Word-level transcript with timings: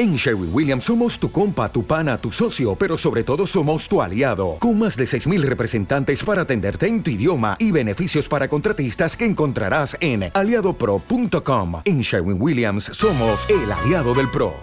En 0.00 0.16
Sherwin 0.16 0.48
Williams 0.50 0.84
somos 0.84 1.18
tu 1.18 1.30
compa, 1.30 1.70
tu 1.70 1.84
pana, 1.84 2.16
tu 2.16 2.32
socio, 2.32 2.74
pero 2.74 2.96
sobre 2.96 3.22
todo 3.22 3.46
somos 3.46 3.86
tu 3.86 4.00
aliado, 4.00 4.56
con 4.58 4.78
más 4.78 4.96
de 4.96 5.04
6.000 5.04 5.42
representantes 5.42 6.24
para 6.24 6.40
atenderte 6.40 6.86
en 6.86 7.02
tu 7.02 7.10
idioma 7.10 7.58
y 7.58 7.70
beneficios 7.70 8.26
para 8.26 8.48
contratistas 8.48 9.14
que 9.14 9.26
encontrarás 9.26 9.98
en 10.00 10.30
aliadopro.com. 10.32 11.82
En 11.84 12.00
Sherwin 12.00 12.40
Williams 12.40 12.84
somos 12.84 13.46
el 13.50 13.70
aliado 13.70 14.14
del 14.14 14.30
PRO. 14.30 14.54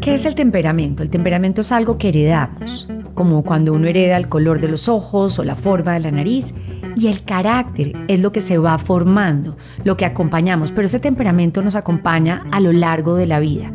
¿Qué 0.00 0.14
es 0.14 0.24
el 0.24 0.34
temperamento? 0.34 1.04
El 1.04 1.10
temperamento 1.10 1.60
es 1.60 1.70
algo 1.70 1.96
que 1.96 2.08
heredamos 2.08 2.88
como 3.16 3.42
cuando 3.42 3.72
uno 3.72 3.88
hereda 3.88 4.16
el 4.16 4.28
color 4.28 4.60
de 4.60 4.68
los 4.68 4.88
ojos 4.88 5.40
o 5.40 5.44
la 5.44 5.56
forma 5.56 5.94
de 5.94 6.00
la 6.00 6.12
nariz. 6.12 6.54
Y 6.94 7.08
el 7.08 7.24
carácter 7.24 7.94
es 8.06 8.20
lo 8.20 8.30
que 8.30 8.40
se 8.40 8.58
va 8.58 8.78
formando, 8.78 9.56
lo 9.82 9.96
que 9.96 10.04
acompañamos, 10.04 10.70
pero 10.70 10.86
ese 10.86 11.00
temperamento 11.00 11.62
nos 11.62 11.74
acompaña 11.74 12.44
a 12.52 12.60
lo 12.60 12.70
largo 12.70 13.16
de 13.16 13.26
la 13.26 13.40
vida. 13.40 13.72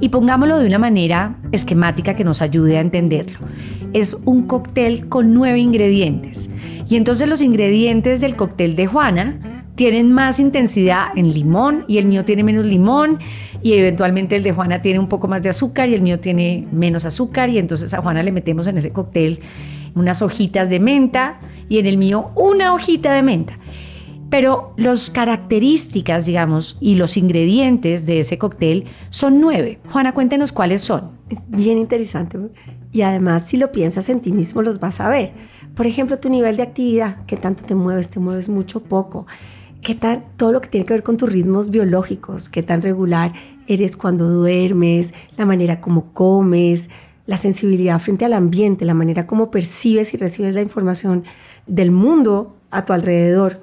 Y 0.00 0.10
pongámoslo 0.10 0.58
de 0.58 0.66
una 0.66 0.78
manera 0.78 1.36
esquemática 1.52 2.14
que 2.14 2.24
nos 2.24 2.42
ayude 2.42 2.76
a 2.76 2.80
entenderlo. 2.80 3.38
Es 3.92 4.18
un 4.24 4.46
cóctel 4.46 5.08
con 5.08 5.32
nueve 5.32 5.60
ingredientes. 5.60 6.50
Y 6.88 6.96
entonces 6.96 7.28
los 7.28 7.42
ingredientes 7.42 8.20
del 8.20 8.34
cóctel 8.34 8.76
de 8.76 8.86
Juana 8.86 9.59
tienen 9.80 10.12
más 10.12 10.38
intensidad 10.40 11.06
en 11.16 11.32
limón 11.32 11.86
y 11.88 11.96
el 11.96 12.04
mío 12.04 12.22
tiene 12.26 12.44
menos 12.44 12.66
limón 12.66 13.18
y 13.62 13.72
eventualmente 13.72 14.36
el 14.36 14.42
de 14.42 14.52
Juana 14.52 14.82
tiene 14.82 14.98
un 14.98 15.08
poco 15.08 15.26
más 15.26 15.42
de 15.42 15.48
azúcar 15.48 15.88
y 15.88 15.94
el 15.94 16.02
mío 16.02 16.20
tiene 16.20 16.68
menos 16.70 17.06
azúcar 17.06 17.48
y 17.48 17.56
entonces 17.56 17.94
a 17.94 18.02
Juana 18.02 18.22
le 18.22 18.30
metemos 18.30 18.66
en 18.66 18.76
ese 18.76 18.92
cóctel 18.92 19.40
unas 19.94 20.20
hojitas 20.20 20.68
de 20.68 20.80
menta 20.80 21.40
y 21.70 21.78
en 21.78 21.86
el 21.86 21.96
mío 21.96 22.30
una 22.36 22.74
hojita 22.74 23.14
de 23.14 23.22
menta. 23.22 23.58
Pero 24.28 24.74
las 24.76 25.08
características, 25.08 26.26
digamos, 26.26 26.76
y 26.78 26.96
los 26.96 27.16
ingredientes 27.16 28.04
de 28.04 28.18
ese 28.18 28.36
cóctel 28.36 28.84
son 29.08 29.40
nueve. 29.40 29.78
Juana, 29.90 30.12
cuéntenos 30.12 30.52
cuáles 30.52 30.82
son. 30.82 31.12
Es 31.30 31.50
bien 31.50 31.78
interesante 31.78 32.36
y 32.92 33.00
además 33.00 33.46
si 33.46 33.56
lo 33.56 33.72
piensas 33.72 34.10
en 34.10 34.20
ti 34.20 34.30
mismo 34.30 34.60
los 34.60 34.78
vas 34.78 35.00
a 35.00 35.08
ver. 35.08 35.32
Por 35.74 35.86
ejemplo, 35.86 36.18
tu 36.18 36.28
nivel 36.28 36.56
de 36.56 36.64
actividad, 36.64 37.24
qué 37.26 37.38
tanto 37.38 37.64
te 37.64 37.74
mueves, 37.74 38.10
te 38.10 38.20
mueves 38.20 38.50
mucho 38.50 38.82
poco 38.82 39.26
qué 39.82 39.94
tal 39.94 40.24
todo 40.36 40.52
lo 40.52 40.60
que 40.60 40.68
tiene 40.68 40.86
que 40.86 40.94
ver 40.94 41.02
con 41.02 41.16
tus 41.16 41.30
ritmos 41.30 41.70
biológicos, 41.70 42.48
qué 42.48 42.62
tan 42.62 42.82
regular 42.82 43.32
eres 43.66 43.96
cuando 43.96 44.28
duermes, 44.28 45.14
la 45.36 45.46
manera 45.46 45.80
como 45.80 46.12
comes, 46.12 46.90
la 47.26 47.36
sensibilidad 47.36 47.98
frente 47.98 48.24
al 48.24 48.32
ambiente, 48.32 48.84
la 48.84 48.94
manera 48.94 49.26
como 49.26 49.50
percibes 49.50 50.12
y 50.14 50.16
recibes 50.16 50.54
la 50.54 50.62
información 50.62 51.24
del 51.66 51.90
mundo 51.90 52.56
a 52.70 52.84
tu 52.84 52.92
alrededor, 52.92 53.60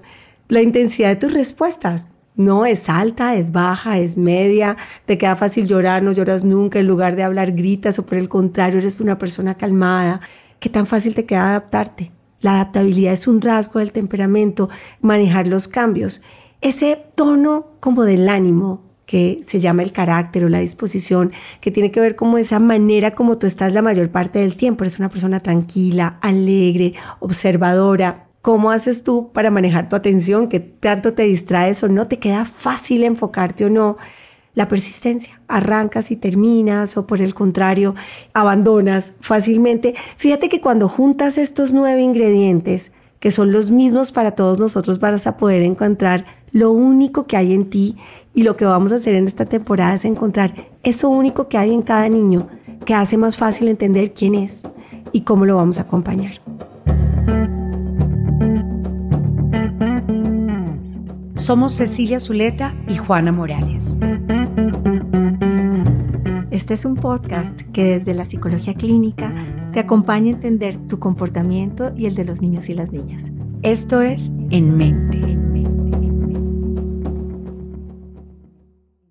la 0.48 0.62
intensidad 0.62 1.10
de 1.10 1.16
tus 1.18 1.34
respuestas. 1.34 2.14
No 2.36 2.68
es 2.68 2.88
alta, 2.88 3.36
es 3.36 3.52
baja, 3.52 3.98
es 3.98 4.18
media, 4.18 4.78
te 5.06 5.18
queda 5.18 5.36
fácil 5.36 5.68
llorar, 5.68 6.04
no 6.04 6.12
lloras 6.12 6.46
nunca, 6.46 6.80
en 6.80 6.88
lugar 6.88 7.16
de 7.16 7.24
hablar 7.24 7.52
gritas 7.54 7.98
o 7.98 8.06
por 8.06 8.18
el 8.18 8.30
contrario 8.30 8.80
eres 8.80 9.00
una 9.00 9.18
persona 9.18 9.56
calmada. 9.56 10.22
¿Qué 10.60 10.70
tan 10.70 10.86
fácil 10.86 11.16
te 11.16 11.26
queda 11.26 11.50
adaptarte? 11.50 12.12
La 12.42 12.56
adaptabilidad 12.56 13.14
es 13.14 13.28
un 13.28 13.42
rasgo 13.42 13.80
del 13.80 13.92
temperamento, 13.92 14.70
manejar 15.02 15.48
los 15.48 15.68
cambios. 15.68 16.22
Ese 16.62 17.04
tono 17.16 17.68
como 17.80 18.04
del 18.04 18.30
ánimo 18.30 18.88
que 19.08 19.40
se 19.42 19.60
llama 19.60 19.84
el 19.84 19.94
carácter 19.94 20.44
o 20.44 20.50
la 20.50 20.60
disposición, 20.60 21.32
que 21.62 21.72
tiene 21.72 21.92
que 21.92 22.02
ver 22.02 22.16
como 22.16 22.38
esa 22.38 22.60
manera 22.60 23.16
como 23.16 23.38
tú 23.38 23.48
estás 23.48 23.74
la 23.74 23.82
mayor 23.82 24.10
parte 24.10 24.40
del 24.40 24.58
tiempo. 24.58 24.84
Eres 24.84 25.00
una 25.00 25.10
persona 25.10 25.40
tranquila, 25.40 26.20
alegre, 26.22 26.94
observadora. 27.20 28.28
¿Cómo 28.42 28.70
haces 28.70 29.04
tú 29.04 29.32
para 29.34 29.50
manejar 29.50 29.90
tu 29.90 29.96
atención? 29.96 30.50
¿Qué 30.50 30.60
tanto 30.60 31.14
te 31.14 31.24
distraes 31.24 31.82
o 31.84 31.88
no? 31.88 32.08
¿Te 32.08 32.20
queda 32.20 32.46
fácil 32.46 33.04
enfocarte 33.04 33.66
o 33.66 33.70
no? 33.70 33.98
La 34.58 34.68
persistencia. 34.68 35.40
Arrancas 35.48 36.10
y 36.10 36.16
terminas 36.16 36.98
o 36.98 37.06
por 37.06 37.22
el 37.22 37.36
contrario, 37.36 37.94
abandonas 38.34 39.14
fácilmente. 39.22 39.94
Fíjate 40.18 40.50
que 40.50 40.62
cuando 40.62 40.90
juntas 40.90 41.38
estos 41.38 41.74
nueve 41.74 42.02
ingredientes, 42.02 42.92
que 43.20 43.30
son 43.30 43.52
los 43.52 43.70
mismos 43.70 44.12
para 44.12 44.32
todos 44.32 44.58
nosotros, 44.58 45.00
vas 45.00 45.28
a 45.28 45.38
poder 45.38 45.62
encontrar 45.62 46.26
lo 46.52 46.72
único 46.72 47.28
que 47.28 47.38
hay 47.38 47.54
en 47.54 47.70
ti 47.70 47.98
y 48.34 48.42
lo 48.42 48.58
que 48.58 48.66
vamos 48.66 48.92
a 48.92 48.96
hacer 48.96 49.14
en 49.14 49.28
esta 49.28 49.46
temporada 49.46 49.94
es 49.94 50.06
encontrar 50.06 50.56
eso 50.82 51.08
único 51.08 51.50
que 51.50 51.60
hay 51.60 51.72
en 51.72 51.84
cada 51.84 52.10
niño 52.10 52.48
que 52.84 52.96
hace 52.96 53.16
más 53.16 53.38
fácil 53.38 53.68
entender 53.68 54.16
quién 54.16 54.34
es 54.34 54.68
y 55.12 55.22
cómo 55.22 55.46
lo 55.46 55.58
vamos 55.58 55.78
a 55.78 55.84
acompañar. 55.84 56.42
Somos 61.36 61.74
Cecilia 61.74 62.20
Zuleta 62.20 62.74
y 62.88 62.98
Juana 62.98 63.32
Morales. 63.32 63.98
Este 66.58 66.74
es 66.74 66.86
un 66.86 66.96
podcast 66.96 67.62
que 67.72 67.84
desde 67.84 68.16
la 68.16 68.26
psicología 68.26 68.74
clínica 68.74 69.32
te 69.74 69.80
acompaña 69.80 70.32
a 70.32 70.34
entender 70.38 70.76
tu 70.88 70.98
comportamiento 70.98 71.94
y 71.96 72.08
el 72.08 72.16
de 72.16 72.26
los 72.26 72.42
niños 72.42 72.68
y 72.68 72.74
las 72.74 72.92
niñas. 72.92 73.32
Esto 73.62 74.02
es 74.02 74.32
En 74.50 74.76
Mente. 74.76 75.20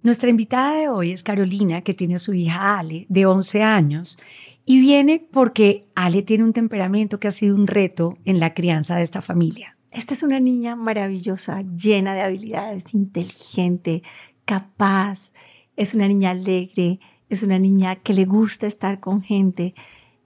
Nuestra 0.03 0.29
invitada 0.29 0.77
de 0.77 0.89
hoy 0.89 1.13
es 1.13 1.23
Carolina, 1.23 1.83
que 1.83 1.95
tiene 1.95 2.17
a 2.17 2.19
su 2.19 2.35
hija 2.35 2.81
Ale, 2.81 3.07
de 3.09 3.27
11 3.27 3.63
años, 3.63 4.19
y 4.65 4.81
viene 4.81 5.25
porque 5.31 5.87
Ale 5.95 6.23
tiene 6.23 6.43
un 6.43 6.53
temperamento 6.53 7.21
que 7.21 7.29
ha 7.29 7.31
sido 7.31 7.55
un 7.55 7.69
reto 7.69 8.19
en 8.25 8.41
la 8.41 8.55
crianza 8.55 8.97
de 8.97 9.05
esta 9.05 9.23
familia. 9.23 9.77
Esta 9.93 10.15
es 10.15 10.25
una 10.25 10.41
niña 10.41 10.75
maravillosa, 10.75 11.63
llena 11.63 12.13
de 12.13 12.23
habilidades, 12.23 12.93
inteligente, 12.93 14.03
capaz, 14.45 15.33
es 15.77 15.95
una 15.95 16.09
niña 16.09 16.31
alegre, 16.31 16.99
es 17.29 17.43
una 17.43 17.59
niña 17.59 17.97
que 17.97 18.15
le 18.15 18.25
gusta 18.25 18.67
estar 18.67 19.01
con 19.01 19.23
gente 19.23 19.75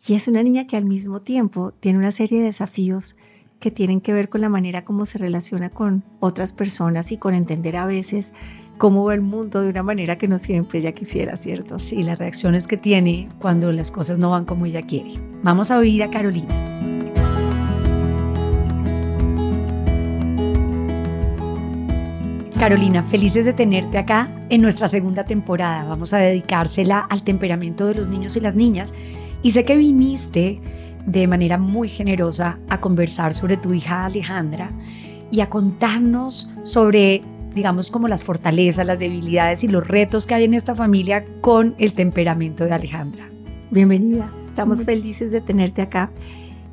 y 0.06 0.14
es 0.14 0.28
una 0.28 0.42
niña 0.42 0.66
que 0.66 0.76
al 0.76 0.84
mismo 0.84 1.20
tiempo 1.20 1.72
tiene 1.80 1.98
una 1.98 2.12
serie 2.12 2.38
de 2.38 2.46
desafíos 2.46 3.16
que 3.58 3.70
tienen 3.70 4.00
que 4.00 4.12
ver 4.12 4.28
con 4.28 4.40
la 4.40 4.48
manera 4.48 4.84
como 4.84 5.04
se 5.06 5.18
relaciona 5.18 5.70
con 5.70 6.02
otras 6.18 6.52
personas 6.52 7.12
y 7.12 7.18
con 7.18 7.34
entender 7.34 7.76
a 7.76 7.86
veces 7.86 8.32
cómo 8.78 9.04
ve 9.04 9.14
el 9.14 9.20
mundo 9.20 9.60
de 9.60 9.68
una 9.68 9.82
manera 9.82 10.16
que 10.16 10.26
no 10.26 10.38
siempre 10.38 10.78
ella 10.78 10.92
quisiera, 10.92 11.36
¿cierto? 11.36 11.78
Sí, 11.78 12.02
las 12.02 12.18
reacciones 12.18 12.66
que 12.66 12.78
tiene 12.78 13.28
cuando 13.38 13.70
las 13.72 13.90
cosas 13.90 14.18
no 14.18 14.30
van 14.30 14.46
como 14.46 14.64
ella 14.64 14.82
quiere. 14.82 15.20
Vamos 15.42 15.70
a 15.70 15.78
oír 15.78 16.02
a 16.02 16.10
Carolina. 16.10 16.89
Carolina, 22.60 23.02
felices 23.02 23.46
de 23.46 23.54
tenerte 23.54 23.96
acá 23.96 24.28
en 24.50 24.60
nuestra 24.60 24.86
segunda 24.86 25.24
temporada. 25.24 25.88
Vamos 25.88 26.12
a 26.12 26.18
dedicársela 26.18 26.98
al 26.98 27.22
temperamento 27.22 27.86
de 27.86 27.94
los 27.94 28.08
niños 28.08 28.36
y 28.36 28.40
las 28.40 28.54
niñas. 28.54 28.92
Y 29.42 29.52
sé 29.52 29.64
que 29.64 29.76
viniste 29.76 30.60
de 31.06 31.26
manera 31.26 31.56
muy 31.56 31.88
generosa 31.88 32.58
a 32.68 32.78
conversar 32.78 33.32
sobre 33.32 33.56
tu 33.56 33.72
hija 33.72 34.04
Alejandra 34.04 34.72
y 35.30 35.40
a 35.40 35.48
contarnos 35.48 36.50
sobre, 36.62 37.22
digamos, 37.54 37.90
como 37.90 38.08
las 38.08 38.22
fortalezas, 38.22 38.84
las 38.84 38.98
debilidades 38.98 39.64
y 39.64 39.68
los 39.68 39.88
retos 39.88 40.26
que 40.26 40.34
hay 40.34 40.44
en 40.44 40.52
esta 40.52 40.74
familia 40.74 41.24
con 41.40 41.74
el 41.78 41.94
temperamento 41.94 42.66
de 42.66 42.74
Alejandra. 42.74 43.30
Bienvenida, 43.70 44.30
estamos 44.46 44.84
felices 44.84 45.32
de 45.32 45.40
tenerte 45.40 45.80
acá. 45.80 46.10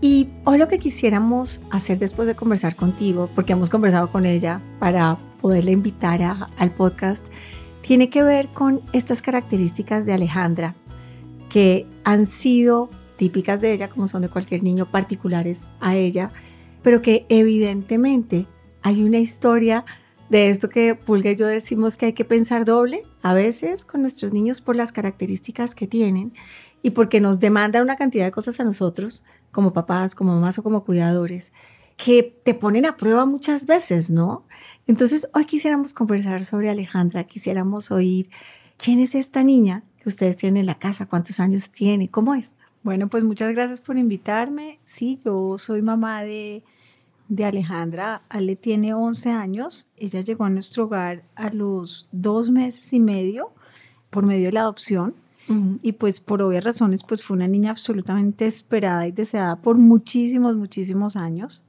Y 0.01 0.27
hoy 0.43 0.57
lo 0.57 0.67
que 0.67 0.79
quisiéramos 0.79 1.61
hacer 1.71 1.97
después 1.97 2.27
de 2.27 2.35
conversar 2.35 2.75
contigo, 2.75 3.29
porque 3.33 3.53
hemos 3.53 3.69
conversado 3.69 4.11
con 4.11 4.25
ella 4.25 4.59
para 4.79 5.17
poderle 5.41 5.71
invitar 5.71 6.21
al 6.21 6.71
podcast, 6.71 7.25
tiene 7.81 8.09
que 8.09 8.23
ver 8.23 8.47
con 8.49 8.81
estas 8.93 9.21
características 9.21 10.05
de 10.05 10.13
Alejandra 10.13 10.75
que 11.49 11.85
han 12.03 12.25
sido 12.25 12.89
típicas 13.17 13.61
de 13.61 13.73
ella, 13.73 13.89
como 13.89 14.07
son 14.07 14.21
de 14.21 14.29
cualquier 14.29 14.63
niño, 14.63 14.91
particulares 14.91 15.69
a 15.79 15.95
ella, 15.95 16.31
pero 16.81 17.01
que 17.01 17.25
evidentemente 17.29 18.45
hay 18.81 19.03
una 19.03 19.17
historia 19.17 19.85
de 20.29 20.49
esto 20.49 20.69
que 20.69 20.95
Pulga 20.95 21.31
y 21.31 21.35
yo 21.35 21.47
decimos 21.47 21.97
que 21.97 22.07
hay 22.07 22.13
que 22.13 22.25
pensar 22.25 22.65
doble 22.65 23.03
a 23.21 23.33
veces 23.33 23.85
con 23.85 24.01
nuestros 24.01 24.33
niños 24.33 24.61
por 24.61 24.75
las 24.75 24.91
características 24.91 25.73
que 25.73 25.87
tienen 25.87 26.33
y 26.83 26.91
porque 26.91 27.19
nos 27.21 27.39
demandan 27.39 27.83
una 27.83 27.95
cantidad 27.95 28.25
de 28.25 28.31
cosas 28.31 28.59
a 28.59 28.63
nosotros, 28.63 29.23
como 29.51 29.73
papás, 29.73 30.15
como 30.15 30.33
mamás 30.33 30.59
o 30.59 30.63
como 30.63 30.83
cuidadores, 30.83 31.53
que 31.97 32.39
te 32.43 32.53
ponen 32.53 32.85
a 32.85 32.95
prueba 32.95 33.25
muchas 33.25 33.65
veces, 33.65 34.09
¿no? 34.09 34.45
Entonces, 34.85 35.29
hoy 35.33 35.45
quisiéramos 35.45 35.93
conversar 35.93 36.45
sobre 36.45 36.69
Alejandra, 36.69 37.25
quisiéramos 37.25 37.91
oír 37.91 38.29
quién 38.77 38.99
es 38.99 39.15
esta 39.15 39.43
niña 39.43 39.83
que 40.01 40.09
ustedes 40.09 40.37
tienen 40.37 40.61
en 40.61 40.65
la 40.67 40.79
casa, 40.79 41.07
cuántos 41.07 41.39
años 41.39 41.71
tiene, 41.71 42.09
cómo 42.09 42.35
es. 42.35 42.55
Bueno, 42.83 43.09
pues 43.09 43.23
muchas 43.23 43.53
gracias 43.53 43.81
por 43.81 43.97
invitarme. 43.97 44.79
Sí, 44.85 45.19
yo 45.25 45.57
soy 45.57 45.81
mamá 45.81 46.23
de, 46.23 46.63
de 47.27 47.43
Alejandra. 47.43 48.21
Ale 48.29 48.55
tiene 48.55 48.93
11 48.93 49.31
años. 49.31 49.91
Ella 49.97 50.21
llegó 50.21 50.45
a 50.45 50.49
nuestro 50.49 50.85
hogar 50.85 51.23
a 51.35 51.49
los 51.49 52.07
dos 52.13 52.49
meses 52.49 52.93
y 52.93 52.99
medio 53.01 53.51
por 54.09 54.25
medio 54.25 54.45
de 54.45 54.51
la 54.53 54.61
adopción. 54.61 55.15
Y 55.81 55.93
pues 55.93 56.19
por 56.19 56.41
obvias 56.41 56.65
razones, 56.65 57.03
pues 57.03 57.23
fue 57.23 57.37
una 57.37 57.47
niña 57.47 57.71
absolutamente 57.71 58.45
esperada 58.45 59.07
y 59.07 59.13
deseada 59.13 59.55
por 59.55 59.77
muchísimos, 59.77 60.57
muchísimos 60.57 61.15
años. 61.15 61.63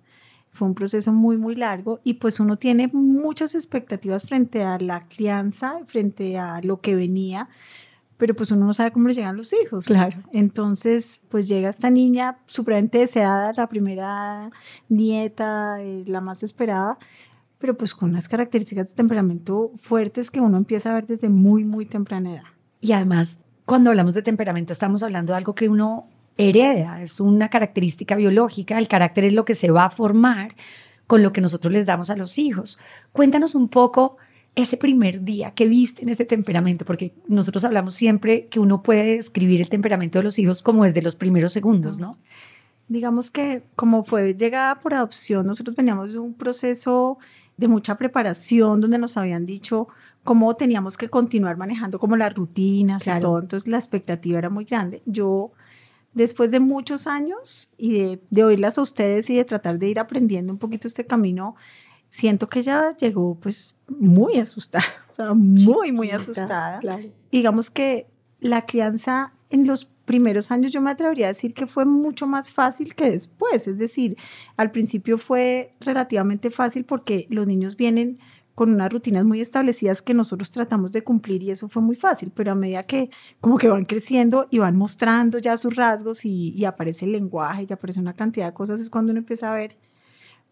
Fue 0.50 0.67
un 0.67 0.75
proceso 0.75 1.12
muy, 1.12 1.37
muy 1.37 1.55
largo 1.55 2.00
y 2.05 2.15
pues 2.15 2.41
uno 2.41 2.56
tiene 2.56 2.89
muchas 2.93 3.55
expectativas 3.55 4.25
frente 4.25 4.62
a 4.62 4.79
la 4.79 5.06
crianza, 5.06 5.79
frente 5.87 6.39
a 6.39 6.61
lo 6.62 6.81
que 6.81 6.97
venía, 6.97 7.49
pero 8.17 8.35
pues 8.35 8.50
uno 8.50 8.67
no 8.67 8.75
sabe 8.75 8.91
cómo 8.91 9.09
le 9.09 9.15
llegan 9.15 9.37
los 9.37 9.53
hijos. 9.53 9.87
Claro. 9.87 10.19
Entonces, 10.33 11.23
pues 11.29 11.49
llega 11.49 11.71
esta 11.71 11.91
niña 11.91 12.39
supremamente 12.47 12.99
deseada, 12.99 13.53
la 13.56 13.69
primera 13.69 14.50
nieta, 14.89 15.81
eh, 15.81 16.03
la 16.06 16.21
más 16.21 16.43
esperada, 16.43 16.99
pero 17.59 17.77
pues 17.77 17.95
con 17.95 18.11
unas 18.11 18.29
características 18.29 18.89
de 18.89 18.95
temperamento 18.95 19.71
fuertes 19.81 20.31
que 20.31 20.41
uno 20.41 20.56
empieza 20.56 20.91
a 20.91 20.95
ver 20.95 21.06
desde 21.06 21.29
muy, 21.29 21.65
muy 21.65 21.87
temprana 21.87 22.35
edad. 22.35 22.43
Y 22.81 22.93
además, 22.93 23.45
cuando 23.65 23.91
hablamos 23.91 24.15
de 24.15 24.23
temperamento, 24.23 24.73
estamos 24.73 25.03
hablando 25.03 25.33
de 25.33 25.39
algo 25.39 25.55
que 25.55 25.69
uno 25.69 26.09
hereda, 26.38 27.02
es 27.02 27.20
una 27.20 27.50
característica 27.50 28.17
biológica, 28.17 28.79
el 28.79 28.88
carácter 28.88 29.25
es 29.25 29.32
lo 29.35 29.44
que 29.44 29.55
se 29.55 29.70
va 29.70 29.85
a 29.85 29.90
formar 29.90 30.55
con 31.06 31.23
lo 31.23 31.32
que 31.32 31.40
nosotros 31.40 31.73
les 31.73 31.85
damos 31.85 32.11
a 32.11 32.17
los 32.17 32.38
hijos. 32.38 32.79
Cuéntanos 33.12 33.55
un 33.55 33.69
poco 33.69 34.17
ese 34.55 34.76
primer 34.76 35.23
día 35.23 35.52
que 35.52 35.67
viste 35.67 36.02
en 36.02 36.08
ese 36.08 36.25
temperamento, 36.25 36.85
porque 36.85 37.14
nosotros 37.26 37.64
hablamos 37.64 37.94
siempre 37.94 38.46
que 38.46 38.61
uno 38.61 38.82
puede 38.82 39.17
describir 39.17 39.61
el 39.61 39.69
temperamento 39.69 40.19
de 40.19 40.25
los 40.25 40.38
hijos 40.38 40.62
como 40.62 40.85
desde 40.85 41.02
los 41.02 41.17
primeros 41.17 41.52
segundos, 41.52 41.99
¿no? 41.99 42.19
Digamos 42.88 43.31
que 43.31 43.62
como 43.76 44.05
fue 44.05 44.35
llegada 44.35 44.76
por 44.76 44.94
adopción, 44.94 45.46
nosotros 45.46 45.76
veníamos 45.76 46.12
de 46.12 46.19
un 46.19 46.35
proceso 46.35 47.19
de 47.56 47.69
mucha 47.69 47.96
preparación 47.96 48.81
donde 48.81 48.99
nos 48.99 49.17
habían 49.17 49.44
dicho 49.44 49.88
cómo 50.25 50.55
teníamos 50.55 50.96
que 50.96 51.08
continuar 51.08 51.56
manejando 51.56 51.99
como 51.99 52.17
las 52.17 52.35
rutinas 52.35 53.06
y 53.06 53.20
todo, 53.20 53.40
entonces 53.40 53.69
la 53.69 53.79
expectativa 53.79 54.38
era 54.38 54.50
muy 54.50 54.64
grande. 54.64 55.02
Yo 55.06 55.52
después 56.19 56.50
de 56.50 56.61
muchos 56.61 57.06
años 57.06 57.73
y 57.79 58.19
de, 58.31 58.44
oírlas 58.44 58.76
a 58.76 58.82
ustedes 58.82 59.31
y 59.31 59.37
de 59.37 59.44
tratar 59.44 59.79
de 59.79 59.88
ir 59.88 59.99
aprendiendo 59.99 60.53
un 60.53 60.59
poquito 60.59 60.87
este 60.87 61.06
camino, 61.06 61.56
siento 62.11 62.49
que 62.49 62.59
ella 62.59 62.97
llegó 62.99 63.37
pues 63.37 63.79
muy 63.88 64.38
asustada, 64.38 64.85
o 65.11 65.15
sea, 65.15 65.35
muy, 65.35 65.93
muy 65.93 66.11
asustada. 66.11 66.81
Digamos 67.32 67.70
que 67.70 68.06
la 68.41 68.67
crianza 68.67 69.32
en 69.50 69.67
los 69.67 69.87
primeros 70.05 70.50
años 70.50 70.73
yo 70.73 70.81
me 70.81 70.91
atrevería 70.91 71.26
a 71.26 71.29
decir 71.29 71.55
que 71.55 71.67
fue 71.67 71.85
mucho 71.85 72.26
más 72.26 72.50
fácil 72.50 72.94
que 72.94 73.11
después, 73.11 73.69
es 73.69 73.79
decir, 73.79 74.17
al 74.56 74.71
principio 74.71 75.19
fue 75.19 75.75
relativamente 75.81 76.50
fácil 76.50 76.85
porque 76.85 77.26
los 77.31 77.47
niños 77.47 77.76
vienen 77.76 78.19
con 78.59 78.75
unas 78.75 78.93
rutinas 78.93 79.25
muy 79.25 79.41
establecidas 79.41 80.03
que 80.03 80.15
nosotros 80.15 80.51
tratamos 80.51 80.91
de 80.91 81.05
cumplir 81.05 81.45
y 81.45 81.53
eso 81.53 81.69
fue 81.69 81.81
muy 81.81 81.95
fácil, 81.95 82.33
pero 82.35 82.51
a 82.51 82.55
medida 82.57 82.83
que 82.83 83.09
como 83.41 83.57
que 83.57 83.69
van 83.69 83.85
creciendo 83.85 84.49
y 84.51 84.59
van 84.59 84.75
mostrando 84.75 85.39
ya 85.39 85.57
sus 85.57 85.77
rasgos 85.77 86.25
y, 86.25 86.65
aparece 86.65 87.05
el 87.05 87.13
lenguaje 87.13 87.69
y 87.71 87.73
aparece 87.73 88.01
una 88.01 88.15
cantidad 88.15 88.47
de 88.47 88.55
cosas, 88.55 88.81
es 88.81 88.91
cuando 88.91 89.13
uno 89.13 89.21
empieza 89.21 89.53
a 89.53 89.55
ver 89.55 89.77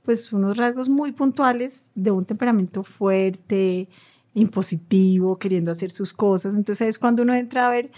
pues 0.05 0.33
unos 0.33 0.57
rasgos 0.57 0.89
muy 0.89 1.11
puntuales 1.11 1.91
de 1.97 2.13
un 2.13 2.25
temperamento 2.25 2.85
fuerte, 2.85 3.89
impositivo, 4.35 5.37
queriendo 5.41 5.73
hacer 5.73 5.91
sus 5.91 6.13
cosas. 6.13 6.55
Entonces 6.55 6.87
es 6.87 7.01
cuando 7.01 7.25
uno 7.25 7.35
entra 7.35 7.67
a 7.67 7.71
ver 7.71 7.91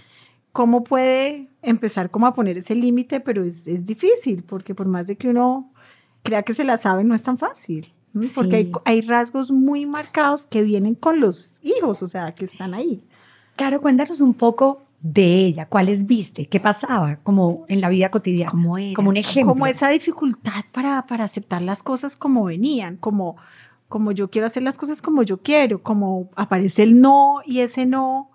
cómo 0.52 0.84
puede 0.84 1.50
empezar 1.60 2.10
como 2.10 2.26
a 2.26 2.32
poner 2.32 2.56
ese 2.56 2.74
límite, 2.74 3.20
pero 3.20 3.44
es, 3.44 3.66
es 3.66 3.84
difícil, 3.84 4.42
porque 4.42 4.74
por 4.74 4.88
más 4.88 5.06
de 5.06 5.16
que 5.16 5.28
uno 5.28 5.70
crea 6.22 6.44
que 6.44 6.54
se 6.54 6.64
la 6.64 6.78
sabe, 6.78 7.04
no 7.04 7.14
es 7.14 7.22
tan 7.22 7.36
fácil 7.36 7.92
porque 8.34 8.70
hay, 8.84 9.00
rasgos 9.00 9.50
muy 9.50 9.86
marcados 9.86 10.46
que 10.46 10.62
vienen 10.62 10.94
con 10.94 11.20
los 11.20 11.60
hijos, 11.62 12.02
o 12.02 12.08
sea, 12.08 12.32
que 12.34 12.44
están 12.44 12.74
ahí. 12.74 13.02
Claro, 13.56 13.80
cuéntanos 13.80 14.20
un 14.20 14.34
poco 14.34 14.82
de 15.00 15.44
ella, 15.46 15.66
cuáles 15.66 16.06
viste, 16.06 16.46
qué 16.46 16.58
pasaba 16.60 17.16
como 17.22 17.64
en 17.68 17.80
la 17.80 17.88
vida 17.88 18.10
cotidiana, 18.10 18.50
como, 18.50 18.76
como 18.94 19.10
un 19.10 19.16
ejemplo. 19.16 19.52
Como 19.52 19.66
esa 19.66 19.88
dificultad 19.88 20.64
para, 20.72 21.06
para 21.06 21.24
aceptar 21.24 21.62
las 21.62 21.82
cosas 21.82 22.16
como 22.16 22.44
venían, 22.44 22.96
como, 22.96 23.36
como 23.88 24.12
yo 24.12 24.28
quiero 24.30 24.46
hacer 24.46 24.62
las 24.62 24.76
cosas 24.76 25.00
como 25.00 25.22
yo 25.22 25.38
quiero, 25.38 25.82
como 25.82 26.30
aparece 26.34 26.82
el 26.82 27.00
no 27.00 27.40
y 27.44 27.60
ese 27.60 27.86
no 27.86 28.30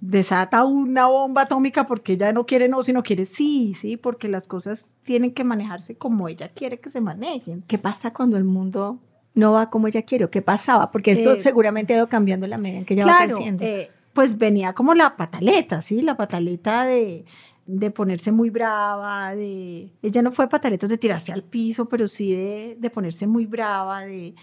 desata 0.00 0.64
una 0.64 1.06
bomba 1.06 1.42
atómica 1.42 1.86
porque 1.86 2.14
ella 2.14 2.32
no 2.32 2.46
quiere 2.46 2.68
no, 2.68 2.82
sino 2.82 3.02
quiere 3.02 3.26
sí, 3.26 3.74
sí, 3.74 3.96
porque 3.96 4.28
las 4.28 4.48
cosas 4.48 4.86
tienen 5.02 5.32
que 5.32 5.44
manejarse 5.44 5.96
como 5.96 6.28
ella 6.28 6.48
quiere 6.48 6.80
que 6.80 6.90
se 6.90 7.00
manejen. 7.00 7.62
¿Qué 7.66 7.78
pasa 7.78 8.12
cuando 8.12 8.36
el 8.36 8.44
mundo 8.44 8.98
no 9.34 9.52
va 9.52 9.70
como 9.70 9.88
ella 9.88 10.02
quiere? 10.02 10.28
¿Qué 10.28 10.42
pasaba? 10.42 10.90
Porque 10.90 11.12
esto 11.12 11.32
eh, 11.32 11.36
seguramente 11.36 11.94
ha 11.94 11.98
ido 11.98 12.08
cambiando 12.08 12.46
en 12.46 12.50
la 12.50 12.58
medida 12.58 12.78
en 12.78 12.84
que 12.84 12.94
ella 12.94 13.06
va 13.06 13.24
creciendo. 13.24 13.64
Eh, 13.64 13.90
pues 14.12 14.38
venía 14.38 14.72
como 14.72 14.94
la 14.94 15.16
pataleta, 15.16 15.80
¿sí? 15.80 16.02
La 16.02 16.16
pataleta 16.16 16.84
de, 16.84 17.24
de 17.66 17.90
ponerse 17.90 18.32
muy 18.32 18.50
brava, 18.50 19.34
de... 19.34 19.92
Ella 20.02 20.22
no 20.22 20.32
fue 20.32 20.48
pataleta 20.48 20.86
de 20.88 20.98
tirarse 20.98 21.32
al 21.32 21.44
piso, 21.44 21.88
pero 21.88 22.08
sí 22.08 22.32
de, 22.34 22.76
de 22.78 22.90
ponerse 22.90 23.26
muy 23.26 23.46
brava, 23.46 24.04
de, 24.04 24.34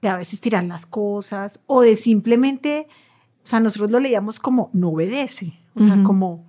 de 0.00 0.08
a 0.08 0.16
veces 0.16 0.40
tirar 0.40 0.62
las 0.64 0.86
cosas, 0.86 1.62
o 1.66 1.82
de 1.82 1.96
simplemente 1.96 2.86
o 3.48 3.50
sea, 3.50 3.60
nosotros 3.60 3.90
lo 3.90 3.98
leíamos 3.98 4.38
como 4.38 4.68
no 4.74 4.90
obedece, 4.90 5.54
o 5.74 5.80
sea, 5.80 6.02
como 6.02 6.44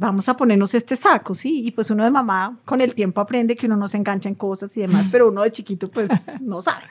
vamos 0.00 0.30
a 0.30 0.36
ponernos 0.36 0.74
este 0.74 0.96
saco, 0.96 1.34
¿sí? 1.34 1.66
Y 1.66 1.72
pues 1.72 1.90
uno 1.90 2.04
de 2.04 2.10
mamá 2.10 2.58
con 2.64 2.80
el 2.80 2.94
tiempo 2.94 3.20
aprende 3.20 3.54
que 3.54 3.66
uno 3.66 3.76
no 3.76 3.86
se 3.86 3.98
engancha 3.98 4.30
en 4.30 4.34
cosas 4.34 4.74
y 4.78 4.80
demás, 4.80 5.08
pero 5.12 5.28
uno 5.28 5.42
de 5.42 5.52
chiquito 5.52 5.90
pues 5.90 6.08
no 6.40 6.62
sabe. 6.62 6.84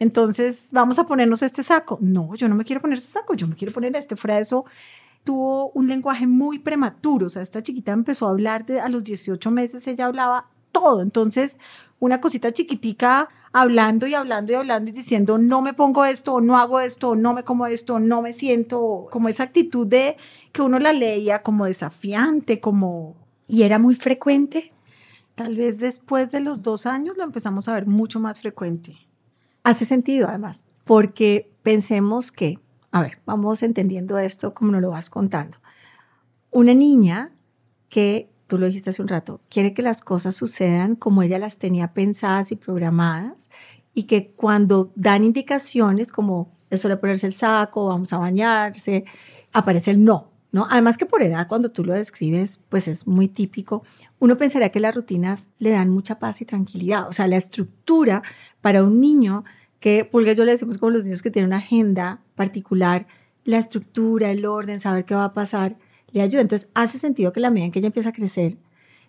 Entonces, 0.00 0.68
vamos 0.72 0.98
a 0.98 1.04
ponernos 1.04 1.42
este 1.42 1.62
saco. 1.62 1.96
No, 2.00 2.34
yo 2.34 2.48
no 2.48 2.56
me 2.56 2.64
quiero 2.64 2.80
poner 2.80 2.98
este 2.98 3.12
saco, 3.12 3.34
yo 3.34 3.46
me 3.46 3.54
quiero 3.54 3.72
poner 3.72 3.94
este. 3.94 4.16
Fuera 4.16 4.34
de 4.34 4.42
eso, 4.42 4.64
tuvo 5.22 5.70
un 5.70 5.86
lenguaje 5.86 6.26
muy 6.26 6.58
prematuro, 6.58 7.26
o 7.26 7.30
sea, 7.30 7.42
esta 7.42 7.62
chiquita 7.62 7.92
empezó 7.92 8.26
a 8.26 8.30
hablar 8.30 8.66
de, 8.66 8.80
a 8.80 8.88
los 8.88 9.04
18 9.04 9.48
meses, 9.52 9.86
ella 9.86 10.06
hablaba 10.06 10.48
todo. 10.72 11.02
Entonces, 11.02 11.60
una 12.00 12.20
cosita 12.20 12.52
chiquitica 12.52 13.28
hablando 13.52 14.08
y 14.08 14.14
hablando 14.14 14.52
y 14.52 14.56
hablando 14.56 14.90
y 14.90 14.92
diciendo 14.92 15.38
no 15.38 15.62
me 15.62 15.72
pongo 15.72 16.04
esto 16.04 16.34
o 16.34 16.40
no 16.42 16.58
hago 16.58 16.80
esto 16.80 17.10
o 17.10 17.14
no 17.14 17.32
me 17.32 17.42
como 17.42 17.66
esto 17.66 17.94
o 17.94 17.98
no 17.98 18.20
me 18.20 18.34
siento 18.34 19.06
como 19.10 19.30
esa 19.30 19.44
actitud 19.44 19.86
de 19.86 20.18
que 20.56 20.62
uno 20.62 20.78
la 20.78 20.94
leía 20.94 21.42
como 21.42 21.66
desafiante, 21.66 22.60
como... 22.62 23.14
¿Y 23.46 23.64
era 23.64 23.78
muy 23.78 23.94
frecuente? 23.94 24.72
Tal 25.34 25.54
vez 25.54 25.78
después 25.78 26.30
de 26.30 26.40
los 26.40 26.62
dos 26.62 26.86
años 26.86 27.18
lo 27.18 27.24
empezamos 27.24 27.68
a 27.68 27.74
ver 27.74 27.86
mucho 27.86 28.20
más 28.20 28.40
frecuente. 28.40 28.96
Hace 29.64 29.84
sentido 29.84 30.28
además, 30.28 30.64
porque 30.84 31.52
pensemos 31.62 32.32
que, 32.32 32.58
a 32.90 33.02
ver, 33.02 33.18
vamos 33.26 33.62
entendiendo 33.62 34.18
esto 34.18 34.54
como 34.54 34.72
nos 34.72 34.80
lo 34.80 34.88
vas 34.88 35.10
contando. 35.10 35.58
Una 36.50 36.72
niña 36.72 37.32
que 37.90 38.30
tú 38.46 38.56
lo 38.56 38.64
dijiste 38.64 38.88
hace 38.88 39.02
un 39.02 39.08
rato, 39.08 39.42
quiere 39.50 39.74
que 39.74 39.82
las 39.82 40.00
cosas 40.00 40.36
sucedan 40.36 40.96
como 40.96 41.22
ella 41.22 41.38
las 41.38 41.58
tenía 41.58 41.92
pensadas 41.92 42.50
y 42.50 42.56
programadas 42.56 43.50
y 43.92 44.04
que 44.04 44.30
cuando 44.30 44.90
dan 44.94 45.22
indicaciones 45.22 46.10
como 46.10 46.50
eso 46.70 46.88
de 46.88 46.96
ponerse 46.96 47.26
el 47.26 47.34
saco, 47.34 47.88
vamos 47.88 48.14
a 48.14 48.18
bañarse, 48.18 49.04
aparece 49.52 49.90
el 49.90 50.02
no, 50.02 50.30
¿no? 50.52 50.66
Además 50.70 50.98
que 50.98 51.06
por 51.06 51.22
edad, 51.22 51.48
cuando 51.48 51.70
tú 51.70 51.84
lo 51.84 51.92
describes, 51.92 52.60
pues 52.68 52.88
es 52.88 53.06
muy 53.06 53.28
típico. 53.28 53.82
Uno 54.18 54.36
pensaría 54.36 54.70
que 54.70 54.80
las 54.80 54.94
rutinas 54.94 55.50
le 55.58 55.70
dan 55.70 55.90
mucha 55.90 56.18
paz 56.18 56.40
y 56.40 56.44
tranquilidad, 56.44 57.08
o 57.08 57.12
sea, 57.12 57.26
la 57.26 57.36
estructura 57.36 58.22
para 58.60 58.82
un 58.84 59.00
niño 59.00 59.44
que, 59.80 60.04
porque 60.04 60.34
yo 60.34 60.44
le 60.44 60.52
decimos 60.52 60.78
como 60.78 60.90
los 60.90 61.04
niños 61.04 61.22
que 61.22 61.30
tienen 61.30 61.48
una 61.48 61.58
agenda 61.58 62.20
particular, 62.34 63.06
la 63.44 63.58
estructura, 63.58 64.30
el 64.30 64.46
orden, 64.46 64.80
saber 64.80 65.04
qué 65.04 65.14
va 65.14 65.24
a 65.24 65.34
pasar, 65.34 65.76
le 66.12 66.22
ayuda. 66.22 66.42
Entonces, 66.42 66.70
hace 66.74 66.98
sentido 66.98 67.32
que 67.32 67.40
la 67.40 67.50
medida 67.50 67.66
en 67.66 67.72
que 67.72 67.78
ella 67.78 67.88
empieza 67.88 68.08
a 68.10 68.12
crecer 68.12 68.56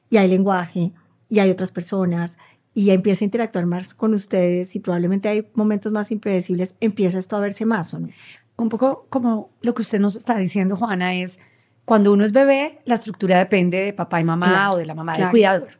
y 0.09 0.17
hay 0.17 0.27
lenguaje 0.27 0.91
y 1.29 1.39
hay 1.39 1.49
otras 1.49 1.71
personas 1.71 2.37
y 2.73 2.91
empieza 2.91 3.23
a 3.23 3.25
interactuar 3.25 3.65
más 3.65 3.93
con 3.93 4.13
ustedes 4.13 4.75
y 4.75 4.79
probablemente 4.79 5.29
hay 5.29 5.47
momentos 5.55 5.91
más 5.91 6.11
impredecibles, 6.11 6.75
empieza 6.79 7.17
esto 7.17 7.35
a 7.35 7.39
verse 7.39 7.65
más 7.65 7.93
o 7.93 7.99
no. 7.99 8.09
Un 8.57 8.69
poco 8.69 9.05
como 9.09 9.51
lo 9.61 9.73
que 9.73 9.83
usted 9.83 9.99
nos 9.99 10.15
está 10.15 10.35
diciendo, 10.35 10.75
Juana, 10.75 11.13
es 11.15 11.39
cuando 11.85 12.11
uno 12.11 12.25
es 12.25 12.33
bebé, 12.33 12.79
la 12.85 12.95
estructura 12.95 13.37
depende 13.37 13.77
de 13.77 13.93
papá 13.93 14.19
y 14.19 14.23
mamá 14.23 14.73
o 14.73 14.77
de 14.77 14.85
la 14.85 14.95
mamá 14.95 15.17
del 15.17 15.29
cuidador. 15.29 15.79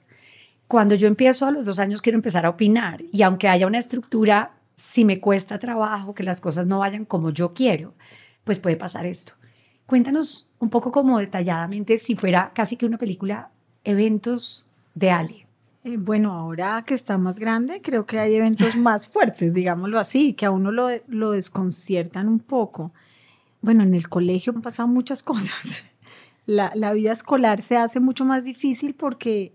Cuando 0.67 0.96
yo 0.96 1.07
empiezo 1.07 1.46
a 1.46 1.51
los 1.51 1.65
dos 1.65 1.79
años, 1.79 2.01
quiero 2.01 2.17
empezar 2.17 2.46
a 2.46 2.50
opinar 2.50 3.01
y 3.12 3.24
aunque 3.24 3.48
haya 3.48 3.67
una 3.67 3.77
estructura, 3.77 4.51
si 4.75 5.05
me 5.05 5.19
cuesta 5.19 5.60
trabajo 5.60 6.13
que 6.13 6.24
las 6.24 6.39
cosas 6.39 6.67
no 6.67 6.79
vayan 6.79 7.05
como 7.05 7.31
yo 7.31 7.53
quiero, 7.53 7.93
pues 8.43 8.60
puede 8.60 8.77
pasar 8.77 9.05
esto. 9.05 9.34
Cuéntanos 9.86 10.50
un 10.60 10.69
poco 10.69 10.91
como 10.91 11.19
detalladamente, 11.19 11.98
si 11.98 12.15
fuera 12.15 12.51
casi 12.53 12.77
que 12.77 12.86
una 12.86 12.98
película, 12.98 13.50
eventos 13.84 14.69
de 14.93 15.12
Ale. 15.12 15.47
Eh, 15.88 15.96
bueno, 15.96 16.34
ahora 16.34 16.84
que 16.86 16.94
está 16.94 17.17
más 17.17 17.39
grande, 17.39 17.82
creo 17.82 18.06
que 18.06 18.20
hay 18.20 18.36
eventos 18.36 18.75
más 18.75 19.08
fuertes, 19.08 19.53
digámoslo 19.53 20.00
así, 20.00 20.34
que 20.34 20.46
a 20.46 20.51
uno 20.51 20.72
lo, 20.72 20.89
lo 21.08 21.32
desconciertan 21.32 22.27
un 22.27 22.39
poco. 22.39 22.91
Bueno, 23.62 23.84
en 23.84 23.94
el 23.94 24.10
colegio 24.10 24.51
han 24.53 24.62
pasado 24.62 24.89
muchas 24.89 25.24
cosas. 25.32 25.86
La, 26.46 26.74
la 26.75 26.91
vida 26.91 27.13
escolar 27.13 27.62
se 27.62 27.77
hace 27.77 28.01
mucho 28.01 28.25
más 28.25 28.44
difícil 28.44 28.96
porque 28.96 29.53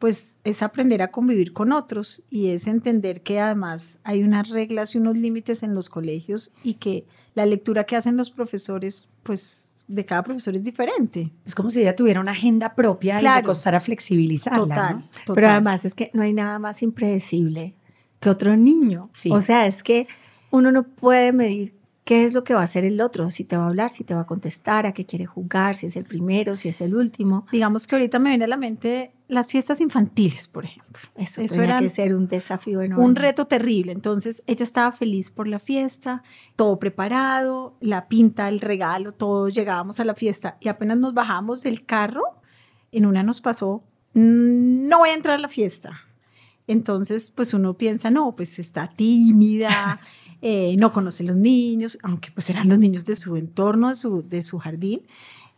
pues 0.00 0.36
es 0.42 0.62
aprender 0.64 1.00
a 1.00 1.12
convivir 1.12 1.52
con 1.52 1.70
otros 1.70 2.26
y 2.28 2.48
es 2.48 2.66
entender 2.66 3.22
que 3.22 3.38
además 3.38 4.00
hay 4.02 4.24
unas 4.24 4.48
reglas 4.48 4.96
y 4.96 4.98
unos 4.98 5.16
límites 5.16 5.62
en 5.62 5.76
los 5.76 5.88
colegios 5.88 6.52
y 6.64 6.74
que 6.74 7.06
la 7.34 7.46
lectura 7.46 7.84
que 7.84 7.94
hacen 7.94 8.16
los 8.16 8.32
profesores, 8.32 9.08
pues 9.22 9.71
de 9.88 10.04
cada 10.04 10.22
profesor 10.22 10.56
es 10.56 10.64
diferente. 10.64 11.30
Es 11.44 11.54
como 11.54 11.70
si 11.70 11.80
ella 11.80 11.96
tuviera 11.96 12.20
una 12.20 12.32
agenda 12.32 12.74
propia 12.74 13.20
y 13.20 13.22
le 13.22 13.42
costara 13.42 13.80
flexibilizarla. 13.80 14.60
Total, 14.60 15.02
total, 15.24 15.34
Pero 15.34 15.48
además 15.48 15.84
es 15.84 15.94
que 15.94 16.10
no 16.14 16.22
hay 16.22 16.32
nada 16.32 16.58
más 16.58 16.82
impredecible 16.82 17.74
que 18.20 18.30
otro 18.30 18.56
niño. 18.56 19.10
Sí. 19.12 19.30
O 19.30 19.40
sea, 19.40 19.66
es 19.66 19.82
que 19.82 20.06
uno 20.50 20.70
no 20.70 20.84
puede 20.84 21.32
medir 21.32 21.74
qué 22.04 22.24
es 22.24 22.32
lo 22.32 22.44
que 22.44 22.54
va 22.54 22.60
a 22.60 22.64
hacer 22.64 22.84
el 22.84 23.00
otro, 23.00 23.30
si 23.30 23.44
te 23.44 23.56
va 23.56 23.64
a 23.64 23.68
hablar, 23.68 23.90
si 23.90 24.04
te 24.04 24.14
va 24.14 24.22
a 24.22 24.26
contestar, 24.26 24.86
a 24.86 24.92
qué 24.92 25.06
quiere 25.06 25.26
jugar, 25.26 25.76
si 25.76 25.86
es 25.86 25.96
el 25.96 26.04
primero, 26.04 26.56
si 26.56 26.68
es 26.68 26.80
el 26.80 26.94
último. 26.94 27.46
Digamos 27.52 27.86
que 27.86 27.94
ahorita 27.96 28.18
me 28.18 28.30
viene 28.30 28.44
a 28.44 28.48
la 28.48 28.56
mente 28.56 29.12
las 29.32 29.48
fiestas 29.48 29.80
infantiles, 29.80 30.46
por 30.46 30.64
ejemplo. 30.66 31.00
Eso, 31.16 31.40
Eso 31.40 31.54
tenía 31.54 31.70
era 31.70 31.80
que 31.80 31.88
ser 31.90 32.14
un 32.14 32.28
desafío 32.28 32.82
enorme. 32.82 33.04
Un 33.04 33.16
reto 33.16 33.46
terrible. 33.46 33.92
Entonces 33.92 34.42
ella 34.46 34.64
estaba 34.64 34.92
feliz 34.92 35.30
por 35.30 35.48
la 35.48 35.58
fiesta, 35.58 36.22
todo 36.54 36.78
preparado, 36.78 37.74
la 37.80 38.08
pinta, 38.08 38.48
el 38.48 38.60
regalo, 38.60 39.12
todos 39.12 39.54
llegábamos 39.54 40.00
a 40.00 40.04
la 40.04 40.14
fiesta 40.14 40.58
y 40.60 40.68
apenas 40.68 40.98
nos 40.98 41.14
bajamos 41.14 41.62
del 41.62 41.86
carro, 41.86 42.22
en 42.92 43.06
una 43.06 43.22
nos 43.22 43.40
pasó, 43.40 43.82
"Mm, 44.12 44.88
no 44.88 44.98
voy 44.98 45.08
a 45.10 45.14
entrar 45.14 45.36
a 45.36 45.38
la 45.38 45.48
fiesta. 45.48 46.00
Entonces, 46.66 47.32
pues 47.34 47.54
uno 47.54 47.74
piensa, 47.78 48.10
no, 48.10 48.36
pues 48.36 48.58
está 48.58 48.92
tímida, 48.94 50.00
eh, 50.42 50.76
no 50.76 50.92
conoce 50.92 51.24
los 51.24 51.36
niños, 51.36 51.98
aunque 52.02 52.30
pues 52.32 52.50
eran 52.50 52.68
los 52.68 52.78
niños 52.78 53.04
de 53.06 53.16
su 53.16 53.36
entorno, 53.36 53.88
de 53.88 53.94
su, 53.94 54.22
de 54.28 54.42
su 54.42 54.58
jardín, 54.58 55.02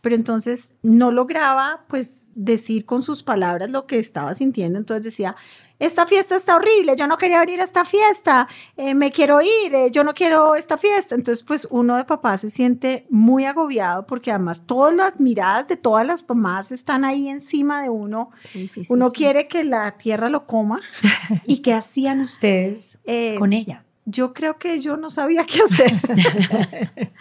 pero 0.05 0.15
entonces 0.15 0.71
no 0.83 1.09
lograba 1.11 1.83
pues 1.87 2.29
decir 2.35 2.85
con 2.85 3.01
sus 3.01 3.23
palabras 3.23 3.71
lo 3.71 3.87
que 3.87 3.97
estaba 3.97 4.35
sintiendo, 4.35 4.77
entonces 4.77 5.03
decía, 5.03 5.35
esta 5.79 6.05
fiesta 6.05 6.35
está 6.35 6.55
horrible, 6.57 6.95
yo 6.95 7.07
no 7.07 7.17
quería 7.17 7.39
venir 7.39 7.59
a 7.59 7.63
esta 7.63 7.85
fiesta, 7.85 8.47
eh, 8.77 8.93
me 8.93 9.11
quiero 9.11 9.41
ir, 9.41 9.73
eh, 9.73 9.89
yo 9.91 10.03
no 10.03 10.13
quiero 10.13 10.53
esta 10.53 10.77
fiesta, 10.77 11.15
entonces 11.15 11.43
pues 11.43 11.67
uno 11.71 11.97
de 11.97 12.05
papás 12.05 12.41
se 12.41 12.51
siente 12.51 13.07
muy 13.09 13.45
agobiado 13.45 14.05
porque 14.05 14.29
además 14.29 14.67
todas 14.67 14.93
las 14.93 15.19
miradas 15.19 15.67
de 15.67 15.75
todas 15.75 16.05
las 16.05 16.23
mamás 16.29 16.71
están 16.71 17.03
ahí 17.03 17.27
encima 17.27 17.81
de 17.81 17.89
uno, 17.89 18.29
difícil, 18.53 18.85
uno 18.89 19.09
sí. 19.09 19.15
quiere 19.15 19.47
que 19.47 19.63
la 19.63 19.89
tierra 19.97 20.29
lo 20.29 20.45
coma. 20.45 20.81
¿Y 21.47 21.63
qué 21.63 21.73
hacían 21.73 22.19
ustedes 22.19 22.99
Eh, 23.05 23.37
con 23.39 23.53
ella? 23.53 23.81
yo 24.05 24.33
creo 24.35 24.59
que 24.59 24.81
yo 24.81 24.97
no 24.97 25.09
sabía 25.09 25.45
qué 25.47 25.61
hacer. 25.63 25.93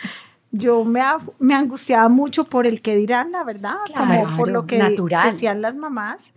yo 0.56 0.84
me, 0.84 1.02
me 1.40 1.54
angustiaba 1.54 2.08
mucho 2.08 2.44
por 2.44 2.64
el 2.66 2.80
que 2.80 2.94
dirán, 2.94 3.32
la 3.32 3.42
verdad, 3.42 3.74
como 3.96 4.22
por 4.36 4.46
Claro, 4.46 4.46
lo 4.46 4.66
que 4.66 4.78
natural. 4.78 5.32
decían 5.32 5.60
las 5.60 5.74
mamás. 5.74 6.32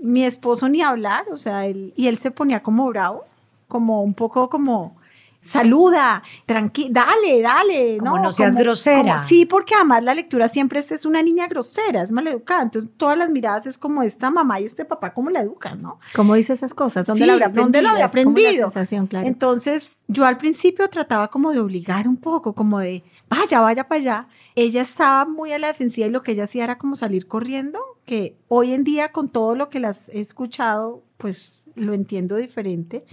Mi 0.00 0.24
esposo 0.24 0.68
ni 0.68 0.82
hablar, 0.82 1.24
o 1.32 1.36
sea, 1.38 1.64
él, 1.66 1.92
y 1.96 2.08
él 2.08 2.18
se 2.18 2.30
ponía 2.30 2.62
como 2.62 2.86
bravo, 2.88 3.24
como 3.66 4.02
un 4.02 4.12
poco 4.14 4.48
como, 4.50 4.96
saluda, 5.40 6.22
tranquila, 6.46 7.04
dale, 7.06 7.40
dale. 7.42 7.98
Como 7.98 8.18
no 8.18 8.30
seas 8.32 8.54
grosera. 8.54 9.18
sí, 9.24 9.46
porque 9.46 9.74
además 9.74 10.04
la 10.04 10.14
lectura 10.14 10.48
siempre 10.48 10.80
es, 10.80 10.92
es 10.92 11.04
una 11.06 11.22
niña 11.22 11.46
grosera, 11.46 12.02
es 12.02 12.12
maleducada. 12.12 12.62
Entonces, 12.62 12.90
todas 12.96 13.16
las 13.16 13.30
miradas 13.30 13.66
es 13.66 13.78
como 13.78 14.02
esta 14.02 14.30
mamá 14.30 14.60
y 14.60 14.64
este 14.66 14.84
papá, 14.84 15.12
¿cómo 15.14 15.30
la 15.30 15.40
educan, 15.40 15.80
no? 15.82 15.98
¿Cómo 16.14 16.34
dice 16.34 16.52
esas 16.52 16.74
cosas? 16.74 17.06
¿Dónde 17.06 17.22
Sí, 17.24 17.26
la 17.26 17.32
habrá 17.34 17.46
aprendido? 17.46 17.64
¿dónde 17.64 17.82
lo 17.82 17.88
había 17.88 18.08
como 18.08 18.30
aprendido? 18.32 18.68
claro. 19.08 19.26
Entonces, 19.26 19.96
yo 20.06 20.26
al 20.26 20.36
principio 20.36 20.88
trataba 20.90 21.28
como 21.28 21.52
de 21.52 21.60
obligar 21.60 22.06
un 22.06 22.16
poco, 22.18 22.52
como 22.52 22.78
de, 22.80 23.02
vaya, 23.28 23.60
vaya 23.60 23.88
para 23.88 24.00
allá. 24.00 24.28
Ella 24.54 24.82
estaba 24.82 25.24
muy 25.24 25.52
a 25.52 25.58
la 25.58 25.68
defensiva 25.68 26.06
y 26.06 26.10
lo 26.10 26.22
que 26.22 26.32
ella 26.32 26.44
hacía 26.44 26.64
era 26.64 26.78
como 26.78 26.96
salir 26.96 27.28
corriendo, 27.28 27.80
que 28.04 28.36
hoy 28.48 28.72
en 28.72 28.84
día 28.84 29.12
con 29.12 29.28
todo 29.28 29.54
lo 29.54 29.70
que 29.70 29.80
las 29.80 30.08
he 30.08 30.20
escuchado, 30.20 31.02
pues 31.16 31.64
lo 31.74 31.94
entiendo 31.94 32.36
diferente 32.36 33.04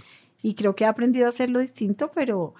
y 0.42 0.54
creo 0.54 0.74
que 0.74 0.84
he 0.84 0.86
aprendido 0.86 1.26
a 1.26 1.30
hacerlo 1.30 1.60
distinto, 1.60 2.10
pero, 2.14 2.54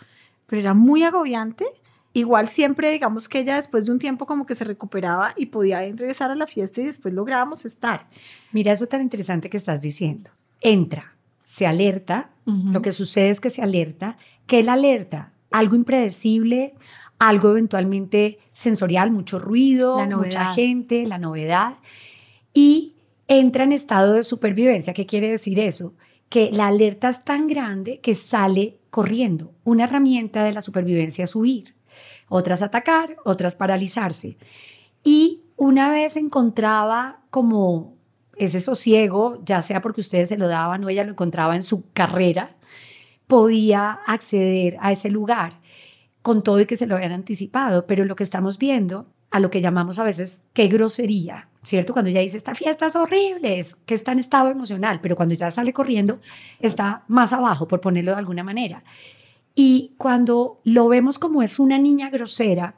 pero 0.47 0.61
era 0.61 0.75
muy 0.75 1.03
agobiante. 1.03 1.67
Igual 2.13 2.49
siempre, 2.49 2.91
digamos 2.91 3.29
que 3.29 3.41
ella 3.41 3.57
después 3.57 3.87
de 3.87 3.93
un 3.93 3.99
tiempo 3.99 4.27
como 4.27 4.47
que 4.47 4.55
se 4.55 4.65
recuperaba 4.65 5.35
y 5.37 5.47
podía 5.47 5.81
regresar 5.81 6.31
a 6.31 6.35
la 6.35 6.47
fiesta 6.47 6.81
y 6.81 6.85
después 6.85 7.13
lográbamos 7.13 7.65
estar. 7.65 8.09
Mira 8.53 8.73
eso 8.73 8.87
tan 8.87 9.03
interesante 9.03 9.51
que 9.51 9.57
estás 9.57 9.83
diciendo. 9.83 10.31
Entra, 10.61 11.15
se 11.45 11.67
alerta, 11.67 12.31
lo 12.45 12.81
que 12.81 12.93
sucede 12.93 13.29
es 13.29 13.41
que 13.41 13.51
se 13.51 13.63
alerta. 13.63 14.17
¿Qué 14.47 14.63
la 14.63 14.75
alerta? 14.75 15.33
Algo 15.51 15.75
impredecible, 15.75 16.75
algo 17.19 17.51
eventualmente 17.51 18.39
sensorial, 18.53 19.11
mucho 19.11 19.39
ruido, 19.39 20.05
mucha 20.07 20.53
gente, 20.53 21.07
la 21.07 21.19
novedad. 21.19 21.77
Y 22.53 22.95
entra 23.29 23.65
en 23.65 23.73
estado 23.73 24.15
de 24.15 24.23
supervivencia. 24.23 24.95
¿Qué 24.95 25.07
quiere 25.07 25.31
decir 25.31 25.59
eso? 25.61 25.95
Que 26.29 26.51
la 26.53 26.67
alerta 26.69 27.09
es 27.09 27.25
tan 27.25 27.47
grande 27.47 28.01
que 28.01 28.15
sale 28.15 28.79
corriendo. 28.91 29.53
Una 29.65 29.85
herramienta 29.85 30.45
de 30.45 30.53
la 30.53 30.61
supervivencia 30.61 31.25
es 31.25 31.35
huir, 31.35 31.75
otras 32.29 32.63
atacar, 32.63 33.17
otras 33.25 33.55
paralizarse. 33.55 34.37
Y 35.05 35.43
una 35.57 35.91
vez 35.91 36.17
encontraba 36.17 37.21
como 37.31 37.95
ese 38.37 38.61
sosiego, 38.61 39.43
ya 39.45 39.63
sea 39.63 39.81
porque 39.81 40.01
ustedes 40.03 40.29
se 40.29 40.37
lo 40.37 40.49
daban 40.49 40.85
o 40.85 40.89
ella 40.89 41.05
lo 41.05 41.13
encontraba 41.13 41.57
en 41.57 41.63
su 41.63 41.91
carrera, 41.93 42.57
podía 43.27 43.93
acceder 44.07 44.77
a 44.81 44.93
ese 44.93 45.11
lugar 45.11 45.61
con 46.27 46.43
todo 46.43 46.59
y 46.59 46.67
que 46.67 46.77
se 46.77 46.89
lo 46.89 46.97
habían 46.97 47.13
anticipado. 47.13 47.87
Pero 47.87 48.05
lo 48.05 48.17
que 48.17 48.25
estamos 48.25 48.59
viendo, 48.59 49.07
a 49.31 49.39
lo 49.39 49.49
que 49.49 49.61
llamamos 49.61 50.01
a 50.01 50.03
veces 50.03 50.43
qué 50.55 50.67
grosería, 50.67 51.47
¿cierto? 51.63 51.93
Cuando 51.93 52.11
ella 52.11 52.21
dice, 52.21 52.37
esta 52.37 52.57
fiesta 52.57 52.87
es 52.87 52.97
horrible, 52.97 53.61
es 53.61 53.77
que 53.77 53.95
está 53.95 54.11
en 54.11 54.19
estado 54.19 54.51
emocional, 54.51 54.99
pero 55.01 55.15
cuando 55.15 55.37
ya 55.37 55.53
sale 55.53 55.73
corriendo, 55.73 56.19
está 56.59 57.05
más 57.07 57.33
abajo, 57.33 57.69
por 57.69 57.81
ponerlo 57.81 58.11
de 58.11 58.17
alguna 58.19 58.43
manera. 58.43 58.83
Y 59.55 59.93
cuando 59.99 60.61
lo 60.65 60.89
vemos 60.89 61.21
como 61.21 61.45
es 61.45 61.61
una 61.61 61.79
niña 61.79 62.11
grosera, 62.11 62.75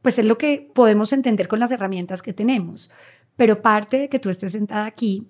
pues 0.00 0.20
es 0.20 0.24
lo 0.24 0.38
que 0.38 0.70
podemos 0.72 1.12
entender 1.12 1.48
con 1.48 1.58
las 1.58 1.72
herramientas 1.72 2.22
que 2.22 2.32
tenemos. 2.32 2.92
Pero 3.34 3.62
parte 3.62 3.98
de 3.98 4.08
que 4.08 4.20
tú 4.20 4.28
estés 4.28 4.52
sentada 4.52 4.86
aquí 4.86 5.26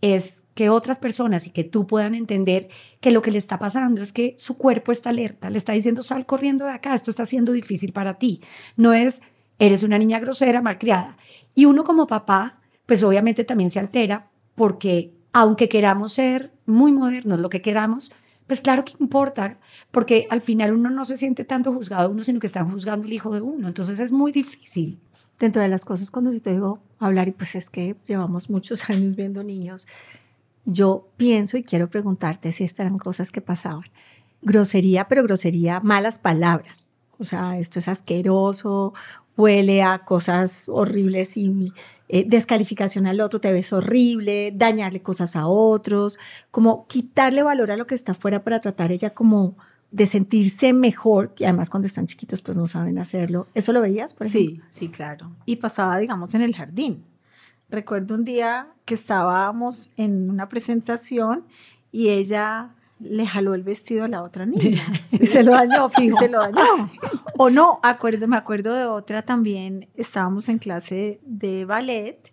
es 0.00 0.41
que 0.54 0.68
otras 0.68 0.98
personas 0.98 1.46
y 1.46 1.50
que 1.50 1.64
tú 1.64 1.86
puedan 1.86 2.14
entender 2.14 2.68
que 3.00 3.10
lo 3.10 3.22
que 3.22 3.30
le 3.30 3.38
está 3.38 3.58
pasando 3.58 4.02
es 4.02 4.12
que 4.12 4.34
su 4.38 4.58
cuerpo 4.58 4.92
está 4.92 5.10
alerta, 5.10 5.50
le 5.50 5.58
está 5.58 5.72
diciendo 5.72 6.02
sal 6.02 6.26
corriendo 6.26 6.66
de 6.66 6.72
acá, 6.72 6.94
esto 6.94 7.10
está 7.10 7.24
siendo 7.24 7.52
difícil 7.52 7.92
para 7.92 8.18
ti. 8.18 8.42
No 8.76 8.92
es 8.92 9.22
eres 9.58 9.82
una 9.82 9.98
niña 9.98 10.18
grosera, 10.18 10.60
malcriada. 10.60 11.16
Y 11.54 11.66
uno 11.66 11.84
como 11.84 12.06
papá, 12.06 12.58
pues 12.86 13.02
obviamente 13.04 13.44
también 13.44 13.70
se 13.70 13.78
altera 13.78 14.28
porque 14.54 15.14
aunque 15.32 15.68
queramos 15.68 16.12
ser 16.12 16.52
muy 16.66 16.92
modernos, 16.92 17.40
lo 17.40 17.48
que 17.48 17.62
queramos, 17.62 18.12
pues 18.46 18.60
claro 18.60 18.84
que 18.84 18.94
importa, 18.98 19.58
porque 19.90 20.26
al 20.30 20.40
final 20.40 20.74
uno 20.74 20.90
no 20.90 21.04
se 21.04 21.16
siente 21.16 21.44
tanto 21.44 21.72
juzgado 21.72 22.10
uno, 22.10 22.22
sino 22.22 22.40
que 22.40 22.46
están 22.46 22.70
juzgando 22.70 23.06
el 23.06 23.12
hijo 23.12 23.32
de 23.32 23.40
uno. 23.40 23.68
Entonces 23.68 23.98
es 24.00 24.12
muy 24.12 24.32
difícil. 24.32 24.98
Dentro 25.38 25.62
de 25.62 25.68
las 25.68 25.84
cosas, 25.84 26.10
cuando 26.10 26.32
yo 26.32 26.42
te 26.42 26.52
digo 26.52 26.80
hablar, 26.98 27.28
y 27.28 27.32
pues 27.32 27.54
es 27.54 27.70
que 27.70 27.96
llevamos 28.06 28.50
muchos 28.50 28.90
años 28.90 29.16
viendo 29.16 29.42
niños, 29.42 29.86
yo 30.64 31.08
pienso 31.16 31.56
y 31.56 31.64
quiero 31.64 31.90
preguntarte 31.90 32.52
si 32.52 32.64
estas 32.64 32.80
eran 32.80 32.98
cosas 32.98 33.32
que 33.32 33.40
pasaban. 33.40 33.84
Grosería, 34.42 35.08
pero 35.08 35.22
grosería, 35.22 35.80
malas 35.80 36.18
palabras. 36.18 36.88
O 37.18 37.24
sea, 37.24 37.58
esto 37.58 37.78
es 37.78 37.88
asqueroso, 37.88 38.94
huele 39.36 39.82
a 39.82 40.00
cosas 40.00 40.68
horribles 40.68 41.36
y 41.36 41.72
eh, 42.08 42.24
descalificación 42.26 43.06
al 43.06 43.20
otro, 43.20 43.40
te 43.40 43.52
ves 43.52 43.72
horrible, 43.72 44.52
dañarle 44.54 45.00
cosas 45.00 45.36
a 45.36 45.46
otros, 45.46 46.18
como 46.50 46.86
quitarle 46.86 47.42
valor 47.42 47.70
a 47.70 47.76
lo 47.76 47.86
que 47.86 47.94
está 47.94 48.12
afuera 48.12 48.44
para 48.44 48.60
tratar 48.60 48.92
ella 48.92 49.10
como 49.10 49.56
de 49.90 50.06
sentirse 50.06 50.72
mejor, 50.72 51.34
y 51.38 51.44
además 51.44 51.70
cuando 51.70 51.86
están 51.86 52.06
chiquitos 52.06 52.40
pues 52.40 52.56
no 52.56 52.66
saben 52.66 52.98
hacerlo. 52.98 53.46
¿Eso 53.54 53.72
lo 53.72 53.80
veías? 53.80 54.14
Por 54.14 54.26
ejemplo? 54.26 54.64
Sí, 54.68 54.80
sí, 54.80 54.88
claro. 54.88 55.32
Y 55.44 55.56
pasaba, 55.56 55.98
digamos, 55.98 56.34
en 56.34 56.42
el 56.42 56.54
jardín. 56.54 57.04
Recuerdo 57.72 58.16
un 58.16 58.26
día 58.26 58.68
que 58.84 58.94
estábamos 58.94 59.92
en 59.96 60.28
una 60.28 60.50
presentación 60.50 61.46
y 61.90 62.10
ella 62.10 62.74
le 63.00 63.26
jaló 63.26 63.54
el 63.54 63.62
vestido 63.62 64.04
a 64.04 64.08
la 64.08 64.22
otra 64.22 64.44
niña. 64.44 64.82
Y 65.10 65.26
se 65.26 65.42
lo 65.42 65.52
dañó, 65.52 65.88
fijo. 65.90 66.18
se 66.18 66.28
lo 66.28 66.40
dañó. 66.40 66.90
O 67.38 67.48
no, 67.48 67.80
acuerdo, 67.82 68.28
me 68.28 68.36
acuerdo 68.36 68.74
de 68.74 68.84
otra 68.84 69.22
también, 69.22 69.88
estábamos 69.94 70.50
en 70.50 70.58
clase 70.58 71.18
de 71.24 71.64
ballet 71.64 72.30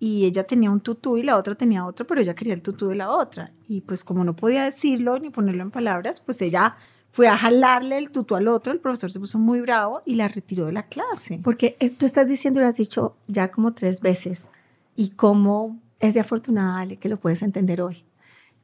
y 0.00 0.24
ella 0.24 0.42
tenía 0.44 0.72
un 0.72 0.80
tutú 0.80 1.18
y 1.18 1.22
la 1.22 1.36
otra 1.36 1.54
tenía 1.54 1.86
otro, 1.86 2.04
pero 2.04 2.20
ella 2.20 2.34
quería 2.34 2.54
el 2.54 2.62
tutú 2.62 2.88
de 2.88 2.96
la 2.96 3.10
otra. 3.10 3.52
Y 3.68 3.82
pues 3.82 4.02
como 4.02 4.24
no 4.24 4.34
podía 4.34 4.64
decirlo 4.64 5.20
ni 5.20 5.30
ponerlo 5.30 5.62
en 5.62 5.70
palabras, 5.70 6.18
pues 6.18 6.42
ella 6.42 6.76
fue 7.12 7.28
a 7.28 7.36
jalarle 7.36 7.96
el 7.96 8.10
tutú 8.10 8.34
al 8.34 8.48
otro, 8.48 8.72
el 8.72 8.80
profesor 8.80 9.12
se 9.12 9.20
puso 9.20 9.38
muy 9.38 9.60
bravo 9.60 10.02
y 10.04 10.16
la 10.16 10.26
retiró 10.26 10.66
de 10.66 10.72
la 10.72 10.88
clase. 10.88 11.40
Porque 11.44 11.76
eh, 11.78 11.90
tú 11.90 12.06
estás 12.06 12.28
diciendo 12.28 12.58
y 12.58 12.64
lo 12.64 12.68
has 12.68 12.76
dicho 12.76 13.14
ya 13.28 13.52
como 13.52 13.72
tres 13.72 14.00
veces. 14.00 14.50
Y 14.96 15.10
cómo 15.10 15.78
es 15.98 16.14
de 16.14 16.20
afortunada, 16.20 16.80
Ale, 16.80 16.96
que 16.96 17.08
lo 17.08 17.18
puedes 17.18 17.42
entender 17.42 17.82
hoy. 17.82 18.04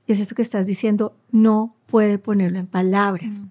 Y 0.06 0.12
es 0.12 0.20
eso 0.20 0.34
que 0.34 0.42
estás 0.42 0.66
diciendo, 0.66 1.16
no 1.30 1.76
puede 1.86 2.18
ponerlo 2.18 2.58
en 2.58 2.66
palabras. 2.66 3.48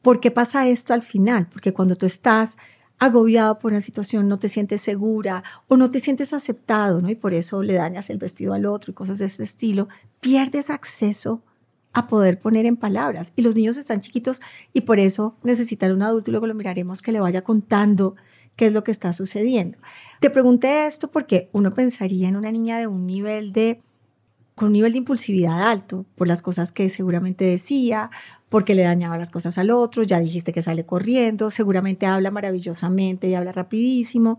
¿Por 0.00 0.20
qué 0.20 0.30
pasa 0.30 0.66
esto 0.68 0.94
al 0.94 1.02
final? 1.02 1.46
Porque 1.46 1.72
cuando 1.72 1.96
tú 1.96 2.06
estás 2.06 2.58
agobiado 2.98 3.58
por 3.58 3.72
una 3.72 3.80
situación, 3.80 4.28
no 4.28 4.38
te 4.38 4.48
sientes 4.48 4.80
segura 4.80 5.42
o 5.68 5.76
no 5.76 5.90
te 5.90 6.00
sientes 6.00 6.32
aceptado, 6.32 7.00
¿no? 7.00 7.10
Y 7.10 7.14
por 7.14 7.34
eso 7.34 7.62
le 7.62 7.74
dañas 7.74 8.10
el 8.10 8.18
vestido 8.18 8.54
al 8.54 8.66
otro 8.66 8.92
y 8.92 8.94
cosas 8.94 9.18
de 9.18 9.26
ese 9.26 9.42
estilo, 9.42 9.88
pierdes 10.20 10.70
acceso 10.70 11.42
a 11.92 12.06
poder 12.06 12.38
poner 12.38 12.64
en 12.66 12.76
palabras. 12.76 13.32
Y 13.36 13.42
los 13.42 13.54
niños 13.54 13.76
están 13.76 14.00
chiquitos 14.00 14.40
y 14.72 14.82
por 14.82 14.98
eso 14.98 15.36
necesitan 15.42 15.92
un 15.92 16.02
adulto 16.02 16.30
y 16.30 16.32
luego 16.32 16.46
lo 16.46 16.54
miraremos 16.54 17.02
que 17.02 17.12
le 17.12 17.20
vaya 17.20 17.42
contando 17.42 18.16
qué 18.56 18.66
es 18.66 18.72
lo 18.72 18.84
que 18.84 18.90
está 18.90 19.12
sucediendo. 19.12 19.78
Te 20.20 20.30
pregunté 20.30 20.86
esto 20.86 21.10
porque 21.10 21.48
uno 21.52 21.72
pensaría 21.72 22.28
en 22.28 22.36
una 22.36 22.52
niña 22.52 22.78
de 22.78 22.86
un 22.86 23.06
nivel 23.06 23.52
de 23.52 23.80
con 24.54 24.66
un 24.66 24.72
nivel 24.74 24.92
de 24.92 24.98
impulsividad 24.98 25.62
alto 25.62 26.04
por 26.14 26.28
las 26.28 26.42
cosas 26.42 26.72
que 26.72 26.90
seguramente 26.90 27.44
decía, 27.44 28.10
porque 28.50 28.74
le 28.74 28.82
dañaba 28.82 29.16
las 29.16 29.30
cosas 29.30 29.56
al 29.56 29.70
otro, 29.70 30.02
ya 30.02 30.20
dijiste 30.20 30.52
que 30.52 30.60
sale 30.60 30.84
corriendo, 30.84 31.50
seguramente 31.50 32.04
habla 32.04 32.30
maravillosamente 32.30 33.28
y 33.28 33.34
habla 33.34 33.52
rapidísimo 33.52 34.38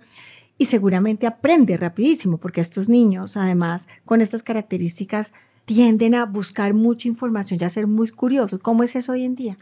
y 0.58 0.65
seguramente 0.65 1.25
aprende 1.25 1.77
rapidísimo, 1.77 2.38
porque 2.38 2.62
estos 2.62 2.89
niños, 2.89 3.38
además, 3.38 3.88
con 4.05 4.22
estas 4.22 4.43
características, 4.43 5.34
tienden 5.65 6.13
a 6.13 6.25
buscar 6.25 6.74
mucha 6.74 7.08
información 7.08 7.58
y 7.60 7.63
a 7.63 7.70
ser 7.70 7.88
muy 7.88 8.10
curiosos. 8.10 8.60
¿Cómo 8.62 8.84
es 8.84 8.96
eso 8.96 9.13
hoy 9.13 9.24
en 9.24 9.36
día? 9.36 9.58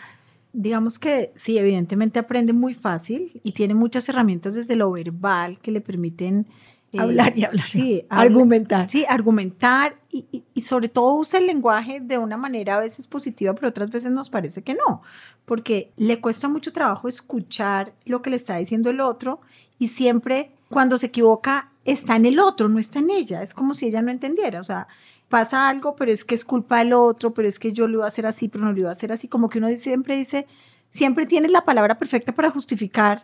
Digamos 0.54 1.00
que 1.00 1.32
sí, 1.36 1.58
evidentemente 1.58 2.20
aprende 2.20 2.54
muy 2.54 2.74
fácil 2.74 3.40
y 3.44 3.54
tiene 3.54 3.74
muchas 3.74 4.08
herramientas 4.10 4.56
desde 4.56 4.76
lo 4.76 4.92
verbal 4.92 5.60
que 5.60 5.72
le 5.72 5.82
permiten 5.82 6.48
eh, 6.92 7.00
hablar 7.00 7.38
y 7.38 7.46
hablar. 7.46 7.66
Sí, 7.66 8.06
argumentar. 8.10 8.90
Sí, 8.90 9.06
argumentar 9.08 9.96
y, 10.12 10.44
y, 10.54 10.62
sobre 10.62 10.90
todo 10.90 11.16
usa 11.16 11.40
el 11.40 11.48
lenguaje 11.48 12.02
de 12.02 12.18
una 12.18 12.36
manera 12.36 12.76
a 12.76 12.80
veces 12.82 13.08
positiva, 13.08 13.54
pero 13.54 13.70
otras 13.70 13.92
veces 13.92 14.12
nos 14.12 14.30
parece 14.30 14.62
que 14.62 14.74
no, 14.74 15.02
porque 15.46 15.94
le 15.96 16.20
cuesta 16.20 16.50
mucho 16.50 16.74
trabajo 16.74 17.08
escuchar 17.08 17.94
lo 18.04 18.22
que 18.22 18.30
le 18.30 18.36
está 18.36 18.58
diciendo 18.58 18.90
el 18.90 19.00
otro 19.00 19.40
y 19.80 19.88
siempre 19.88 20.52
cuando 20.70 20.98
se 20.98 21.08
equivoca 21.08 21.72
está 21.86 22.16
en 22.16 22.26
el 22.26 22.40
otro, 22.40 22.70
no 22.70 22.80
está 22.80 23.00
en 23.00 23.10
ella. 23.10 23.42
Es 23.42 23.54
como 23.54 23.74
si 23.74 23.88
ella 23.88 24.02
no 24.02 24.12
entendiera. 24.12 24.60
O 24.60 24.64
sea, 24.64 24.88
pasa 25.32 25.68
algo, 25.68 25.96
pero 25.96 26.12
es 26.12 26.24
que 26.24 26.36
es 26.36 26.46
culpa 26.46 26.78
del 26.78 26.94
otro, 26.94 27.34
pero 27.34 27.48
es 27.48 27.58
que 27.58 27.74
yo 27.74 27.88
lo 27.88 27.96
iba 27.96 28.06
a 28.06 28.10
hacer 28.10 28.28
así, 28.28 28.48
pero 28.48 28.64
no 28.64 28.72
lo 28.72 28.80
iba 28.80 28.90
a 28.90 28.92
hacer 28.92 29.12
así. 29.12 29.28
Como 29.28 29.50
que 29.50 29.58
uno 29.58 29.76
siempre 29.76 30.16
dice, 30.16 30.46
siempre 30.90 31.26
tienes 31.26 31.50
la 31.50 31.66
palabra 31.66 31.98
perfecta 31.98 32.34
para 32.34 32.52
justificar, 32.52 33.24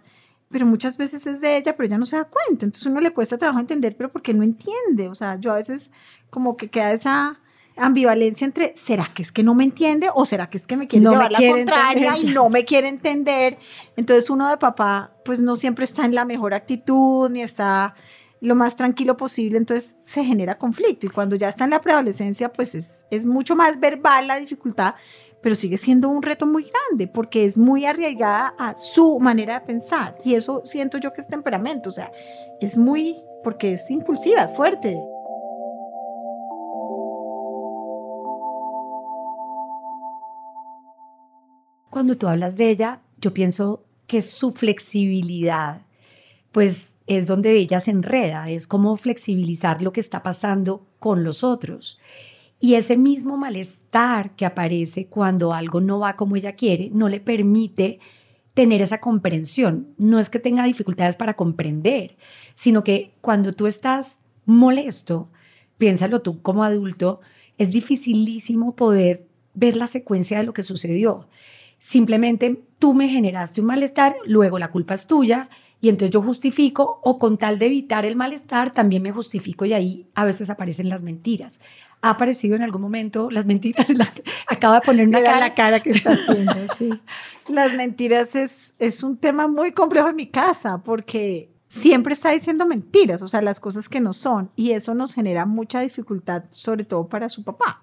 pero 0.50 0.66
muchas 0.66 0.98
veces 0.98 1.28
es 1.28 1.42
de 1.42 1.58
ella, 1.58 1.76
pero 1.78 1.86
ella 1.86 2.00
no 2.00 2.08
se 2.08 2.16
da 2.16 2.24
cuenta. 2.24 2.66
Entonces 2.66 2.88
uno 2.88 3.02
le 3.02 3.12
cuesta 3.12 3.38
trabajo 3.38 3.60
entender, 3.60 3.96
pero 3.96 4.12
porque 4.12 4.34
no 4.34 4.42
entiende. 4.42 5.10
O 5.10 5.14
sea, 5.14 5.40
yo 5.40 5.52
a 5.52 5.58
veces 5.58 5.92
como 6.32 6.58
que 6.58 6.70
queda 6.70 6.94
esa 6.94 7.40
ambivalencia 7.76 8.46
entre, 8.46 8.74
¿será 8.76 9.12
que 9.14 9.22
es 9.22 9.32
que 9.32 9.44
no 9.44 9.54
me 9.54 9.64
entiende 9.64 10.10
o 10.14 10.26
será 10.26 10.50
que 10.50 10.58
es 10.58 10.66
que 10.66 10.78
me 10.78 10.88
quiere 10.88 11.08
llevar 11.08 11.32
la 11.32 11.40
contraria 11.40 12.18
y 12.18 12.24
no 12.26 12.50
me 12.50 12.66
quiere 12.66 12.88
entender? 12.88 13.60
Entonces 13.96 14.30
uno 14.30 14.50
de 14.50 14.58
papá 14.58 15.12
pues 15.24 15.42
no 15.42 15.56
siempre 15.56 15.86
está 15.86 16.06
en 16.06 16.16
la 16.16 16.26
mejor 16.26 16.54
actitud 16.54 17.30
ni 17.30 17.44
está 17.44 17.94
lo 18.40 18.56
más 18.56 18.76
tranquilo 18.76 19.18
posible, 19.18 19.58
entonces 19.58 19.96
se 20.06 20.24
genera 20.24 20.58
conflicto 20.58 21.06
y 21.06 21.10
cuando 21.10 21.36
ya 21.36 21.50
está 21.50 21.64
en 21.64 21.72
la 21.72 21.82
preadolescencia 21.82 22.52
pues 22.54 22.76
es, 22.76 23.06
es 23.10 23.26
mucho 23.26 23.56
más 23.56 23.80
verbal 23.80 24.28
la 24.28 24.38
dificultad, 24.38 24.96
pero 25.42 25.56
sigue 25.56 25.78
siendo 25.78 26.10
un 26.10 26.22
reto 26.22 26.46
muy 26.46 26.70
grande 26.70 27.08
porque 27.08 27.46
es 27.46 27.58
muy 27.58 27.86
arriesgada 27.86 28.54
a 28.58 28.78
su 28.78 29.20
manera 29.20 29.60
de 29.60 29.66
pensar 29.66 30.18
y 30.24 30.36
eso 30.36 30.62
siento 30.66 30.98
yo 30.98 31.14
que 31.14 31.22
es 31.22 31.28
temperamento, 31.28 31.90
o 31.90 31.94
sea, 31.94 32.12
es 32.60 32.78
muy, 32.78 33.16
porque 33.44 33.74
es 33.74 33.90
impulsiva, 33.90 34.44
es 34.44 34.56
fuerte. 34.56 35.00
Cuando 41.90 42.16
tú 42.16 42.28
hablas 42.28 42.58
de 42.58 42.70
ella, 42.70 43.00
yo 43.20 43.34
pienso 43.34 43.84
que 44.06 44.22
su 44.22 44.52
flexibilidad, 44.52 45.82
pues 46.52 46.97
es 47.08 47.26
donde 47.26 47.58
ella 47.58 47.80
se 47.80 47.92
enreda, 47.92 48.50
es 48.50 48.68
como 48.68 48.96
flexibilizar 48.98 49.82
lo 49.82 49.94
que 49.94 50.02
está 50.02 50.22
pasando 50.22 50.86
con 51.00 51.24
los 51.24 51.44
otros. 51.44 52.00
Y 52.60 52.76
ese 52.76 52.98
mismo 52.98 53.38
malestar 53.38 54.36
que 54.36 54.46
aparece 54.46 55.08
cuando 55.08 55.54
algo 55.54 55.80
no 55.80 56.00
va 56.00 56.16
como 56.16 56.36
ella 56.36 56.54
quiere, 56.54 56.90
no 56.92 57.08
le 57.08 57.20
permite 57.20 58.00
tener 58.54 58.82
esa 58.82 59.00
comprensión. 59.00 59.94
No 59.98 60.20
es 60.20 60.30
que 60.30 60.40
tenga 60.40 60.66
dificultades 60.66 61.16
para 61.16 61.36
comprender, 61.36 62.18
sino 62.56 62.84
que 62.84 63.14
cuando 63.22 63.54
tú 63.54 63.68
estás 63.68 64.22
molesto, 64.46 65.30
piénsalo 65.78 66.22
tú 66.22 66.42
como 66.42 66.64
adulto, 66.64 67.22
es 67.58 67.72
dificilísimo 67.72 68.76
poder 68.76 69.28
ver 69.54 69.76
la 69.76 69.88
secuencia 69.88 70.40
de 70.40 70.44
lo 70.44 70.54
que 70.54 70.64
sucedió. 70.64 71.28
Simplemente 71.78 72.64
tú 72.80 72.94
me 72.94 73.08
generaste 73.08 73.62
un 73.62 73.68
malestar, 73.68 74.16
luego 74.26 74.58
la 74.58 74.72
culpa 74.72 74.96
es 74.96 75.08
tuya 75.08 75.50
y 75.80 75.90
entonces 75.90 76.14
yo 76.14 76.22
justifico 76.22 77.00
o 77.04 77.20
con 77.20 77.38
tal 77.38 77.60
de 77.60 77.68
evitar 77.68 78.06
el 78.06 78.16
malestar 78.16 78.74
también 78.74 79.04
me 79.04 79.12
justifico 79.12 79.66
y 79.66 79.74
ahí 79.74 80.08
a 80.16 80.26
veces 80.26 80.50
aparecen 80.50 80.90
las 80.90 81.04
mentiras. 81.04 81.62
Ha 82.02 82.12
aparecido 82.12 82.56
en 82.56 82.64
algún 82.64 82.82
momento 82.82 83.30
las 83.30 83.46
mentiras, 83.46 83.90
las 83.96 84.22
acaba 84.48 84.76
de 84.76 84.82
poner 84.82 85.08
una 85.08 85.22
cara. 85.22 85.40
la 85.40 85.54
cara 85.54 85.80
que 85.82 85.92
está 85.92 86.12
haciendo, 86.12 86.54
sí. 86.76 86.90
Las 87.48 87.74
mentiras 87.74 88.36
es, 88.36 88.76
es 88.80 89.04
un 89.04 89.18
tema 89.18 89.48
muy 89.48 89.72
complejo 89.72 90.10
en 90.10 90.16
mi 90.16 90.28
casa 90.28 90.80
porque 90.80 91.50
siempre 91.70 92.14
está 92.14 92.32
diciendo 92.32 92.66
mentiras, 92.66 93.22
o 93.22 93.28
sea, 93.28 93.42
las 93.42 93.60
cosas 93.60 93.88
que 93.88 94.00
no 94.00 94.14
son 94.14 94.50
y 94.56 94.72
eso 94.72 94.96
nos 94.96 95.14
genera 95.14 95.46
mucha 95.46 95.82
dificultad, 95.82 96.46
sobre 96.50 96.86
todo 96.86 97.08
para 97.08 97.30
su 97.30 97.44
papá 97.44 97.82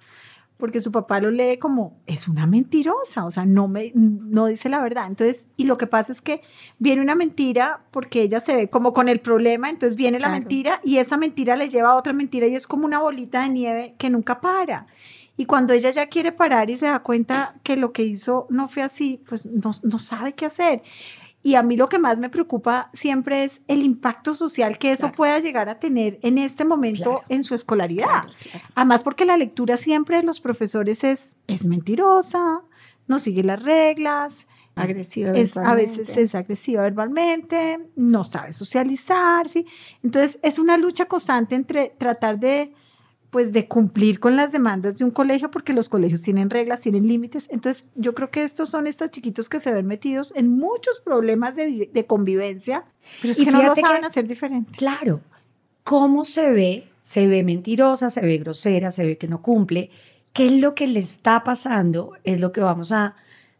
porque 0.56 0.80
su 0.80 0.92
papá 0.92 1.20
lo 1.20 1.30
lee 1.30 1.58
como 1.58 1.96
es 2.06 2.28
una 2.28 2.46
mentirosa, 2.46 3.24
o 3.24 3.30
sea, 3.30 3.44
no 3.44 3.68
me 3.68 3.92
no 3.94 4.46
dice 4.46 4.68
la 4.68 4.80
verdad. 4.80 5.06
Entonces, 5.08 5.46
y 5.56 5.64
lo 5.64 5.76
que 5.78 5.86
pasa 5.86 6.12
es 6.12 6.20
que 6.20 6.42
viene 6.78 7.02
una 7.02 7.14
mentira 7.14 7.80
porque 7.90 8.22
ella 8.22 8.40
se 8.40 8.54
ve 8.54 8.70
como 8.70 8.92
con 8.92 9.08
el 9.08 9.20
problema, 9.20 9.68
entonces 9.68 9.96
viene 9.96 10.20
la 10.20 10.30
mentira 10.30 10.80
y 10.84 10.98
esa 10.98 11.16
mentira 11.16 11.56
le 11.56 11.68
lleva 11.68 11.90
a 11.90 11.96
otra 11.96 12.12
mentira 12.12 12.46
y 12.46 12.54
es 12.54 12.66
como 12.66 12.86
una 12.86 13.00
bolita 13.00 13.42
de 13.42 13.48
nieve 13.50 13.94
que 13.98 14.10
nunca 14.10 14.40
para. 14.40 14.86
Y 15.36 15.46
cuando 15.46 15.72
ella 15.72 15.90
ya 15.90 16.06
quiere 16.06 16.30
parar 16.30 16.70
y 16.70 16.76
se 16.76 16.86
da 16.86 17.00
cuenta 17.00 17.56
que 17.64 17.76
lo 17.76 17.92
que 17.92 18.04
hizo 18.04 18.46
no 18.50 18.68
fue 18.68 18.84
así, 18.84 19.20
pues 19.28 19.46
no, 19.46 19.72
no 19.82 19.98
sabe 19.98 20.34
qué 20.34 20.46
hacer. 20.46 20.82
Y 21.44 21.57
a 21.57 21.62
mí 21.62 21.76
lo 21.76 21.90
que 21.90 21.98
más 21.98 22.18
me 22.18 22.30
preocupa 22.30 22.88
siempre 22.94 23.44
es 23.44 23.61
el 23.68 23.83
impacto 23.83 24.33
social 24.33 24.78
que 24.78 24.92
eso 24.92 25.12
pueda 25.12 25.38
llegar 25.40 25.68
a 25.68 25.78
tener 25.78 26.18
en 26.22 26.38
este 26.38 26.64
momento 26.64 27.22
en 27.28 27.44
su 27.44 27.54
escolaridad. 27.54 28.24
Además, 28.74 29.02
porque 29.02 29.26
la 29.26 29.37
lectura 29.37 29.76
siempre 29.76 30.16
de 30.16 30.22
los 30.22 30.40
profesores 30.40 31.04
es, 31.04 31.37
es 31.46 31.66
mentirosa, 31.66 32.62
no 33.07 33.18
sigue 33.18 33.42
las 33.42 33.62
reglas, 33.62 34.46
agresiva 34.74 35.33
es, 35.33 35.59
a 35.59 35.74
veces 35.74 36.16
es 36.16 36.35
agresiva 36.35 36.80
verbalmente, 36.80 37.78
no 37.94 38.24
sabe 38.24 38.54
socializar, 38.54 39.46
¿sí? 39.46 39.66
Entonces, 40.02 40.38
es 40.42 40.59
una 40.59 40.78
lucha 40.78 41.04
constante 41.04 41.54
entre 41.57 41.92
tratar 41.98 42.38
de 42.38 42.72
pues 43.35 43.53
de 43.53 43.66
cumplir 43.66 44.20
con 44.20 44.37
las 44.37 44.53
demandas 44.53 44.99
de 44.99 45.05
un 45.05 45.11
colegio 45.11 45.51
porque 45.51 45.73
los 45.73 45.88
colegios 45.88 46.23
tienen 46.23 46.51
reglas, 46.51 46.83
tienen 46.83 47.09
límites. 47.09 47.49
Entonces, 47.51 47.85
yo 47.97 48.14
creo 48.14 48.31
que 48.31 48.44
estos 48.44 48.68
son 48.68 48.87
estos 48.87 49.11
chiquitos 49.11 49.49
que 49.49 49.59
se 49.59 49.73
ven 49.73 49.87
metidos 49.87 50.33
en 50.37 50.51
muchos 50.51 51.01
problemas 51.01 51.57
de, 51.57 51.90
de 51.92 52.07
convivencia, 52.07 52.85
pero 53.20 53.33
es 53.33 53.38
que 53.38 53.51
no 53.51 53.61
lo 53.61 53.75
saben 53.75 54.05
hacer 54.05 54.29
diferente. 54.29 54.70
Claro, 54.77 55.20
¿cómo 55.83 56.25
se 56.25 56.53
ve? 56.53 56.85
Se 57.03 57.27
ve 57.27 57.42
mentirosa, 57.42 58.09
se 58.09 58.20
ve 58.20 58.38
grosera, 58.38 58.92
se 58.92 59.05
ve 59.05 59.18
que 59.18 59.27
no 59.27 59.42
cumple. 59.42 59.90
¿Qué 60.33 60.47
es 60.47 60.53
lo 60.53 60.77
que 60.77 60.87
le 60.87 61.01
está 61.01 61.42
pasando? 61.42 62.12
Es 62.23 62.40
lo 62.40 62.53
que 62.53 62.61
vamos 62.61 62.92
a 62.92 63.16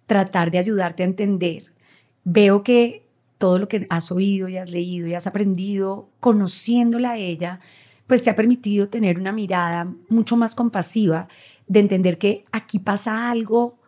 tratar 0.07 0.53
de 0.53 0.59
ayudarte 0.59 1.03
a 1.03 1.07
entender. 1.07 1.65
Veo 2.23 2.63
que 2.63 3.03
todo 3.39 3.59
lo 3.59 3.67
que 3.67 3.89
has 3.91 4.13
oído 4.13 4.49
y 4.49 4.57
has 4.57 4.71
leído 4.71 5.09
y 5.09 5.15
has 5.15 5.27
aprendido 5.27 6.11
conociéndola 6.21 7.11
a 7.11 7.17
ella, 7.17 7.59
pues 8.07 8.23
te 8.23 8.31
ha 8.31 8.37
permitido 8.37 8.89
tener 8.89 9.19
una 9.19 9.33
mirada 9.33 9.89
mucho 10.09 10.37
más 10.37 10.55
compasiva 10.55 11.29
de 11.67 11.81
entender 11.81 12.19
que 12.19 12.45
aquí 12.53 12.79
pasa 12.79 13.31
algo, 13.31 13.79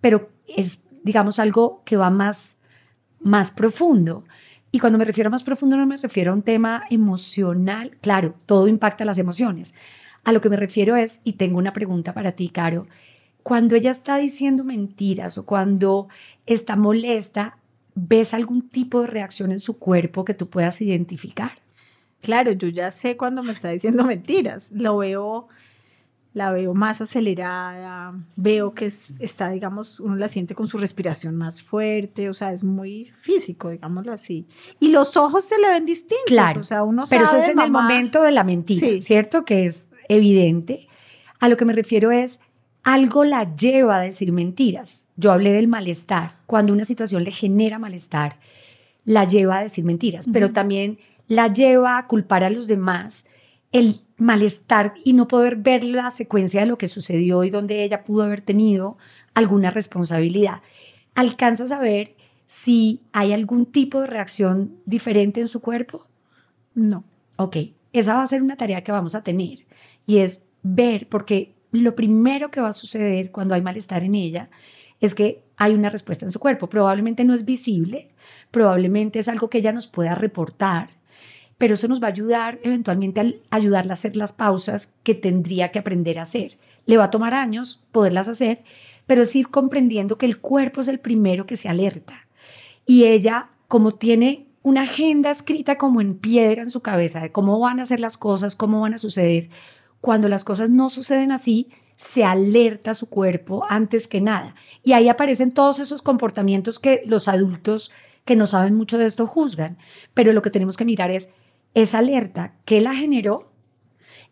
pero 0.00 0.30
es, 0.48 0.84
digamos, 1.02 1.38
algo 1.38 1.82
que 1.84 1.96
va 1.96 2.10
más, 2.10 2.60
más 3.20 3.50
profundo. 3.50 4.24
Y 4.72 4.78
cuando 4.78 4.98
me 4.98 5.04
refiero 5.04 5.28
a 5.28 5.30
más 5.30 5.44
profundo 5.44 5.76
no 5.76 5.86
me 5.86 5.96
refiero 5.96 6.32
a 6.32 6.34
un 6.34 6.42
tema 6.42 6.84
emocional, 6.90 7.96
claro, 8.00 8.34
todo 8.46 8.68
impacta 8.68 9.04
las 9.04 9.18
emociones. 9.18 9.74
A 10.24 10.32
lo 10.32 10.40
que 10.40 10.48
me 10.48 10.56
refiero 10.56 10.96
es, 10.96 11.20
y 11.24 11.34
tengo 11.34 11.58
una 11.58 11.72
pregunta 11.72 12.12
para 12.12 12.32
ti, 12.32 12.48
Caro, 12.48 12.86
cuando 13.42 13.76
ella 13.76 13.90
está 13.90 14.16
diciendo 14.16 14.64
mentiras 14.64 15.38
o 15.38 15.46
cuando 15.46 16.08
está 16.46 16.74
molesta, 16.74 17.58
¿ves 17.94 18.34
algún 18.34 18.68
tipo 18.68 19.02
de 19.02 19.06
reacción 19.06 19.52
en 19.52 19.60
su 19.60 19.78
cuerpo 19.78 20.24
que 20.24 20.34
tú 20.34 20.48
puedas 20.48 20.82
identificar? 20.82 21.52
Claro, 22.26 22.50
yo 22.50 22.66
ya 22.66 22.90
sé 22.90 23.16
cuando 23.16 23.44
me 23.44 23.52
está 23.52 23.68
diciendo 23.68 24.02
mentiras. 24.04 24.72
Lo 24.72 24.96
veo, 24.96 25.46
la 26.34 26.50
veo 26.50 26.74
más 26.74 27.00
acelerada, 27.00 28.16
veo 28.34 28.74
que 28.74 28.86
está, 28.86 29.50
digamos, 29.50 30.00
uno 30.00 30.16
la 30.16 30.26
siente 30.26 30.56
con 30.56 30.66
su 30.66 30.76
respiración 30.76 31.36
más 31.36 31.62
fuerte, 31.62 32.28
o 32.28 32.34
sea, 32.34 32.50
es 32.52 32.64
muy 32.64 33.12
físico, 33.16 33.70
digámoslo 33.70 34.12
así. 34.12 34.48
Y 34.80 34.88
los 34.88 35.16
ojos 35.16 35.44
se 35.44 35.56
le 35.56 35.68
ven 35.68 35.86
distintos, 35.86 36.24
claro, 36.26 36.58
o 36.58 36.64
sea, 36.64 36.82
uno 36.82 37.04
Pero 37.08 37.26
eso 37.26 37.36
es 37.36 37.48
en 37.48 37.60
el 37.60 37.70
momento 37.70 38.22
de 38.22 38.32
la 38.32 38.42
mentira, 38.42 38.98
¿cierto? 38.98 39.44
Que 39.44 39.64
es 39.64 39.90
evidente. 40.08 40.88
A 41.38 41.48
lo 41.48 41.56
que 41.56 41.64
me 41.64 41.74
refiero 41.74 42.10
es, 42.10 42.40
algo 42.82 43.22
la 43.22 43.54
lleva 43.54 43.98
a 43.98 44.00
decir 44.00 44.32
mentiras. 44.32 45.06
Yo 45.14 45.30
hablé 45.30 45.52
del 45.52 45.68
malestar. 45.68 46.38
Cuando 46.46 46.72
una 46.72 46.84
situación 46.84 47.22
le 47.22 47.30
genera 47.30 47.78
malestar, 47.78 48.40
la 49.04 49.28
lleva 49.28 49.58
a 49.58 49.62
decir 49.62 49.84
mentiras, 49.84 50.26
pero 50.32 50.52
también 50.52 50.98
la 51.28 51.52
lleva 51.52 51.98
a 51.98 52.06
culpar 52.06 52.44
a 52.44 52.50
los 52.50 52.66
demás 52.66 53.28
el 53.72 54.00
malestar 54.16 54.94
y 55.04 55.12
no 55.12 55.28
poder 55.28 55.56
ver 55.56 55.84
la 55.84 56.10
secuencia 56.10 56.60
de 56.60 56.66
lo 56.66 56.78
que 56.78 56.88
sucedió 56.88 57.44
y 57.44 57.50
donde 57.50 57.82
ella 57.82 58.04
pudo 58.04 58.22
haber 58.22 58.40
tenido 58.40 58.96
alguna 59.34 59.70
responsabilidad. 59.70 60.62
¿Alcanzas 61.14 61.72
a 61.72 61.78
ver 61.78 62.14
si 62.46 63.00
hay 63.12 63.32
algún 63.32 63.66
tipo 63.66 64.00
de 64.00 64.06
reacción 64.06 64.76
diferente 64.86 65.40
en 65.40 65.48
su 65.48 65.60
cuerpo? 65.60 66.06
No. 66.74 67.04
Ok, 67.36 67.56
esa 67.92 68.14
va 68.14 68.22
a 68.22 68.26
ser 68.26 68.42
una 68.42 68.56
tarea 68.56 68.82
que 68.82 68.92
vamos 68.92 69.14
a 69.14 69.22
tener 69.22 69.58
y 70.06 70.18
es 70.18 70.46
ver, 70.62 71.08
porque 71.08 71.52
lo 71.72 71.94
primero 71.94 72.50
que 72.50 72.60
va 72.60 72.68
a 72.68 72.72
suceder 72.72 73.30
cuando 73.30 73.54
hay 73.54 73.60
malestar 73.60 74.04
en 74.04 74.14
ella 74.14 74.48
es 75.00 75.14
que 75.14 75.42
hay 75.56 75.74
una 75.74 75.90
respuesta 75.90 76.24
en 76.24 76.32
su 76.32 76.40
cuerpo. 76.40 76.68
Probablemente 76.68 77.24
no 77.24 77.34
es 77.34 77.44
visible, 77.44 78.08
probablemente 78.50 79.18
es 79.18 79.28
algo 79.28 79.50
que 79.50 79.58
ella 79.58 79.72
nos 79.72 79.86
pueda 79.86 80.14
reportar, 80.14 80.88
pero 81.58 81.74
eso 81.74 81.88
nos 81.88 82.02
va 82.02 82.08
a 82.08 82.10
ayudar 82.10 82.58
eventualmente 82.62 83.20
a 83.20 83.56
ayudarla 83.56 83.92
a 83.92 83.94
hacer 83.94 84.16
las 84.16 84.32
pausas 84.32 84.94
que 85.02 85.14
tendría 85.14 85.70
que 85.70 85.78
aprender 85.78 86.18
a 86.18 86.22
hacer. 86.22 86.58
Le 86.84 86.96
va 86.96 87.04
a 87.04 87.10
tomar 87.10 87.34
años 87.34 87.82
poderlas 87.92 88.28
hacer, 88.28 88.62
pero 89.06 89.22
es 89.22 89.34
ir 89.34 89.48
comprendiendo 89.48 90.18
que 90.18 90.26
el 90.26 90.38
cuerpo 90.38 90.80
es 90.80 90.88
el 90.88 91.00
primero 91.00 91.46
que 91.46 91.56
se 91.56 91.68
alerta. 91.68 92.26
Y 92.84 93.04
ella, 93.04 93.48
como 93.68 93.94
tiene 93.94 94.46
una 94.62 94.82
agenda 94.82 95.30
escrita 95.30 95.78
como 95.78 96.00
en 96.00 96.16
piedra 96.16 96.62
en 96.62 96.70
su 96.70 96.80
cabeza 96.80 97.20
de 97.20 97.32
cómo 97.32 97.58
van 97.58 97.80
a 97.80 97.84
ser 97.84 98.00
las 98.00 98.16
cosas, 98.16 98.56
cómo 98.56 98.80
van 98.80 98.94
a 98.94 98.98
suceder, 98.98 99.48
cuando 100.00 100.28
las 100.28 100.44
cosas 100.44 100.70
no 100.70 100.88
suceden 100.88 101.32
así, 101.32 101.68
se 101.96 102.24
alerta 102.24 102.94
su 102.94 103.08
cuerpo 103.08 103.64
antes 103.68 104.06
que 104.06 104.20
nada. 104.20 104.54
Y 104.82 104.92
ahí 104.92 105.08
aparecen 105.08 105.52
todos 105.52 105.78
esos 105.78 106.02
comportamientos 106.02 106.78
que 106.78 107.02
los 107.06 107.28
adultos 107.28 107.92
que 108.24 108.36
no 108.36 108.46
saben 108.46 108.74
mucho 108.74 108.98
de 108.98 109.06
esto 109.06 109.26
juzgan. 109.26 109.78
Pero 110.12 110.32
lo 110.32 110.42
que 110.42 110.50
tenemos 110.50 110.76
que 110.76 110.84
mirar 110.84 111.10
es 111.10 111.32
esa 111.82 111.98
alerta, 111.98 112.54
qué 112.64 112.80
la 112.80 112.94
generó 112.94 113.52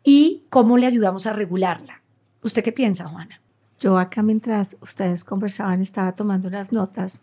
y 0.03 0.45
cómo 0.49 0.79
le 0.79 0.87
ayudamos 0.87 1.27
a 1.27 1.35
regularla. 1.35 2.03
¿Usted 2.43 2.65
qué 2.65 2.73
piensa, 2.73 3.07
Juana? 3.07 3.43
Yo 3.79 3.99
acá 3.99 4.23
mientras 4.23 4.79
ustedes 4.81 5.25
conversaban 5.25 5.83
estaba 5.83 6.13
tomando 6.13 6.49
unas 6.49 6.73
notas 6.73 7.23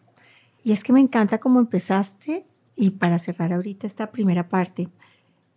y 0.64 0.74
es 0.74 0.84
que 0.84 0.94
me 0.94 1.00
encanta 1.00 1.40
cómo 1.40 1.60
empezaste 1.60 2.46
y 2.76 2.92
para 2.92 3.18
cerrar 3.18 3.52
ahorita 3.52 3.88
esta 3.88 4.12
primera 4.12 4.48
parte, 4.48 4.90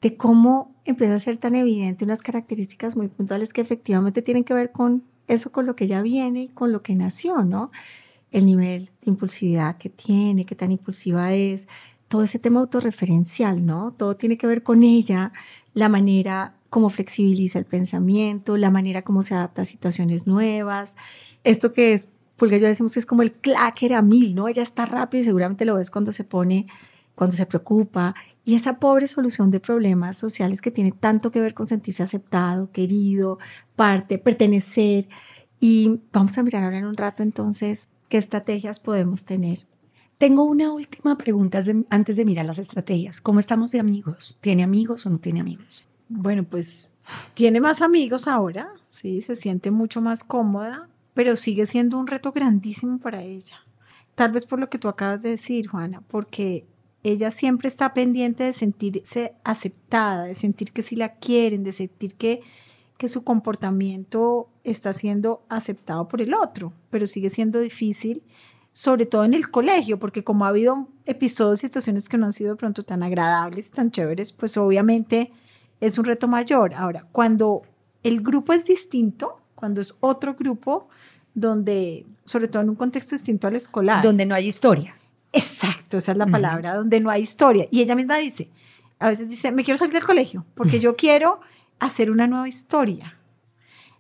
de 0.01 0.17
cómo 0.17 0.75
empieza 0.87 1.15
a 1.15 1.19
ser 1.19 1.37
tan 1.37 1.55
evidente 1.55 2.07
unas 2.07 2.23
características 2.23 2.97
muy 2.97 3.09
puntuales 3.09 3.53
que 3.53 3.61
efectivamente 3.61 4.23
tienen 4.23 4.45
que 4.45 4.55
ver 4.55 4.73
con 4.73 5.05
eso, 5.29 5.53
con 5.53 5.67
lo 5.67 5.77
que 5.77 5.87
ya 5.87 6.01
viene 6.01 6.45
y 6.45 6.49
con 6.49 6.73
lo 6.73 6.81
que 6.81 6.95
nació, 6.95 7.43
¿no? 7.43 7.71
El 8.31 8.47
nivel 8.47 8.87
de 9.03 9.11
impulsividad 9.11 9.77
que 9.77 9.91
tiene, 9.91 10.47
qué 10.47 10.55
tan 10.55 10.73
impulsiva 10.73 11.35
es, 11.35 11.69
todo 12.09 12.23
ese 12.23 12.39
tema 12.39 12.61
autorreferencial, 12.61 13.65
¿no? 13.65 13.93
Todo 13.93 14.17
tiene 14.17 14.37
que 14.37 14.47
ver 14.47 14.63
con 14.63 14.83
ella, 14.83 15.33
la 15.75 15.89
manera 15.89 16.55
como 16.71 16.91
flexibiliza 16.91 17.59
el 17.59 17.67
pensamiento, 17.67 18.57
la 18.57 18.71
manera 18.71 19.03
como 19.03 19.23
se 19.23 19.35
adapta 19.35 19.63
a 19.63 19.65
situaciones 19.65 20.27
nuevas. 20.27 20.97
Esto 21.45 21.73
que 21.73 21.93
es, 21.93 22.11
porque 22.37 22.59
yo 22.59 22.67
decimos 22.67 22.95
que 22.95 23.01
es 23.01 23.07
como 23.07 23.23
el 23.23 23.33
clacker 23.33 23.95
a 23.95 24.03
mil, 24.03 24.35
¿no? 24.35 24.49
Ella 24.49 24.63
está 24.63 24.87
rápido 24.87 25.23
y 25.23 25.25
seguramente 25.25 25.65
lo 25.65 25.77
ves 25.77 25.91
cuando 25.91 26.13
se 26.13 26.25
pone, 26.25 26.67
cuando 27.15 27.37
se 27.37 27.47
preocupa 27.47 28.15
y 28.45 28.55
esa 28.55 28.79
pobre 28.79 29.07
solución 29.07 29.51
de 29.51 29.61
problemas 29.61 30.19
sociales 30.19 30.61
que 30.61 30.71
tiene 30.71 30.93
tanto 30.93 31.31
que 31.31 31.41
ver 31.41 31.55
con 31.55 31.67
sentirse 31.67 32.03
aceptado, 32.03 32.71
querido, 32.73 33.39
parte, 33.75 34.19
pertenecer. 34.19 35.09
Y 35.61 36.01
vamos 36.13 36.37
a 36.37 36.43
mirar 36.43 36.65
ahora 36.65 36.79
en 36.79 36.85
un 36.85 36.97
rato 36.97 37.23
entonces 37.23 37.89
qué 38.11 38.19
estrategias 38.19 38.81
podemos 38.81 39.25
tener. 39.25 39.67
Tengo 40.19 40.45
una 40.45 40.73
última 40.73 41.19
pregunta 41.19 41.61
antes 41.91 42.17
de 42.17 42.25
mirar 42.25 42.47
las 42.47 42.59
estrategias. 42.59 43.21
¿Cómo 43.21 43.41
estamos 43.41 43.73
de 43.73 43.81
amigos? 43.81 44.39
¿Tiene 44.41 44.63
amigos 44.63 45.07
o 45.07 45.11
no 45.11 45.19
tiene 45.19 45.41
amigos? 45.41 45.85
Bueno, 46.09 46.45
pues 46.45 46.93
tiene 47.35 47.61
más 47.61 47.83
amigos 47.83 48.29
ahora, 48.29 48.73
sí, 48.89 49.21
se 49.21 49.37
siente 49.37 49.71
mucho 49.71 50.01
más 50.01 50.23
cómoda, 50.23 50.89
pero 51.15 51.37
sigue 51.37 51.67
siendo 51.67 51.99
un 51.99 52.07
reto 52.07 52.33
grandísimo 52.33 52.99
para 52.99 53.23
ella. 53.23 53.57
Tal 54.15 54.33
vez 54.33 54.47
por 54.47 54.61
lo 54.61 54.71
que 54.71 54.79
tú 54.79 54.89
acabas 54.89 55.23
de 55.23 55.31
decir, 55.31 55.67
Juana, 55.67 56.03
porque 56.09 56.65
ella 57.03 57.31
siempre 57.31 57.69
está 57.69 57.93
pendiente 57.93 58.45
de 58.45 58.53
sentirse 58.53 59.35
aceptada, 59.45 60.25
de 60.25 60.35
sentir 60.35 60.73
que 60.73 60.83
sí 60.83 60.97
la 60.97 61.15
quieren, 61.15 61.65
de 61.65 61.73
sentir 61.73 62.15
que, 62.15 62.41
que 62.97 63.09
su 63.09 63.25
comportamiento 63.25 64.49
está 64.63 64.93
siendo 64.93 65.43
aceptado 65.49 66.09
por 66.09 66.23
el 66.23 66.33
otro, 66.35 66.73
pero 66.91 67.07
sigue 67.07 67.29
siendo 67.29 67.61
difícil, 67.61 68.23
sobre 68.75 69.07
todo 69.07 69.25
en 69.25 69.35
el 69.35 69.53
colegio, 69.53 70.01
porque 70.01 70.25
como 70.25 70.45
ha 70.45 70.49
habido 70.49 70.89
episodios 71.07 71.63
y 71.63 71.69
situaciones 71.69 72.09
que 72.09 72.19
no 72.19 72.27
han 72.27 72.33
sido 72.33 72.51
de 72.51 72.57
pronto 72.57 72.83
tan 72.83 73.05
agradables, 73.05 73.71
tan 73.71 73.93
chéveres, 73.93 74.33
pues 74.33 74.57
obviamente 74.57 75.31
es 75.81 75.97
un 75.97 76.05
reto 76.05 76.27
mayor. 76.27 76.75
Ahora, 76.75 77.07
cuando 77.13 77.63
el 78.03 78.21
grupo 78.21 78.53
es 78.53 78.65
distinto, 78.65 79.41
cuando 79.55 79.81
es 79.81 79.95
otro 80.01 80.35
grupo, 80.35 80.89
donde, 81.35 82.05
sobre 82.25 82.49
todo 82.49 82.65
en 82.65 82.71
un 82.71 82.75
contexto 82.75 83.15
distinto 83.15 83.47
al 83.47 83.55
escolar. 83.55 84.03
Donde 84.03 84.27
no 84.27 84.35
hay 84.35 84.49
historia 84.49 84.97
Exacto, 85.33 85.99
esa 85.99 86.13
es 86.13 86.19
la 86.19 86.27
palabra, 86.27 86.75
donde 86.75 87.01
no 87.01 87.11
hay 87.11 87.23
historia. 87.23 87.67
Y 87.71 87.81
ella 87.81 87.97
misma 87.97 88.19
dice, 88.19 88.49
a 89.01 89.09
veces 89.09 89.29
dice, 89.29 89.51
me 89.51 89.65
quiero 89.65 89.79
salir 89.79 89.95
del 89.95 90.05
colegio 90.05 90.45
porque 90.55 90.79
yo 90.79 90.97
quiero 90.97 91.41
hacer 91.81 92.11
una 92.11 92.27
nueva 92.29 92.49
historia. 92.49 93.19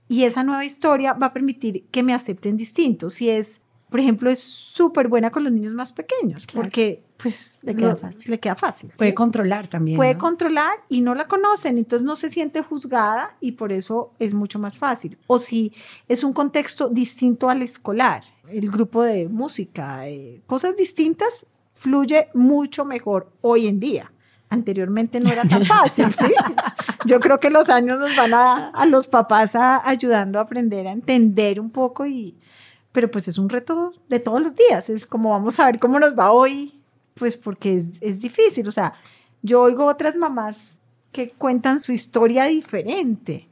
Y 0.07 0.25
esa 0.25 0.45
nueva 0.45 0.65
historia 0.65 1.13
va 1.13 1.27
a 1.27 1.33
permitir 1.33 1.87
que 1.91 2.05
me 2.05 2.15
acepten 2.15 2.57
distinto. 2.57 3.11
Si 3.11 3.31
es, 3.31 3.63
por 3.95 4.01
ejemplo, 4.01 4.29
es 4.29 4.41
súper 4.41 5.07
buena 5.07 5.31
con 5.31 5.45
los 5.45 5.53
niños 5.53 5.73
más 5.73 5.93
pequeños, 5.93 6.49
porque 6.53 7.05
pues 7.17 7.63
le 7.63 7.77
queda 7.77 7.95
fácil. 7.95 8.29
Le 8.33 8.41
queda 8.41 8.57
fácil 8.57 8.91
Puede 8.99 9.15
controlar 9.15 9.69
también. 9.69 9.97
Puede 9.97 10.19
controlar 10.19 10.79
y 10.89 11.01
no 11.01 11.15
la 11.15 11.29
conocen, 11.29 11.79
entonces 11.79 12.05
no 12.05 12.17
se 12.17 12.29
siente 12.29 12.61
juzgada 12.61 13.37
y 13.41 13.53
por 13.53 13.71
eso 13.71 14.11
es 14.19 14.35
mucho 14.35 14.59
más 14.59 14.79
fácil. 14.79 15.17
O 15.29 15.39
si 15.39 15.73
es 16.09 16.25
un 16.25 16.33
contexto 16.33 16.89
distinto 16.89 17.49
al 17.49 17.63
escolar, 17.63 18.25
el 18.49 18.69
grupo 18.69 19.05
de 19.05 19.29
música, 19.29 20.09
eh, 20.09 20.43
cosas 20.49 20.75
distintas, 20.75 21.47
fluye 21.75 22.31
mucho 22.35 22.85
mejor 22.85 23.31
hoy 23.43 23.69
en 23.69 23.79
día. 23.79 24.11
Anteriormente 24.51 25.21
no 25.21 25.31
era 25.31 25.45
tan 25.45 25.65
fácil, 25.67 26.13
¿sí? 26.19 26.35
Yo 27.07 27.21
creo 27.21 27.39
que 27.39 27.49
los 27.49 27.69
años 27.69 28.01
nos 28.01 28.17
van 28.17 28.35
a, 28.35 28.71
a 28.71 28.87
los 28.87 29.07
papás 29.07 29.55
a, 29.55 29.89
ayudando 29.89 30.41
a 30.41 30.43
aprender 30.43 30.89
a 30.89 30.91
entender 30.91 31.61
un 31.61 31.71
poco 31.71 32.07
y, 32.07 32.37
pero 32.95 33.11
pues 33.11 33.27
es 33.27 33.39
un 33.39 33.49
reto 33.49 33.93
de 34.09 34.21
todos 34.21 34.41
los 34.41 34.55
días, 34.55 34.89
es 34.89 35.05
como 35.05 35.31
vamos 35.31 35.59
a 35.59 35.67
ver 35.67 35.81
cómo 35.81 35.99
nos 35.99 36.17
va 36.17 36.31
hoy, 36.31 36.81
pues 37.15 37.37
porque 37.37 37.75
es, 37.75 37.87
es 38.01 38.21
difícil, 38.21 38.69
o 38.69 38.71
sea, 38.71 38.95
yo 39.43 39.63
oigo 39.63 39.87
otras 39.87 40.17
mamás 40.17 40.79
que 41.11 41.31
cuentan 41.31 41.81
su 41.81 41.91
historia 41.91 42.45
diferente, 42.45 43.49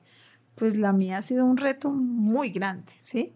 pues 0.55 0.77
la 0.77 0.93
mía 0.93 1.19
ha 1.19 1.23
sido 1.23 1.45
un 1.45 1.57
reto 1.57 1.91
muy 1.91 2.51
grande, 2.51 2.93
¿sí? 3.01 3.33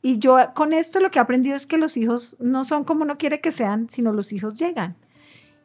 Y 0.00 0.18
yo 0.18 0.38
con 0.54 0.72
esto 0.72 0.98
lo 0.98 1.10
que 1.10 1.18
he 1.18 1.22
aprendido 1.22 1.54
es 1.56 1.66
que 1.66 1.76
los 1.76 1.98
hijos 1.98 2.38
no 2.40 2.64
son 2.64 2.84
como 2.84 3.02
uno 3.02 3.18
quiere 3.18 3.42
que 3.42 3.52
sean, 3.52 3.90
sino 3.90 4.14
los 4.14 4.32
hijos 4.32 4.54
llegan. 4.54 4.96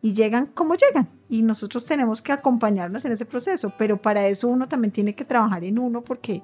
Y 0.01 0.13
llegan 0.13 0.47
como 0.47 0.75
llegan. 0.75 1.07
Y 1.29 1.41
nosotros 1.41 1.85
tenemos 1.85 2.21
que 2.21 2.33
acompañarnos 2.33 3.05
en 3.05 3.13
ese 3.13 3.25
proceso. 3.25 3.73
Pero 3.77 4.01
para 4.01 4.27
eso 4.27 4.49
uno 4.49 4.67
también 4.67 4.91
tiene 4.91 5.15
que 5.15 5.23
trabajar 5.23 5.63
en 5.63 5.79
uno 5.79 6.01
porque, 6.01 6.43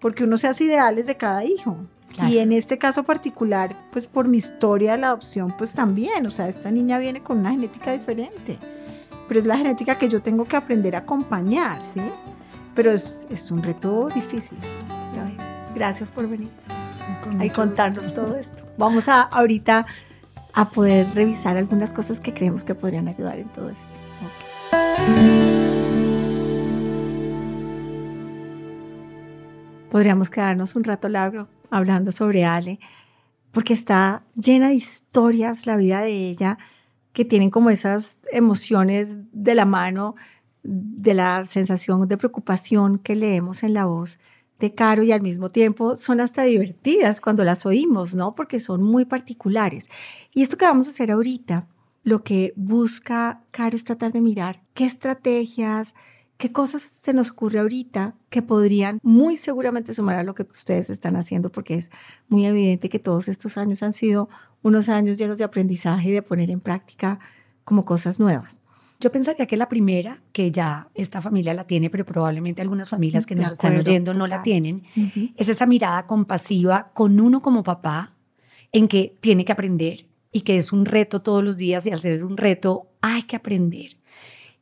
porque 0.00 0.24
uno 0.24 0.38
se 0.38 0.48
hace 0.48 0.64
ideales 0.64 1.06
de 1.06 1.18
cada 1.18 1.44
hijo. 1.44 1.76
Y 2.26 2.38
en 2.38 2.52
este 2.52 2.78
caso 2.78 3.04
particular, 3.04 3.76
pues 3.92 4.06
por 4.06 4.26
mi 4.26 4.38
historia 4.38 4.92
de 4.92 4.98
la 4.98 5.08
adopción, 5.08 5.54
pues 5.56 5.72
también. 5.72 6.26
O 6.26 6.30
sea, 6.30 6.48
esta 6.48 6.70
niña 6.70 6.98
viene 6.98 7.22
con 7.22 7.38
una 7.38 7.50
genética 7.50 7.92
diferente. 7.92 8.58
Pero 9.28 9.40
es 9.40 9.46
la 9.46 9.56
genética 9.56 9.98
que 9.98 10.08
yo 10.08 10.22
tengo 10.22 10.44
que 10.44 10.56
aprender 10.56 10.96
a 10.96 11.00
acompañar, 11.00 11.80
¿sí? 11.94 12.00
Pero 12.74 12.90
es, 12.90 13.26
es 13.30 13.50
un 13.50 13.62
reto 13.62 14.08
difícil. 14.14 14.58
Gracias 15.74 16.10
por 16.10 16.28
venir 16.28 16.50
y 17.40 17.50
contarnos 17.50 18.12
todo 18.14 18.36
esto. 18.36 18.64
Vamos 18.78 19.08
a 19.08 19.22
ahorita 19.22 19.86
a 20.54 20.68
poder 20.70 21.06
revisar 21.14 21.56
algunas 21.56 21.92
cosas 21.92 22.20
que 22.20 22.32
creemos 22.32 22.64
que 22.64 22.74
podrían 22.74 23.06
ayudar 23.06 23.38
en 23.38 23.48
todo 23.48 23.70
esto. 23.70 23.96
Podríamos 29.90 30.30
quedarnos 30.30 30.74
un 30.74 30.84
rato 30.84 31.08
largo 31.08 31.48
hablando 31.70 32.12
sobre 32.12 32.44
Ale, 32.44 32.78
porque 33.52 33.74
está 33.74 34.24
llena 34.34 34.68
de 34.68 34.74
historias 34.74 35.66
la 35.66 35.76
vida 35.76 36.00
de 36.00 36.28
ella 36.28 36.58
que 37.12 37.24
tienen 37.24 37.50
como 37.50 37.70
esas 37.70 38.20
emociones 38.30 39.20
de 39.32 39.54
la 39.54 39.64
mano 39.64 40.14
de 40.62 41.14
la 41.14 41.44
sensación 41.46 42.06
de 42.06 42.16
preocupación 42.16 42.98
que 42.98 43.16
leemos 43.16 43.62
en 43.62 43.74
la 43.74 43.86
voz 43.86 44.18
de 44.58 44.74
Caro 44.74 45.02
y 45.02 45.12
al 45.12 45.22
mismo 45.22 45.50
tiempo 45.50 45.96
son 45.96 46.20
hasta 46.20 46.42
divertidas 46.42 47.20
cuando 47.20 47.44
las 47.44 47.64
oímos, 47.64 48.14
¿no? 48.14 48.34
Porque 48.34 48.58
son 48.58 48.82
muy 48.82 49.04
particulares. 49.04 49.88
Y 50.34 50.42
esto 50.42 50.56
que 50.56 50.64
vamos 50.64 50.88
a 50.88 50.90
hacer 50.90 51.10
ahorita, 51.10 51.68
lo 52.02 52.22
que 52.24 52.52
busca 52.56 53.42
Caro 53.50 53.76
es 53.76 53.84
tratar 53.84 54.12
de 54.12 54.20
mirar 54.20 54.60
qué 54.74 54.84
estrategias, 54.84 55.94
qué 56.38 56.52
cosas 56.52 56.82
se 56.82 57.12
nos 57.12 57.30
ocurre 57.30 57.58
ahorita 57.58 58.14
que 58.30 58.42
podrían 58.42 59.00
muy 59.02 59.36
seguramente 59.36 59.92
sumar 59.92 60.16
a 60.16 60.22
lo 60.22 60.34
que 60.34 60.44
ustedes 60.44 60.88
están 60.88 61.16
haciendo, 61.16 61.50
porque 61.50 61.74
es 61.74 61.90
muy 62.28 62.46
evidente 62.46 62.88
que 62.88 63.00
todos 63.00 63.28
estos 63.28 63.58
años 63.58 63.82
han 63.82 63.92
sido 63.92 64.28
unos 64.62 64.88
años 64.88 65.18
llenos 65.18 65.38
de 65.38 65.44
aprendizaje 65.44 66.08
y 66.08 66.12
de 66.12 66.22
poner 66.22 66.50
en 66.50 66.60
práctica 66.60 67.18
como 67.64 67.84
cosas 67.84 68.20
nuevas. 68.20 68.64
Yo 69.00 69.12
pensaría 69.12 69.46
que 69.46 69.56
la 69.56 69.68
primera, 69.68 70.22
que 70.32 70.50
ya 70.50 70.88
esta 70.94 71.20
familia 71.20 71.54
la 71.54 71.66
tiene, 71.66 71.90
pero 71.90 72.04
probablemente 72.04 72.62
algunas 72.62 72.88
familias 72.88 73.26
que 73.26 73.36
nos 73.36 73.52
están 73.52 73.76
oyendo 73.76 74.14
no 74.14 74.26
la 74.26 74.42
tienen, 74.42 74.84
es 75.36 75.48
esa 75.48 75.66
mirada 75.66 76.06
compasiva 76.06 76.90
con 76.94 77.20
uno 77.20 77.40
como 77.40 77.62
papá 77.62 78.14
en 78.72 78.88
que 78.88 79.16
tiene 79.20 79.44
que 79.44 79.52
aprender 79.52 80.06
y 80.32 80.42
que 80.42 80.56
es 80.56 80.72
un 80.72 80.84
reto 80.84 81.22
todos 81.22 81.44
los 81.44 81.56
días 81.56 81.86
y 81.86 81.90
al 81.90 82.00
ser 82.00 82.24
un 82.24 82.36
reto 82.36 82.88
hay 83.00 83.22
que 83.22 83.36
aprender. 83.36 83.96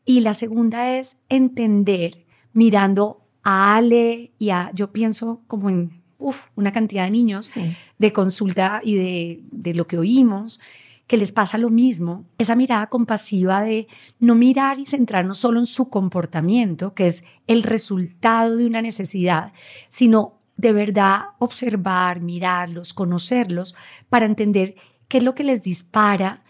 Y 0.06 0.20
la 0.20 0.32
segunda 0.32 0.96
es 0.96 1.20
entender 1.28 2.24
mirando 2.54 3.20
a 3.42 3.76
Ale 3.76 4.32
y 4.38 4.50
a, 4.50 4.70
yo 4.72 4.92
pienso 4.92 5.42
como 5.46 5.68
en 5.68 6.00
uf, 6.18 6.48
una 6.54 6.72
cantidad 6.72 7.04
de 7.04 7.10
niños 7.10 7.50
de 7.98 8.12
consulta 8.12 8.80
y 8.82 8.94
de, 8.94 9.40
de 9.50 9.74
lo 9.74 9.86
que 9.86 9.98
oímos, 9.98 10.60
que 11.06 11.16
les 11.16 11.32
pasa 11.32 11.58
lo 11.58 11.70
mismo, 11.70 12.24
esa 12.38 12.56
mirada 12.56 12.88
compasiva 12.88 13.62
de 13.62 13.86
no 14.18 14.34
mirar 14.34 14.78
y 14.78 14.86
centrarnos 14.86 15.38
solo 15.38 15.60
en 15.60 15.66
su 15.66 15.88
comportamiento, 15.88 16.94
que 16.94 17.06
es 17.06 17.24
el 17.46 17.62
resultado 17.62 18.56
de 18.56 18.66
una 18.66 18.82
necesidad, 18.82 19.52
sino 19.88 20.40
de 20.56 20.72
verdad 20.72 21.20
observar, 21.38 22.20
mirarlos, 22.20 22.94
conocerlos, 22.94 23.76
para 24.08 24.26
entender 24.26 24.74
qué 25.08 25.18
es 25.18 25.24
lo 25.24 25.34
que 25.34 25.44
les 25.44 25.62
dispara 25.62 26.42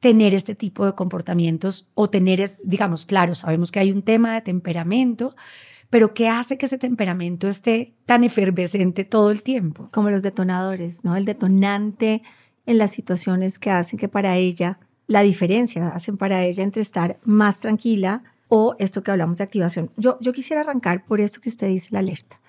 tener 0.00 0.34
este 0.34 0.54
tipo 0.54 0.86
de 0.86 0.94
comportamientos 0.94 1.90
o 1.94 2.08
tener, 2.08 2.50
digamos, 2.64 3.06
claro, 3.06 3.34
sabemos 3.34 3.70
que 3.70 3.80
hay 3.80 3.92
un 3.92 4.02
tema 4.02 4.34
de 4.34 4.40
temperamento, 4.40 5.36
pero 5.90 6.14
¿qué 6.14 6.28
hace 6.28 6.56
que 6.56 6.66
ese 6.66 6.78
temperamento 6.78 7.48
esté 7.48 7.94
tan 8.06 8.24
efervescente 8.24 9.04
todo 9.04 9.30
el 9.30 9.42
tiempo? 9.42 9.88
Como 9.92 10.10
los 10.10 10.22
detonadores, 10.22 11.04
¿no? 11.04 11.16
El 11.16 11.24
detonante 11.24 12.22
en 12.64 12.78
las 12.78 12.92
situaciones 12.92 13.58
que 13.58 13.70
hacen 13.70 13.98
que 13.98 14.08
para 14.08 14.36
ella, 14.36 14.78
la 15.06 15.22
diferencia 15.22 15.88
hacen 15.88 16.16
para 16.16 16.44
ella 16.44 16.62
entre 16.62 16.82
estar 16.82 17.18
más 17.24 17.60
tranquila 17.60 18.22
o 18.48 18.76
esto 18.78 19.02
que 19.02 19.10
hablamos 19.10 19.38
de 19.38 19.44
activación. 19.44 19.90
Yo, 19.96 20.18
yo 20.20 20.32
quisiera 20.32 20.62
arrancar 20.62 21.04
por 21.04 21.20
esto 21.20 21.40
que 21.40 21.48
usted 21.48 21.68
dice, 21.68 21.88
la 21.90 21.98
alerta. 21.98 22.40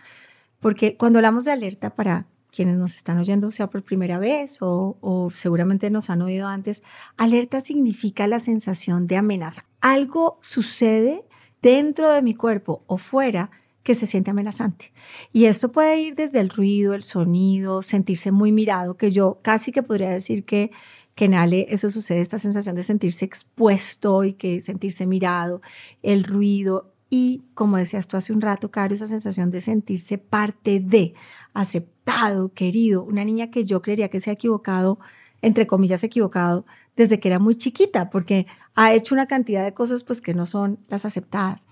Porque 0.59 0.95
cuando 0.95 1.19
hablamos 1.19 1.45
de 1.45 1.51
alerta 1.51 1.95
para 1.95 2.27
quienes 2.51 2.77
nos 2.77 2.95
están 2.95 3.17
oyendo, 3.17 3.49
sea 3.51 3.67
por 3.67 3.83
primera 3.83 4.19
vez 4.19 4.57
o, 4.61 5.31
seguramente 5.33 5.89
nos 5.89 6.09
han 6.09 6.21
oído 6.21 6.47
antes, 6.47 6.83
alerta 7.17 7.61
significa 7.61 8.27
la 8.27 8.39
sensación 8.39 9.07
de 9.07 9.17
amenaza. 9.17 9.65
Algo 9.79 10.37
sucede 10.41 11.23
dentro 11.61 12.11
de 12.11 12.21
mi 12.21 12.35
cuerpo 12.35 12.83
o 12.87 12.97
fuera 12.97 13.51
que 13.83 13.95
se 13.95 14.05
siente 14.05 14.29
amenazante. 14.29 14.91
Y 15.33 15.45
esto 15.45 15.71
puede 15.71 15.99
ir 15.99 16.15
desde 16.15 16.39
el 16.39 16.49
ruido, 16.49 16.93
el 16.93 17.03
sonido, 17.03 17.81
sentirse 17.81 18.31
muy 18.31 18.51
mirado, 18.51 18.95
que 18.95 19.11
yo 19.11 19.39
casi 19.41 19.71
que 19.71 19.81
podría 19.81 20.09
decir 20.09 20.43
que, 20.43 20.71
que 21.15 21.25
en 21.25 21.33
Ale 21.33 21.65
eso 21.69 21.89
sucede, 21.89 22.19
esta 22.19 22.37
sensación 22.37 22.75
de 22.75 22.83
sentirse 22.83 23.25
expuesto 23.25 24.23
y 24.23 24.33
que 24.33 24.61
sentirse 24.61 25.07
mirado, 25.07 25.61
el 26.03 26.23
ruido 26.23 26.90
y, 27.13 27.43
como 27.55 27.75
decías 27.75 28.07
tú 28.07 28.15
hace 28.15 28.31
un 28.31 28.39
rato, 28.39 28.71
Caro, 28.71 28.93
esa 28.93 29.05
sensación 29.05 29.51
de 29.51 29.59
sentirse 29.59 30.17
parte 30.17 30.79
de, 30.79 31.13
aceptado, 31.53 32.53
querido, 32.53 33.03
una 33.03 33.25
niña 33.25 33.51
que 33.51 33.65
yo 33.65 33.81
creería 33.81 34.07
que 34.07 34.21
se 34.21 34.29
ha 34.29 34.33
equivocado, 34.33 34.97
entre 35.41 35.67
comillas 35.67 36.05
equivocado, 36.05 36.65
desde 36.95 37.19
que 37.19 37.27
era 37.27 37.37
muy 37.37 37.57
chiquita, 37.57 38.09
porque 38.09 38.47
ha 38.75 38.93
hecho 38.93 39.13
una 39.13 39.25
cantidad 39.25 39.65
de 39.65 39.73
cosas 39.73 40.05
pues 40.05 40.21
que 40.21 40.33
no 40.33 40.45
son 40.45 40.79
las 40.87 41.03
aceptadas. 41.03 41.67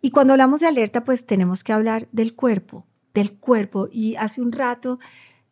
Y 0.00 0.12
cuando 0.12 0.32
hablamos 0.32 0.60
de 0.60 0.68
alerta, 0.68 1.02
pues 1.02 1.26
tenemos 1.26 1.64
que 1.64 1.72
hablar 1.72 2.06
del 2.12 2.36
cuerpo, 2.36 2.86
del 3.14 3.32
cuerpo. 3.32 3.88
Y 3.90 4.14
hace 4.14 4.42
un 4.42 4.52
rato, 4.52 5.00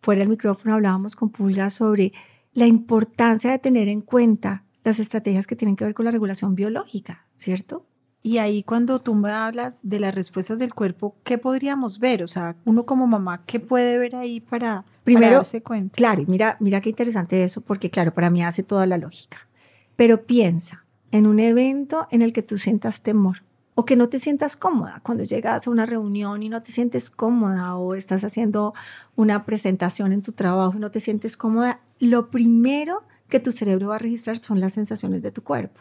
fuera 0.01 0.21
del 0.21 0.29
micrófono, 0.29 0.75
hablábamos 0.75 1.17
con 1.17 1.31
Pulga 1.31 1.69
sobre 1.71 2.13
la 2.55 2.69
importancia 2.69 3.51
de 3.51 3.59
tener 3.59 3.89
en 3.89 4.03
cuenta 4.03 4.63
las 4.85 5.01
estrategias 5.01 5.49
que 5.49 5.57
tienen 5.57 5.75
que 5.75 5.85
ver 5.85 5.95
con 5.95 6.05
la 6.05 6.13
regulación 6.13 6.55
biológica, 6.55 7.27
¿cierto? 7.37 7.87
Y 8.23 8.39
ahí 8.39 8.63
cuando 8.63 9.01
tú 9.01 9.15
me 9.15 9.33
hablas 9.33 9.77
de 9.83 9.99
las 9.99 10.15
respuestas 10.15 10.59
del 10.61 10.75
cuerpo, 10.75 11.17
¿qué 11.25 11.39
podríamos 11.39 11.99
ver? 11.99 12.23
O 12.23 12.29
sea, 12.29 12.55
uno 12.65 12.87
como 12.87 13.07
mamá, 13.07 13.43
¿qué 13.47 13.59
puede 13.59 13.99
ver 13.99 14.15
ahí 14.15 14.41
para, 14.41 14.85
Primero, 15.03 15.37
darse 15.37 15.63
cuenta? 15.63 15.97
Claro, 15.97 16.23
mira, 16.29 16.57
mira 16.61 16.81
qué 16.81 16.91
interesante 16.91 17.43
eso, 17.43 17.63
porque 17.63 17.91
claro, 17.91 18.15
para 18.15 18.31
mí 18.31 18.45
hace 18.45 18.63
toda 18.63 18.87
la 18.87 18.97
lógica. 18.97 19.49
Pero 19.97 20.23
piensa 20.25 20.85
en 21.11 21.27
un 21.27 21.41
evento 21.41 22.07
en 22.11 22.23
el 22.23 22.33
que 22.33 22.43
tú 22.43 22.59
sientas 22.59 23.03
temor 23.03 23.43
o 23.75 23.85
que 23.85 23.97
no 23.97 24.09
te 24.09 24.19
sientas 24.19 24.57
cómoda 24.57 25.01
cuando 25.03 25.25
llegas 25.25 25.67
a 25.67 25.71
una 25.71 25.87
reunión 25.87 26.43
y 26.43 26.49
no 26.49 26.63
te 26.63 26.73
sientes 26.73 27.11
cómoda 27.11 27.75
o 27.77 27.95
estás 27.95 28.23
haciendo 28.23 28.75
una 29.17 29.45
presentación 29.45 30.13
en 30.13 30.23
tu 30.23 30.33
trabajo 30.33 30.77
y 30.77 30.81
no 30.81 30.91
te 30.91 31.01
sientes 31.01 31.37
cómoda, 31.37 31.81
lo 31.99 32.31
primero 32.31 33.03
que 33.29 33.41
tu 33.41 33.51
cerebro 33.51 33.89
va 33.89 33.97
a 33.97 33.99
registrar 33.99 34.39
son 34.39 34.61
las 34.61 34.75
sensaciones 34.75 35.23
de 35.23 35.33
tu 35.33 35.43
cuerpo. 35.43 35.81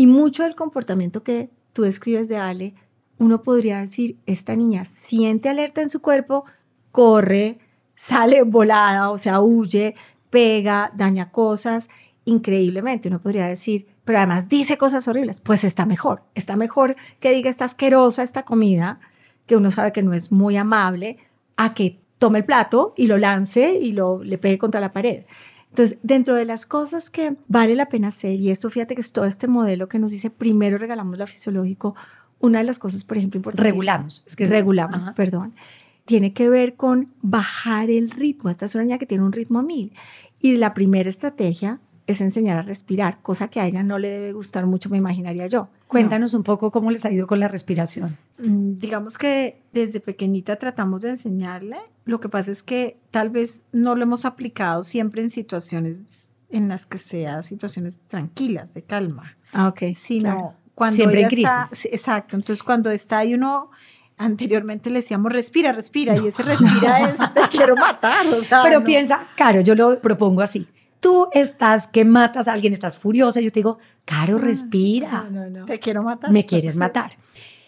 Y 0.00 0.06
mucho 0.06 0.44
del 0.44 0.54
comportamiento 0.54 1.22
que 1.22 1.50
tú 1.74 1.82
describes 1.82 2.30
de 2.30 2.38
Ale, 2.38 2.74
uno 3.18 3.42
podría 3.42 3.80
decir, 3.80 4.16
esta 4.24 4.56
niña 4.56 4.86
siente 4.86 5.50
alerta 5.50 5.82
en 5.82 5.90
su 5.90 6.00
cuerpo, 6.00 6.46
corre, 6.90 7.58
sale 7.96 8.42
volada, 8.42 9.10
o 9.10 9.18
sea, 9.18 9.42
huye, 9.42 9.94
pega, 10.30 10.90
daña 10.96 11.30
cosas 11.30 11.90
increíblemente. 12.24 13.08
Uno 13.08 13.20
podría 13.20 13.46
decir, 13.46 13.88
pero 14.06 14.16
además 14.16 14.48
dice 14.48 14.78
cosas 14.78 15.06
horribles, 15.06 15.42
pues 15.42 15.64
está 15.64 15.84
mejor. 15.84 16.22
Está 16.34 16.56
mejor 16.56 16.96
que 17.20 17.32
diga 17.32 17.50
está 17.50 17.66
asquerosa 17.66 18.22
esta 18.22 18.46
comida, 18.46 19.00
que 19.44 19.56
uno 19.56 19.70
sabe 19.70 19.92
que 19.92 20.02
no 20.02 20.14
es 20.14 20.32
muy 20.32 20.56
amable, 20.56 21.18
a 21.58 21.74
que 21.74 22.00
tome 22.18 22.38
el 22.38 22.46
plato 22.46 22.94
y 22.96 23.06
lo 23.06 23.18
lance 23.18 23.74
y 23.74 23.92
lo 23.92 24.24
le 24.24 24.38
pegue 24.38 24.56
contra 24.56 24.80
la 24.80 24.94
pared. 24.94 25.24
Entonces, 25.70 25.98
dentro 26.02 26.34
de 26.34 26.44
las 26.44 26.66
cosas 26.66 27.10
que 27.10 27.36
vale 27.48 27.74
la 27.74 27.88
pena 27.88 28.08
hacer, 28.08 28.40
y 28.40 28.50
esto 28.50 28.70
fíjate 28.70 28.94
que 28.94 29.00
es 29.00 29.12
todo 29.12 29.24
este 29.24 29.46
modelo 29.46 29.88
que 29.88 29.98
nos 29.98 30.10
dice, 30.10 30.30
primero 30.30 30.78
regalamos 30.78 31.16
lo 31.16 31.26
fisiológico, 31.26 31.94
una 32.40 32.58
de 32.58 32.64
las 32.64 32.78
cosas, 32.78 33.04
por 33.04 33.18
ejemplo, 33.18 33.38
importantes. 33.38 33.70
Regulamos. 33.70 34.24
Es 34.26 34.34
que 34.34 34.46
regulamos, 34.46 35.10
perdón. 35.10 35.54
Tiene 36.06 36.32
que 36.32 36.48
ver 36.48 36.74
con 36.74 37.12
bajar 37.22 37.90
el 37.90 38.10
ritmo. 38.10 38.50
Esta 38.50 38.64
es 38.64 38.74
una 38.74 38.84
niña 38.84 38.98
que 38.98 39.06
tiene 39.06 39.22
un 39.22 39.32
ritmo 39.32 39.60
a 39.60 39.62
mil. 39.62 39.92
Y 40.40 40.56
la 40.56 40.74
primera 40.74 41.08
estrategia 41.08 41.78
es 42.10 42.20
enseñar 42.20 42.58
a 42.58 42.62
respirar, 42.62 43.18
cosa 43.22 43.48
que 43.48 43.60
a 43.60 43.66
ella 43.66 43.82
no 43.82 43.98
le 43.98 44.08
debe 44.08 44.32
gustar 44.32 44.66
mucho, 44.66 44.88
me 44.88 44.98
imaginaría 44.98 45.46
yo. 45.46 45.68
Cuéntanos 45.86 46.34
un 46.34 46.42
poco 46.42 46.70
cómo 46.70 46.90
les 46.90 47.04
ha 47.04 47.10
ido 47.10 47.26
con 47.26 47.40
la 47.40 47.48
respiración. 47.48 48.16
Mm, 48.38 48.78
digamos 48.78 49.18
que 49.18 49.62
desde 49.72 50.00
pequeñita 50.00 50.56
tratamos 50.56 51.02
de 51.02 51.10
enseñarle, 51.10 51.78
lo 52.04 52.20
que 52.20 52.28
pasa 52.28 52.50
es 52.50 52.62
que 52.62 52.98
tal 53.10 53.30
vez 53.30 53.64
no 53.72 53.94
lo 53.94 54.02
hemos 54.02 54.24
aplicado 54.24 54.82
siempre 54.82 55.22
en 55.22 55.30
situaciones 55.30 56.28
en 56.48 56.68
las 56.68 56.86
que 56.86 56.98
sea 56.98 57.42
situaciones 57.42 58.00
tranquilas, 58.08 58.74
de 58.74 58.82
calma. 58.82 59.36
Ah, 59.52 59.68
ok. 59.68 59.94
Sino 59.94 60.54
cuando 60.74 60.96
siempre 60.96 61.22
en 61.22 61.28
crisis. 61.28 61.86
exacto, 61.92 62.36
entonces 62.36 62.62
cuando 62.62 62.90
está 62.90 63.18
ahí 63.18 63.34
uno 63.34 63.70
anteriormente 64.16 64.90
le 64.90 64.96
decíamos 64.96 65.32
respira, 65.32 65.72
respira, 65.72 66.16
y 66.16 66.26
ese 66.26 66.42
respira 66.42 67.10
es 67.10 67.18
te 67.32 67.40
quiero 67.50 67.76
matar. 67.76 68.26
O 68.26 68.40
sea, 68.40 68.62
Pero 68.64 68.82
piensa, 68.82 69.28
Caro, 69.36 69.60
yo 69.60 69.74
lo 69.74 70.00
propongo 70.00 70.40
así 70.40 70.66
tú 71.00 71.28
estás 71.32 71.86
que 71.86 72.04
matas 72.04 72.46
a 72.48 72.52
alguien, 72.52 72.72
estás 72.72 72.98
furiosa, 72.98 73.40
yo 73.40 73.50
te 73.50 73.60
digo, 73.60 73.78
Caro, 74.04 74.36
ah, 74.36 74.40
respira. 74.40 75.28
No, 75.30 75.48
no, 75.48 75.60
no. 75.60 75.66
Te 75.66 75.78
quiero 75.78 76.02
matar. 76.02 76.32
Me 76.32 76.44
quieres 76.46 76.76
matar. 76.84 77.12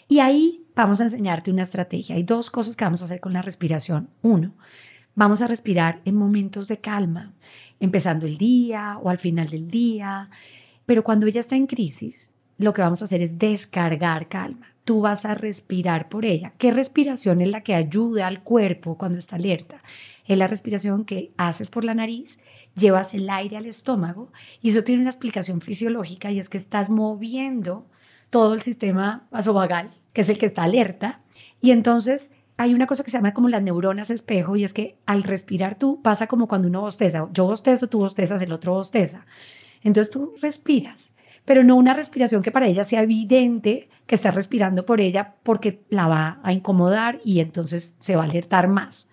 Y 0.09 0.18
ahí 0.18 0.64
vamos 0.75 1.01
a 1.01 1.05
enseñarte 1.05 1.51
una 1.51 1.62
estrategia. 1.62 2.16
Hay 2.16 2.25
dos 2.25 2.51
cosas 2.51 2.77
que 2.77 2.85
vamos 2.85 3.01
a 3.03 3.05
hacer 3.05 3.21
con 3.21 3.33
la 3.33 3.42
respiración. 3.42 4.09
Uno, 4.23 4.53
vamos 5.14 5.40
a 5.40 5.47
respirar 5.47 6.01
en 6.05 6.16
momentos 6.16 6.68
de 6.68 6.79
calma, 6.79 7.33
empezando 7.81 8.27
el 8.27 8.38
día 8.38 8.99
o 9.03 9.09
al 9.09 9.18
final 9.18 9.49
del 9.49 9.68
día. 9.68 10.31
Pero 10.85 11.05
cuando 11.05 11.27
ella 11.27 11.40
está 11.40 11.55
en 11.55 11.66
crisis, 11.66 12.33
lo 12.59 12.73
que 12.73 12.83
vamos 12.83 13.03
a 13.03 13.05
hacer 13.05 13.23
es 13.23 13.38
descargar 13.38 14.29
calma. 14.29 14.66
Tú 14.85 15.01
vas 15.01 15.25
a 15.25 15.37
respirar 15.37 16.09
por 16.09 16.25
ella. 16.25 16.55
¿Qué 16.59 16.73
respiración 16.73 17.40
es 17.40 17.49
la 17.49 17.61
que 17.61 17.77
ayuda 17.77 18.27
al 18.27 18.42
cuerpo 18.42 18.99
cuando 18.99 19.18
está 19.18 19.37
alerta? 19.37 19.81
Es 20.27 20.37
la 20.37 20.49
respiración 20.49 21.05
que 21.05 21.31
haces 21.37 21.71
por 21.71 21.85
la 21.85 21.95
nariz 21.95 22.40
llevas 22.75 23.15
el 23.15 23.29
aire 23.31 23.57
al 23.57 23.67
estómago 23.67 24.33
y 24.61 24.71
eso 24.71 24.85
tiene 24.85 25.03
una 25.03 25.11
explicación 25.11 25.61
fisiológica 25.61 26.31
y 26.31 26.39
es 26.39 26.49
que 26.49 26.59
estás 26.59 26.91
moviendo 26.91 27.87
todo 28.31 28.55
el 28.55 28.63
sistema 28.63 29.27
vasovagal, 29.31 29.91
que 30.13 30.23
es 30.23 30.29
el 30.29 30.39
que 30.39 30.47
está 30.47 30.63
alerta, 30.63 31.21
y 31.61 31.71
entonces 31.71 32.33
hay 32.57 32.75
una 32.75 32.87
cosa 32.87 33.05
que 33.05 33.11
se 33.11 33.19
llama 33.19 33.35
como 33.35 33.49
las 33.49 33.63
neuronas 33.63 34.11
espejo 34.11 34.57
y 34.57 34.65
es 34.65 34.73
que 34.73 34.97
al 35.07 35.23
respirar 35.23 35.77
tú 35.77 36.01
pasa 36.03 36.27
como 36.27 36.49
cuando 36.49 36.69
uno 36.69 36.81
bosteza, 36.81 37.29
yo 37.33 37.45
bostezo, 37.45 37.89
tú 37.89 37.99
bostezas, 37.99 38.43
el 38.43 38.53
otro 38.53 38.75
bosteza. 38.75 39.27
Entonces 39.83 40.13
tú 40.13 40.35
respiras, 40.41 41.15
pero 41.45 41.65
no 41.65 41.77
una 41.77 41.95
respiración 41.95 42.43
que 42.43 42.53
para 42.53 42.67
ella 42.67 42.85
sea 42.85 43.03
evidente 43.03 43.89
que 44.07 44.15
estás 44.15 44.35
respirando 44.35 44.87
por 44.87 45.01
ella 45.01 45.35
porque 45.43 45.83
la 45.89 46.07
va 46.07 46.41
a 46.43 46.53
incomodar 46.53 47.21
y 47.25 47.41
entonces 47.41 47.97
se 47.99 48.17
va 48.17 48.23
a 48.23 48.27
alertar 48.27 48.69
más. 48.69 49.11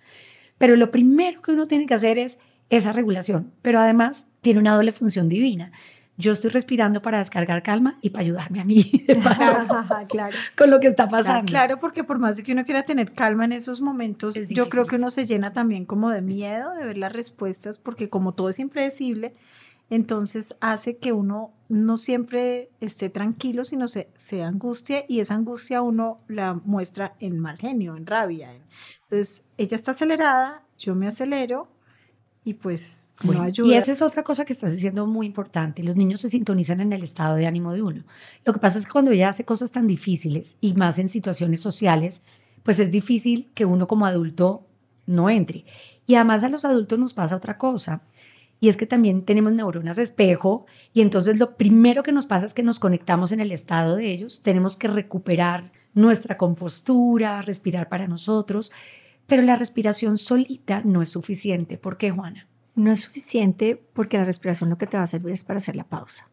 Pero 0.58 0.76
lo 0.76 0.90
primero 0.90 1.40
que 1.42 1.52
uno 1.52 1.66
tiene 1.66 1.86
que 1.86 1.94
hacer 1.94 2.18
es 2.18 2.40
esa 2.70 2.92
regulación, 2.92 3.52
pero 3.62 3.80
además 3.80 4.28
tiene 4.40 4.60
una 4.60 4.74
doble 4.74 4.92
función 4.92 5.28
divina. 5.28 5.72
Yo 6.16 6.32
estoy 6.32 6.50
respirando 6.50 7.00
para 7.00 7.18
descargar 7.18 7.62
calma 7.62 7.96
y 8.02 8.10
para 8.10 8.22
ayudarme 8.22 8.60
a 8.60 8.64
mí 8.64 8.84
claro. 10.08 10.36
con 10.56 10.70
lo 10.70 10.78
que 10.78 10.86
está 10.86 11.08
pasando. 11.08 11.46
Claro, 11.46 11.80
porque 11.80 12.04
por 12.04 12.18
más 12.18 12.36
de 12.36 12.42
que 12.42 12.52
uno 12.52 12.64
quiera 12.64 12.84
tener 12.84 13.12
calma 13.12 13.46
en 13.46 13.52
esos 13.52 13.80
momentos, 13.80 14.34
yo 14.50 14.68
creo 14.68 14.86
que 14.86 14.96
uno 14.96 15.10
se 15.10 15.26
llena 15.26 15.52
también 15.52 15.86
como 15.86 16.10
de 16.10 16.20
miedo 16.20 16.74
de 16.74 16.84
ver 16.84 16.98
las 16.98 17.12
respuestas, 17.12 17.78
porque 17.78 18.10
como 18.10 18.34
todo 18.34 18.50
es 18.50 18.58
impredecible, 18.58 19.34
entonces 19.88 20.54
hace 20.60 20.98
que 20.98 21.12
uno 21.12 21.52
no 21.68 21.96
siempre 21.96 22.70
esté 22.80 23.08
tranquilo, 23.08 23.64
sino 23.64 23.88
se, 23.88 24.10
se 24.16 24.42
angustia 24.42 25.04
y 25.08 25.20
esa 25.20 25.34
angustia 25.34 25.82
uno 25.82 26.20
la 26.28 26.54
muestra 26.54 27.14
en 27.18 27.40
mal 27.40 27.56
genio, 27.56 27.96
en 27.96 28.06
rabia. 28.06 28.52
Entonces, 29.04 29.46
ella 29.56 29.76
está 29.76 29.90
acelerada, 29.92 30.62
yo 30.78 30.94
me 30.94 31.08
acelero 31.08 31.68
y 32.44 32.54
pues 32.54 33.14
no 33.22 33.42
ayuda. 33.42 33.68
Y 33.68 33.74
esa 33.74 33.92
es 33.92 34.02
otra 34.02 34.22
cosa 34.22 34.44
que 34.44 34.52
estás 34.52 34.72
diciendo 34.72 35.06
muy 35.06 35.26
importante. 35.26 35.82
Los 35.82 35.96
niños 35.96 36.20
se 36.20 36.28
sintonizan 36.28 36.80
en 36.80 36.92
el 36.92 37.02
estado 37.02 37.36
de 37.36 37.46
ánimo 37.46 37.72
de 37.72 37.82
uno. 37.82 38.04
Lo 38.44 38.52
que 38.52 38.58
pasa 38.58 38.78
es 38.78 38.86
que 38.86 38.92
cuando 38.92 39.10
ella 39.10 39.28
hace 39.28 39.44
cosas 39.44 39.72
tan 39.72 39.86
difíciles 39.86 40.56
y 40.60 40.74
más 40.74 40.98
en 40.98 41.08
situaciones 41.08 41.60
sociales, 41.60 42.22
pues 42.62 42.78
es 42.78 42.90
difícil 42.90 43.50
que 43.54 43.64
uno 43.64 43.86
como 43.86 44.06
adulto 44.06 44.66
no 45.06 45.28
entre. 45.28 45.64
Y 46.06 46.14
además 46.14 46.44
a 46.44 46.48
los 46.48 46.64
adultos 46.64 46.98
nos 46.98 47.14
pasa 47.14 47.36
otra 47.36 47.58
cosa, 47.58 48.02
y 48.60 48.68
es 48.68 48.76
que 48.76 48.86
también 48.86 49.24
tenemos 49.24 49.52
neuronas 49.52 49.98
espejo 49.98 50.66
y 50.92 51.00
entonces 51.00 51.38
lo 51.38 51.56
primero 51.56 52.02
que 52.02 52.12
nos 52.12 52.26
pasa 52.26 52.44
es 52.46 52.54
que 52.54 52.62
nos 52.62 52.78
conectamos 52.78 53.32
en 53.32 53.40
el 53.40 53.52
estado 53.52 53.96
de 53.96 54.12
ellos, 54.12 54.42
tenemos 54.42 54.76
que 54.76 54.86
recuperar 54.86 55.64
nuestra 55.94 56.36
compostura, 56.36 57.40
respirar 57.40 57.88
para 57.88 58.06
nosotros, 58.06 58.70
pero 59.30 59.42
la 59.42 59.54
respiración 59.54 60.18
solita 60.18 60.82
no 60.84 61.02
es 61.02 61.08
suficiente. 61.08 61.78
¿Por 61.78 61.96
qué, 61.96 62.10
Juana? 62.10 62.48
No 62.74 62.90
es 62.90 62.98
suficiente 62.98 63.80
porque 63.92 64.18
la 64.18 64.24
respiración 64.24 64.70
lo 64.70 64.76
que 64.76 64.88
te 64.88 64.96
va 64.96 65.04
a 65.04 65.06
servir 65.06 65.32
es 65.32 65.44
para 65.44 65.58
hacer 65.58 65.76
la 65.76 65.84
pausa. 65.84 66.28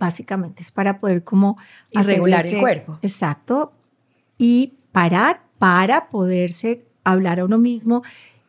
Básicamente 0.00 0.60
es 0.60 0.72
para 0.72 0.98
poder 0.98 1.22
como 1.22 1.58
regular 1.92 2.44
el 2.44 2.58
cuerpo. 2.58 2.98
Exacto. 3.02 3.72
Y 4.36 4.74
parar 4.90 5.42
para 5.58 6.10
poderse 6.10 6.84
hablar 7.04 7.38
a 7.38 7.44
uno 7.44 7.56
mismo. 7.56 8.02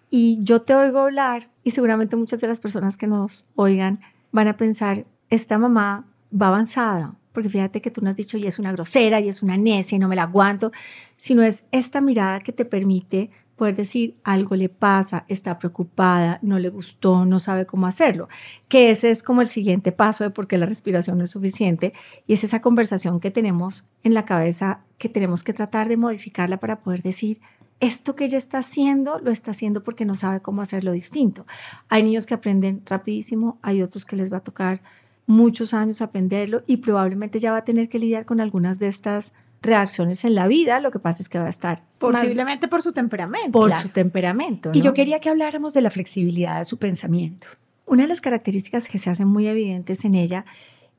Y 0.10 0.40
yo 0.42 0.64
te 0.64 0.74
oigo 0.74 1.02
hablar 1.02 1.50
y 1.64 1.70
seguramente 1.70 2.16
muchas 2.16 2.42
de 2.42 2.48
las 2.48 2.60
personas 2.60 2.98
que 2.98 3.06
nos 3.06 3.46
oigan 3.56 4.00
van 4.32 4.48
a 4.48 4.58
pensar, 4.58 5.06
esta 5.30 5.60
mamá 5.60 6.08
va 6.34 6.48
avanzada, 6.48 7.14
porque 7.34 7.50
fíjate 7.50 7.82
que 7.82 7.92
tú 7.92 8.02
no 8.02 8.10
has 8.10 8.16
dicho 8.16 8.40
y 8.40 8.48
es 8.48 8.58
una 8.58 8.72
grosera 8.72 9.20
y 9.20 9.30
es 9.30 9.44
una 9.44 9.58
necia 9.58 9.96
y 9.96 10.00
no 10.00 10.08
me 10.08 10.16
la 10.16 10.24
aguanto, 10.24 10.72
sino 11.18 11.44
es 11.44 11.68
esta 11.72 12.02
mirada 12.02 12.40
que 12.40 12.52
te 12.52 12.66
permite 12.66 13.30
poder 13.62 13.76
decir 13.76 14.18
algo 14.24 14.56
le 14.56 14.70
pasa, 14.70 15.24
está 15.28 15.60
preocupada, 15.60 16.40
no 16.42 16.58
le 16.58 16.70
gustó, 16.70 17.26
no 17.26 17.40
sabe 17.40 17.68
cómo 17.68 17.86
hacerlo, 17.86 18.28
que 18.68 18.90
ese 18.90 19.12
es 19.12 19.22
como 19.22 19.42
el 19.42 19.48
siguiente 19.48 19.92
paso 19.92 20.24
de 20.24 20.32
por 20.32 20.48
qué 20.48 20.58
la 20.58 20.66
respiración 20.66 21.20
no 21.20 21.26
es 21.26 21.30
suficiente 21.30 21.94
y 22.26 22.34
es 22.34 22.44
esa 22.44 22.60
conversación 22.60 23.20
que 23.20 23.30
tenemos 23.30 23.88
en 24.02 24.16
la 24.16 24.26
cabeza 24.26 24.80
que 24.98 25.10
tenemos 25.10 25.44
que 25.44 25.54
tratar 25.54 25.90
de 25.90 25.98
modificarla 25.98 26.58
para 26.58 26.80
poder 26.80 27.04
decir, 27.04 27.40
esto 27.80 28.16
que 28.16 28.26
ella 28.26 28.40
está 28.40 28.58
haciendo 28.58 29.20
lo 29.20 29.30
está 29.30 29.52
haciendo 29.52 29.84
porque 29.84 30.06
no 30.06 30.16
sabe 30.16 30.42
cómo 30.42 30.64
hacerlo 30.64 30.92
distinto. 30.92 31.46
Hay 31.88 32.02
niños 32.02 32.26
que 32.26 32.34
aprenden 32.34 32.82
rapidísimo, 32.88 33.60
hay 33.62 33.84
otros 33.84 34.06
que 34.06 34.16
les 34.16 34.34
va 34.34 34.38
a 34.38 34.44
tocar 34.44 34.82
muchos 35.28 35.76
años 35.76 36.02
aprenderlo 36.02 36.64
y 36.66 36.78
probablemente 36.78 37.40
ya 37.40 37.52
va 37.52 37.60
a 37.60 37.64
tener 37.64 37.90
que 37.90 38.00
lidiar 38.00 38.26
con 38.26 38.42
algunas 38.42 38.80
de 38.80 38.88
estas 38.88 39.34
reacciones 39.62 40.26
en 40.26 40.36
la 40.36 40.48
vida, 40.48 40.80
lo 40.80 40.92
que 40.92 41.00
pasa 41.00 41.22
es 41.22 41.30
que 41.30 41.38
va 41.38 41.46
a 41.46 41.50
estar 41.50 41.84
posiblemente 42.00 42.68
por 42.68 42.82
su 42.82 42.94
temperamento. 42.94 43.52
Por 43.52 43.72
su 43.74 43.90
temperamento. 43.90 44.72
Y 44.74 44.82
yo 44.82 44.94
quería 44.94 45.20
que 45.20 45.30
habláramos 45.30 45.74
de 45.74 45.82
la 45.82 45.92
flexibilidad 45.92 46.60
de 46.60 46.66
su 46.66 46.78
pensamiento. 46.78 47.48
Una 47.86 48.04
de 48.04 48.10
las 48.10 48.22
características 48.22 48.88
que 48.88 49.00
se 49.00 49.10
hacen 49.10 49.28
muy 49.28 49.48
evidentes 49.48 50.06
en 50.06 50.16
ella 50.16 50.46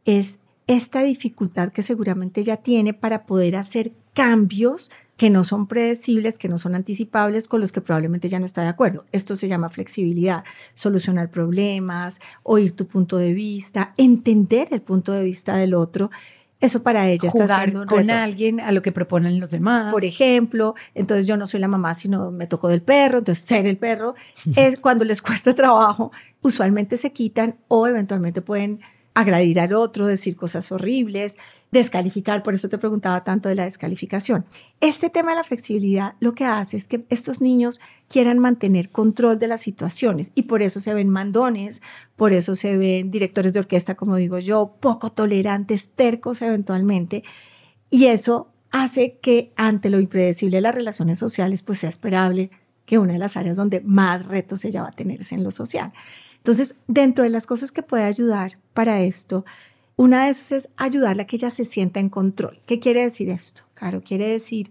es 0.05 0.41
esta 0.67 1.03
dificultad 1.03 1.73
que 1.73 1.83
seguramente 1.83 2.41
ella 2.41 2.59
tiene 2.59 2.95
para 2.95 3.27
poder 3.27 3.57
hacer 3.57 3.93
cambios 4.15 4.91
que 5.17 5.31
no 5.31 5.45
son 5.45 5.67
predecibles, 5.67 6.39
que 6.39 6.49
no 6.49 6.59
son 6.59 6.75
anticipables, 6.75 7.47
con 7.47 7.61
los 7.61 7.71
que 7.71 7.81
probablemente 7.81 8.29
ya 8.29 8.39
no 8.39 8.47
está 8.47 8.63
de 8.63 8.69
acuerdo. 8.69 9.05
Esto 9.13 9.37
se 9.37 9.47
llama 9.47 9.69
flexibilidad, 9.69 10.45
solucionar 10.75 11.31
problemas, 11.31 12.21
oír 12.43 12.73
tu 12.73 12.87
punto 12.87 13.19
de 13.19 13.33
vista, 13.33 13.95
entender 13.97 14.69
el 14.71 14.83
punto 14.83 15.13
de 15.13 15.23
vista 15.23 15.57
del 15.57 15.75
otro. 15.75 16.11
Eso 16.63 16.83
para 16.85 17.09
ella 17.09 17.29
Jugar 17.29 17.51
está 17.51 17.65
siendo 17.65 17.87
con 17.87 18.09
alguien 18.11 18.61
a 18.61 18.71
lo 18.71 18.83
que 18.83 18.93
proponen 18.93 19.41
los 19.41 19.51
demás. 19.51 19.93
Por 19.93 20.05
ejemplo, 20.05 20.77
entonces 20.95 21.27
yo 21.27 21.37
no 21.37 21.49
soy 21.49 21.59
la 21.59 21.67
mamá, 21.67 21.93
sino 21.95 22.31
me 22.31 22.47
tocó 22.47 22.69
del 22.69 22.83
perro, 22.83 23.19
entonces 23.19 23.45
ser 23.45 23.67
el 23.67 23.77
perro 23.77 24.15
es 24.57 24.79
cuando 24.79 25.05
les 25.05 25.21
cuesta 25.21 25.55
trabajo, 25.55 26.13
usualmente 26.41 26.97
se 26.97 27.13
quitan 27.13 27.57
o 27.67 27.89
eventualmente 27.89 28.43
pueden 28.43 28.81
agradir 29.13 29.59
al 29.59 29.73
otro, 29.73 30.07
decir 30.07 30.37
cosas 30.37 30.71
horribles, 30.71 31.37
descalificar, 31.73 32.43
por 32.43 32.55
eso 32.55 32.69
te 32.69 32.79
preguntaba 32.79 33.25
tanto 33.25 33.49
de 33.49 33.55
la 33.55 33.65
descalificación. 33.65 34.45
Este 34.81 35.09
tema 35.09 35.31
de 35.31 35.37
la 35.37 35.45
flexibilidad 35.45 36.15
lo 36.21 36.35
que 36.35 36.45
hace 36.45 36.77
es 36.77 36.87
que 36.87 37.05
estos 37.09 37.41
niños 37.41 37.81
quieran 38.09 38.39
mantener 38.39 38.91
control 38.91 39.39
de 39.39 39.49
las 39.49 39.63
situaciones 39.63 40.33
y 40.35 40.43
por 40.43 40.61
eso 40.61 40.81
se 40.81 40.93
ven 40.93 41.09
mandones, 41.09 41.81
por 42.15 42.35
eso 42.35 42.55
se 42.55 42.77
ven 42.77 43.11
directores 43.11 43.55
de 43.55 43.61
orquesta, 43.61 43.95
como 43.95 44.17
digo 44.17 44.39
yo, 44.39 44.77
poco 44.81 45.11
tolerantes, 45.13 45.89
tercos 45.89 46.43
eventualmente, 46.43 47.25
y 47.91 48.05
eso 48.07 48.49
hace 48.71 49.19
que 49.23 49.53
ante 49.57 49.89
lo 49.91 49.99
impredecible 49.99 50.59
de 50.59 50.63
las 50.63 50.75
relaciones 50.75 51.19
sociales, 51.19 51.63
pues 51.63 51.81
sea 51.81 51.89
esperable 51.89 52.51
que 52.85 52.99
una 52.99 53.15
de 53.15 53.19
las 53.19 53.37
áreas 53.37 53.57
donde 53.57 53.81
más 53.81 54.27
retos 54.27 54.65
ella 54.67 54.83
va 54.83 54.89
a 54.89 54.93
tener 54.93 55.23
es 55.23 55.33
en 55.33 55.43
lo 55.43 55.51
social. 55.51 55.93
Entonces, 56.37 56.77
dentro 56.89 57.25
de 57.25 57.31
las 57.31 57.47
cosas 57.47 57.71
que 57.71 57.83
puede 57.83 58.05
ayudar 58.05 58.59
para 58.75 59.01
esto, 59.01 59.45
una 59.97 60.25
de 60.25 60.31
esas 60.31 60.53
es 60.53 60.69
ayudarla 60.77 61.25
a 61.25 61.27
que 61.27 61.37
ella 61.37 61.51
se 61.51 61.65
sienta 61.65 62.01
en 62.01 62.09
control. 62.09 62.61
¿Qué 62.67 62.81
quiere 62.81 63.03
decir 63.03 63.31
esto? 63.31 63.63
Claro, 63.75 64.03
quiere 64.03 64.27
decir 64.27 64.71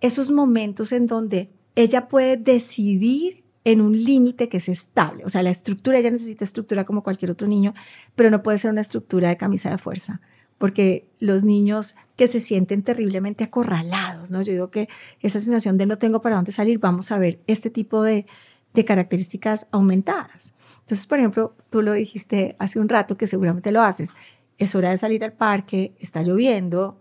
esos 0.00 0.30
momentos 0.30 0.92
en 0.92 1.06
donde 1.06 1.50
ella 1.74 2.08
puede 2.08 2.36
decidir 2.36 3.44
en 3.64 3.80
un 3.80 3.92
límite 3.92 4.48
que 4.48 4.56
es 4.58 4.68
estable. 4.68 5.24
O 5.24 5.30
sea, 5.30 5.42
la 5.42 5.50
estructura, 5.50 5.98
ella 5.98 6.10
necesita 6.10 6.44
estructura 6.44 6.84
como 6.84 7.02
cualquier 7.02 7.30
otro 7.30 7.46
niño, 7.46 7.74
pero 8.16 8.30
no 8.30 8.42
puede 8.42 8.58
ser 8.58 8.70
una 8.70 8.80
estructura 8.80 9.28
de 9.28 9.36
camisa 9.36 9.70
de 9.70 9.78
fuerza, 9.78 10.20
porque 10.56 11.08
los 11.20 11.44
niños 11.44 11.96
que 12.16 12.28
se 12.28 12.40
sienten 12.40 12.82
terriblemente 12.82 13.44
acorralados, 13.44 14.30
¿no? 14.30 14.42
Yo 14.42 14.52
digo 14.52 14.70
que 14.70 14.88
esa 15.20 15.38
sensación 15.38 15.76
de 15.76 15.86
no 15.86 15.98
tengo 15.98 16.22
para 16.22 16.36
dónde 16.36 16.52
salir, 16.52 16.78
vamos 16.78 17.12
a 17.12 17.18
ver 17.18 17.40
este 17.46 17.70
tipo 17.70 18.02
de, 18.02 18.26
de 18.74 18.84
características 18.84 19.66
aumentadas. 19.70 20.54
Entonces, 20.80 21.06
por 21.06 21.18
ejemplo, 21.18 21.54
tú 21.68 21.82
lo 21.82 21.92
dijiste 21.92 22.56
hace 22.58 22.80
un 22.80 22.88
rato 22.88 23.18
que 23.18 23.26
seguramente 23.26 23.70
lo 23.70 23.82
haces 23.82 24.14
es 24.58 24.74
hora 24.74 24.90
de 24.90 24.98
salir 24.98 25.24
al 25.24 25.32
parque, 25.32 25.94
está 25.98 26.22
lloviendo, 26.22 27.00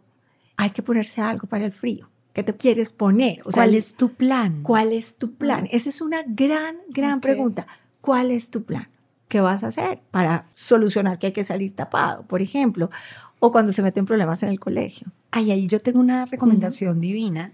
hay 0.56 0.70
que 0.70 0.84
ponerse 0.84 1.22
algo 1.22 1.48
para 1.48 1.66
el 1.66 1.72
frío. 1.72 2.10
¿Qué 2.34 2.44
te 2.44 2.56
quieres 2.56 2.94
poner? 2.94 3.42
O 3.46 3.50
¿Cuál 3.52 3.74
es 3.74 3.96
tu 3.96 4.14
plan? 4.14 4.62
¿Cuál 4.62 4.94
es 4.94 5.18
tu 5.18 5.34
plan? 5.34 5.64
Mm. 5.64 5.70
Esa 5.72 5.90
es 5.90 6.02
una 6.02 6.24
gran, 6.24 6.78
gran 6.90 7.20
pregunta. 7.20 7.66
¿Cuál 8.00 8.30
es 8.30 8.52
tu 8.52 8.64
plan? 8.64 8.88
¿Qué 9.28 9.42
vas 9.42 9.64
a 9.64 9.68
hacer 9.68 10.02
para 10.12 10.46
solucionar 10.54 11.18
que 11.18 11.28
hay 11.28 11.34
que 11.34 11.44
salir 11.44 11.76
tapado, 11.76 12.24
por 12.28 12.42
ejemplo? 12.42 12.92
O 13.40 13.52
cuando 13.52 13.72
se 13.72 13.82
meten 13.82 14.06
problemas 14.06 14.44
en 14.44 14.50
el 14.50 14.60
colegio. 14.60 15.08
Ay, 15.32 15.52
ahí 15.52 15.68
yo 15.68 15.82
tengo 15.82 16.00
una 16.00 16.26
recomendación 16.26 17.02
divina 17.02 17.54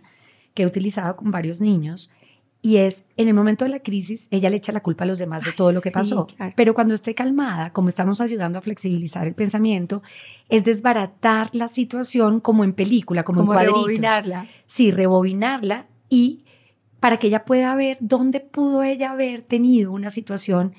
que 0.54 0.64
he 0.64 0.66
utilizado 0.68 1.16
con 1.16 1.32
varios 1.32 1.62
niños 1.62 2.12
y 2.66 2.78
es, 2.78 3.04
en 3.18 3.28
el 3.28 3.34
momento 3.34 3.66
de 3.66 3.72
la 3.72 3.82
crisis, 3.82 4.30
ella 4.32 4.50
le 4.50 4.56
echa 4.56 4.72
la 4.72 4.80
culpa 4.80 5.04
a 5.04 5.08
los 5.08 5.18
demás 5.20 5.44
de 5.44 5.52
todo 5.52 5.74
lo 5.74 5.82
que 5.82 5.92
pasó. 5.92 6.28
Pero 6.56 6.74
cuando 6.74 6.94
esté 6.94 7.14
calmada, 7.14 7.74
como 7.74 7.90
estamos 7.90 8.22
ayudando 8.22 8.58
a 8.58 8.62
flexibilizar 8.62 9.28
el 9.28 9.34
pensamiento, 9.34 10.02
es 10.48 10.64
desbaratar 10.64 11.54
la 11.54 11.68
situación 11.68 12.40
como 12.40 12.64
en 12.64 12.72
película, 12.72 13.24
como, 13.24 13.42
como 13.42 13.52
en 13.52 13.58
cuadritos. 13.58 13.84
rebobinarla. 13.84 14.48
Sí, 14.66 14.92
rebobinarla 14.92 15.88
y 16.08 16.46
para 17.02 17.18
que 17.18 17.28
ella 17.28 17.44
pueda 17.44 17.76
ver 17.76 17.98
dónde 18.00 18.40
pudo 18.40 18.82
ella 18.82 19.12
haber 19.12 19.42
tenido 19.42 19.92
una 19.92 20.10
situación 20.10 20.74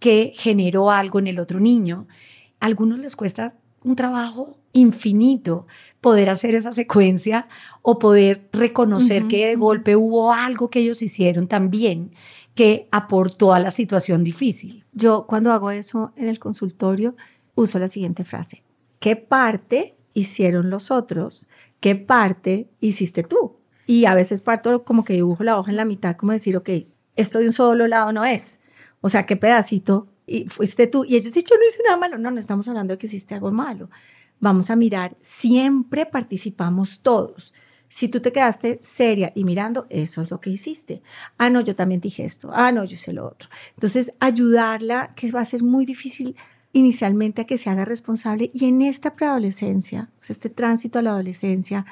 que 0.00 0.32
generó 0.34 0.90
algo 0.90 1.20
en 1.20 1.28
el 1.28 1.38
otro 1.38 1.60
niño. 1.60 2.08
A 2.58 2.66
algunos 2.66 2.98
les 2.98 3.14
cuesta 3.14 3.54
un 3.84 3.94
trabajo 3.94 4.58
infinito 4.72 5.68
poder 6.00 6.30
hacer 6.30 6.54
esa 6.54 6.72
secuencia 6.72 7.48
o 7.82 7.98
poder 7.98 8.48
reconocer 8.52 9.28
que 9.28 9.46
de 9.46 9.56
golpe 9.56 9.96
hubo 9.96 10.32
algo 10.32 10.70
que 10.70 10.80
ellos 10.80 11.02
hicieron 11.02 11.46
también 11.46 12.12
que 12.54 12.88
aportó 12.90 13.52
a 13.52 13.60
la 13.60 13.70
situación 13.70 14.24
difícil. 14.24 14.84
Yo 14.92 15.26
cuando 15.26 15.52
hago 15.52 15.70
eso 15.70 16.12
en 16.16 16.28
el 16.28 16.38
consultorio 16.38 17.16
uso 17.54 17.78
la 17.78 17.88
siguiente 17.88 18.24
frase. 18.24 18.62
¿Qué 18.98 19.16
parte 19.16 19.96
hicieron 20.14 20.70
los 20.70 20.90
otros? 20.90 21.48
¿Qué 21.80 21.96
parte 21.96 22.68
hiciste 22.80 23.22
tú? 23.22 23.56
Y 23.86 24.04
a 24.06 24.14
veces 24.14 24.40
parto 24.40 24.84
como 24.84 25.04
que 25.04 25.14
dibujo 25.14 25.44
la 25.44 25.58
hoja 25.58 25.70
en 25.70 25.76
la 25.76 25.84
mitad, 25.84 26.16
como 26.16 26.32
decir, 26.32 26.56
ok, 26.56 26.70
esto 27.16 27.38
de 27.38 27.46
un 27.46 27.52
solo 27.52 27.86
lado 27.86 28.12
no 28.12 28.24
es. 28.24 28.60
O 29.00 29.08
sea, 29.08 29.26
¿qué 29.26 29.36
pedacito 29.36 30.08
y 30.26 30.46
fuiste 30.48 30.86
tú? 30.86 31.04
Y 31.04 31.16
ellos 31.16 31.32
dicen, 31.32 31.44
yo 31.48 31.56
no 31.56 31.66
hice 31.66 31.82
nada 31.84 31.96
malo. 31.96 32.18
No, 32.18 32.30
no 32.30 32.38
estamos 32.40 32.68
hablando 32.68 32.94
de 32.94 32.98
que 32.98 33.06
hiciste 33.06 33.34
algo 33.34 33.50
malo 33.50 33.90
vamos 34.40 34.70
a 34.70 34.76
mirar, 34.76 35.16
siempre 35.20 36.06
participamos 36.06 37.00
todos. 37.00 37.54
Si 37.88 38.08
tú 38.08 38.20
te 38.20 38.32
quedaste 38.32 38.78
seria 38.82 39.32
y 39.34 39.44
mirando, 39.44 39.86
eso 39.90 40.22
es 40.22 40.30
lo 40.30 40.40
que 40.40 40.50
hiciste. 40.50 41.02
Ah, 41.38 41.50
no, 41.50 41.60
yo 41.60 41.74
también 41.74 42.00
dije 42.00 42.24
esto. 42.24 42.50
Ah, 42.52 42.70
no, 42.72 42.84
yo 42.84 42.96
sé 42.96 43.12
lo 43.12 43.26
otro. 43.26 43.48
Entonces, 43.74 44.14
ayudarla, 44.20 45.08
que 45.16 45.30
va 45.32 45.40
a 45.40 45.44
ser 45.44 45.62
muy 45.62 45.86
difícil 45.86 46.36
inicialmente 46.72 47.42
a 47.42 47.46
que 47.46 47.58
se 47.58 47.68
haga 47.68 47.84
responsable 47.84 48.50
y 48.54 48.66
en 48.66 48.80
esta 48.80 49.14
preadolescencia, 49.14 50.08
este 50.28 50.50
tránsito 50.50 51.00
a 51.00 51.02
la 51.02 51.10
adolescencia, 51.10 51.84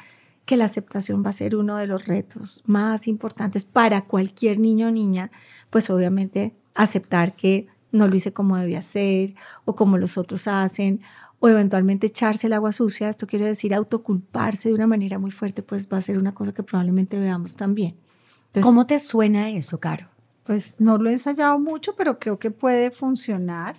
que 0.47 0.57
la 0.57 0.67
aceptación 0.67 1.23
va 1.25 1.31
a 1.31 1.35
ser 1.35 1.57
uno 1.57 1.77
de 1.77 1.87
los 1.87 2.07
retos 2.07 2.63
más 2.65 3.09
importantes 3.09 3.65
para 3.65 4.05
cualquier 4.05 4.59
niño 4.59 4.89
o 4.89 4.91
niña, 4.91 5.31
pues 5.69 5.91
obviamente 5.91 6.55
aceptar 6.75 7.35
que 7.37 7.67
no 7.91 8.07
lo 8.07 8.15
hice 8.15 8.33
como 8.33 8.57
debía 8.57 8.83
ser 8.83 9.35
o 9.65 9.75
como 9.75 9.99
los 9.99 10.17
otros 10.17 10.47
hacen 10.49 11.01
o 11.41 11.49
eventualmente 11.49 12.09
echarse 12.09 12.47
el 12.47 12.53
agua 12.53 12.73
sucia, 12.73 13.09
esto 13.09 13.27
quiere 13.27 13.47
decir 13.47 13.75
autoculparse 13.75 14.69
de 14.69 14.75
una 14.75 14.87
manera 14.87 15.19
muy 15.19 15.31
fuerte, 15.31 15.63
pues 15.63 15.89
va 15.89 15.99
a 15.99 16.03
ser 16.03 16.19
una 16.19 16.35
cosa 16.35 16.53
que 16.53 16.63
probablemente 16.63 17.19
veamos 17.19 17.57
también. 17.57 17.97
¿Cómo 18.61 18.87
te 18.87 18.99
suena 18.99 19.51
eso, 19.51 19.79
Caro? 19.79 20.09
Pues 20.45 20.81
no 20.81 20.99
lo 20.99 21.11
he 21.11 21.13
ensayado 21.13 21.59
mucho, 21.59 21.95
pero 21.95 22.19
creo 22.19 22.39
que 22.39 22.51
puede 22.51 22.91
funcionar. 22.91 23.77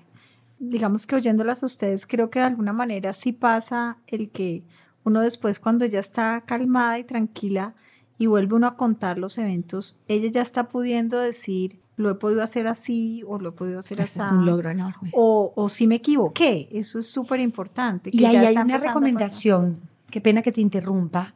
Digamos 0.59 1.07
que 1.07 1.15
oyéndolas 1.15 1.63
a 1.63 1.65
ustedes, 1.65 2.05
creo 2.05 2.29
que 2.29 2.39
de 2.39 2.45
alguna 2.45 2.73
manera 2.73 3.11
sí 3.13 3.33
pasa 3.33 3.97
el 4.07 4.29
que 4.29 4.63
uno 5.03 5.21
después 5.21 5.59
cuando 5.59 5.85
ya 5.85 5.99
está 5.99 6.43
calmada 6.45 6.99
y 6.99 7.03
tranquila 7.03 7.75
y 8.17 8.27
vuelve 8.27 8.55
uno 8.55 8.67
a 8.67 8.75
contar 8.75 9.17
los 9.17 9.37
eventos, 9.37 10.03
ella 10.07 10.29
ya 10.29 10.41
está 10.41 10.69
pudiendo 10.69 11.19
decir, 11.19 11.79
lo 11.99 12.09
he 12.09 12.15
podido 12.15 12.41
hacer 12.41 12.65
así 12.65 13.23
o 13.27 13.37
lo 13.39 13.49
he 13.49 13.51
podido 13.51 13.79
hacer 13.79 14.01
así. 14.01 14.19
es 14.19 14.31
un 14.31 14.45
logro 14.45 14.69
enorme. 14.69 15.11
O, 15.11 15.51
o 15.53 15.67
si 15.67 15.85
me 15.85 15.95
equivoqué, 15.95 16.69
eso 16.71 16.97
es 16.97 17.07
súper 17.07 17.41
importante. 17.41 18.09
Y 18.13 18.23
ahí 18.23 18.37
hay 18.37 18.55
una 18.55 18.77
recomendación, 18.77 19.77
qué 20.09 20.21
pena 20.21 20.41
que 20.41 20.53
te 20.53 20.61
interrumpa, 20.61 21.33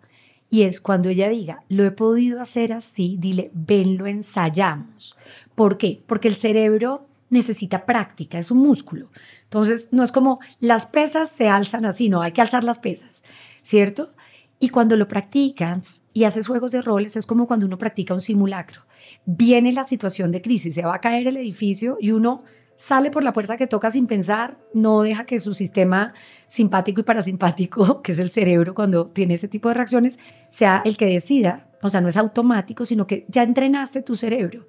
y 0.50 0.62
es 0.62 0.80
cuando 0.80 1.10
ella 1.10 1.28
diga, 1.28 1.64
lo 1.68 1.84
he 1.84 1.92
podido 1.92 2.40
hacer 2.40 2.72
así, 2.72 3.18
dile, 3.20 3.52
ven, 3.54 3.98
lo 3.98 4.08
ensayamos. 4.08 5.18
¿Por 5.54 5.78
qué? 5.78 6.02
Porque 6.08 6.30
el 6.30 6.36
cerebro 6.36 7.08
necesita 7.30 7.86
práctica, 7.86 8.38
es 8.38 8.50
un 8.50 8.60
músculo. 8.60 9.10
Entonces, 9.44 9.90
no 9.92 10.02
es 10.02 10.14
como 10.14 10.40
las 10.62 10.86
pesas 10.86 11.30
se 11.30 11.50
alzan 11.50 11.84
así, 11.84 12.08
no, 12.08 12.22
hay 12.22 12.32
que 12.32 12.40
alzar 12.40 12.64
las 12.64 12.80
pesas, 12.80 13.26
¿cierto? 13.64 14.12
Y 14.62 14.70
cuando 14.70 14.96
lo 14.96 15.10
practicas 15.10 16.04
y 16.14 16.24
haces 16.24 16.48
juegos 16.48 16.72
de 16.72 16.82
roles, 16.82 17.18
es 17.18 17.26
como 17.26 17.48
cuando 17.48 17.66
uno 17.66 17.78
practica 17.78 18.14
un 18.14 18.22
simulacro. 18.22 18.84
Viene 19.26 19.72
la 19.74 19.84
situación 19.84 20.32
de 20.32 20.42
crisis, 20.42 20.76
se 20.76 20.84
va 20.84 20.96
a 20.96 21.02
caer 21.02 21.28
el 21.28 21.38
edificio 21.38 21.98
y 22.00 22.12
uno 22.12 22.44
sale 22.76 23.12
por 23.12 23.24
la 23.24 23.34
puerta 23.34 23.58
que 23.58 23.68
toca 23.68 23.92
sin 23.92 24.08
pensar, 24.08 24.58
no 24.74 25.02
deja 25.04 25.26
que 25.26 25.40
su 25.40 25.54
sistema 25.54 26.14
simpático 26.48 27.02
y 27.02 27.04
parasimpático, 27.04 28.02
que 28.04 28.12
es 28.12 28.20
el 28.20 28.30
cerebro 28.30 28.74
cuando 28.74 29.08
tiene 29.08 29.36
ese 29.36 29.48
tipo 29.48 29.70
de 29.70 29.76
reacciones, 29.76 30.20
sea 30.50 30.82
el 30.86 30.98
que 30.98 31.06
decida. 31.06 31.68
O 31.82 31.90
sea, 31.90 32.02
no 32.02 32.08
es 32.08 32.18
automático, 32.18 32.86
sino 32.86 33.08
que 33.08 33.26
ya 33.28 33.44
entrenaste 33.44 34.02
tu 34.02 34.16
cerebro. 34.16 34.66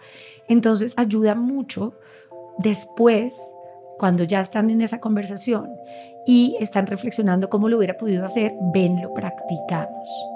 Entonces 0.48 0.94
ayuda 0.98 1.34
mucho 1.34 1.94
después, 2.58 3.36
cuando 3.98 4.24
ya 4.24 4.40
están 4.40 4.70
en 4.70 4.80
esa 4.80 5.00
conversación 5.00 5.68
y 6.26 6.56
están 6.60 6.86
reflexionando 6.86 7.48
cómo 7.48 7.68
lo 7.68 7.78
hubiera 7.78 7.96
podido 7.96 8.24
hacer, 8.24 8.52
ven, 8.72 9.00
lo 9.00 9.14
practicamos. 9.14 10.33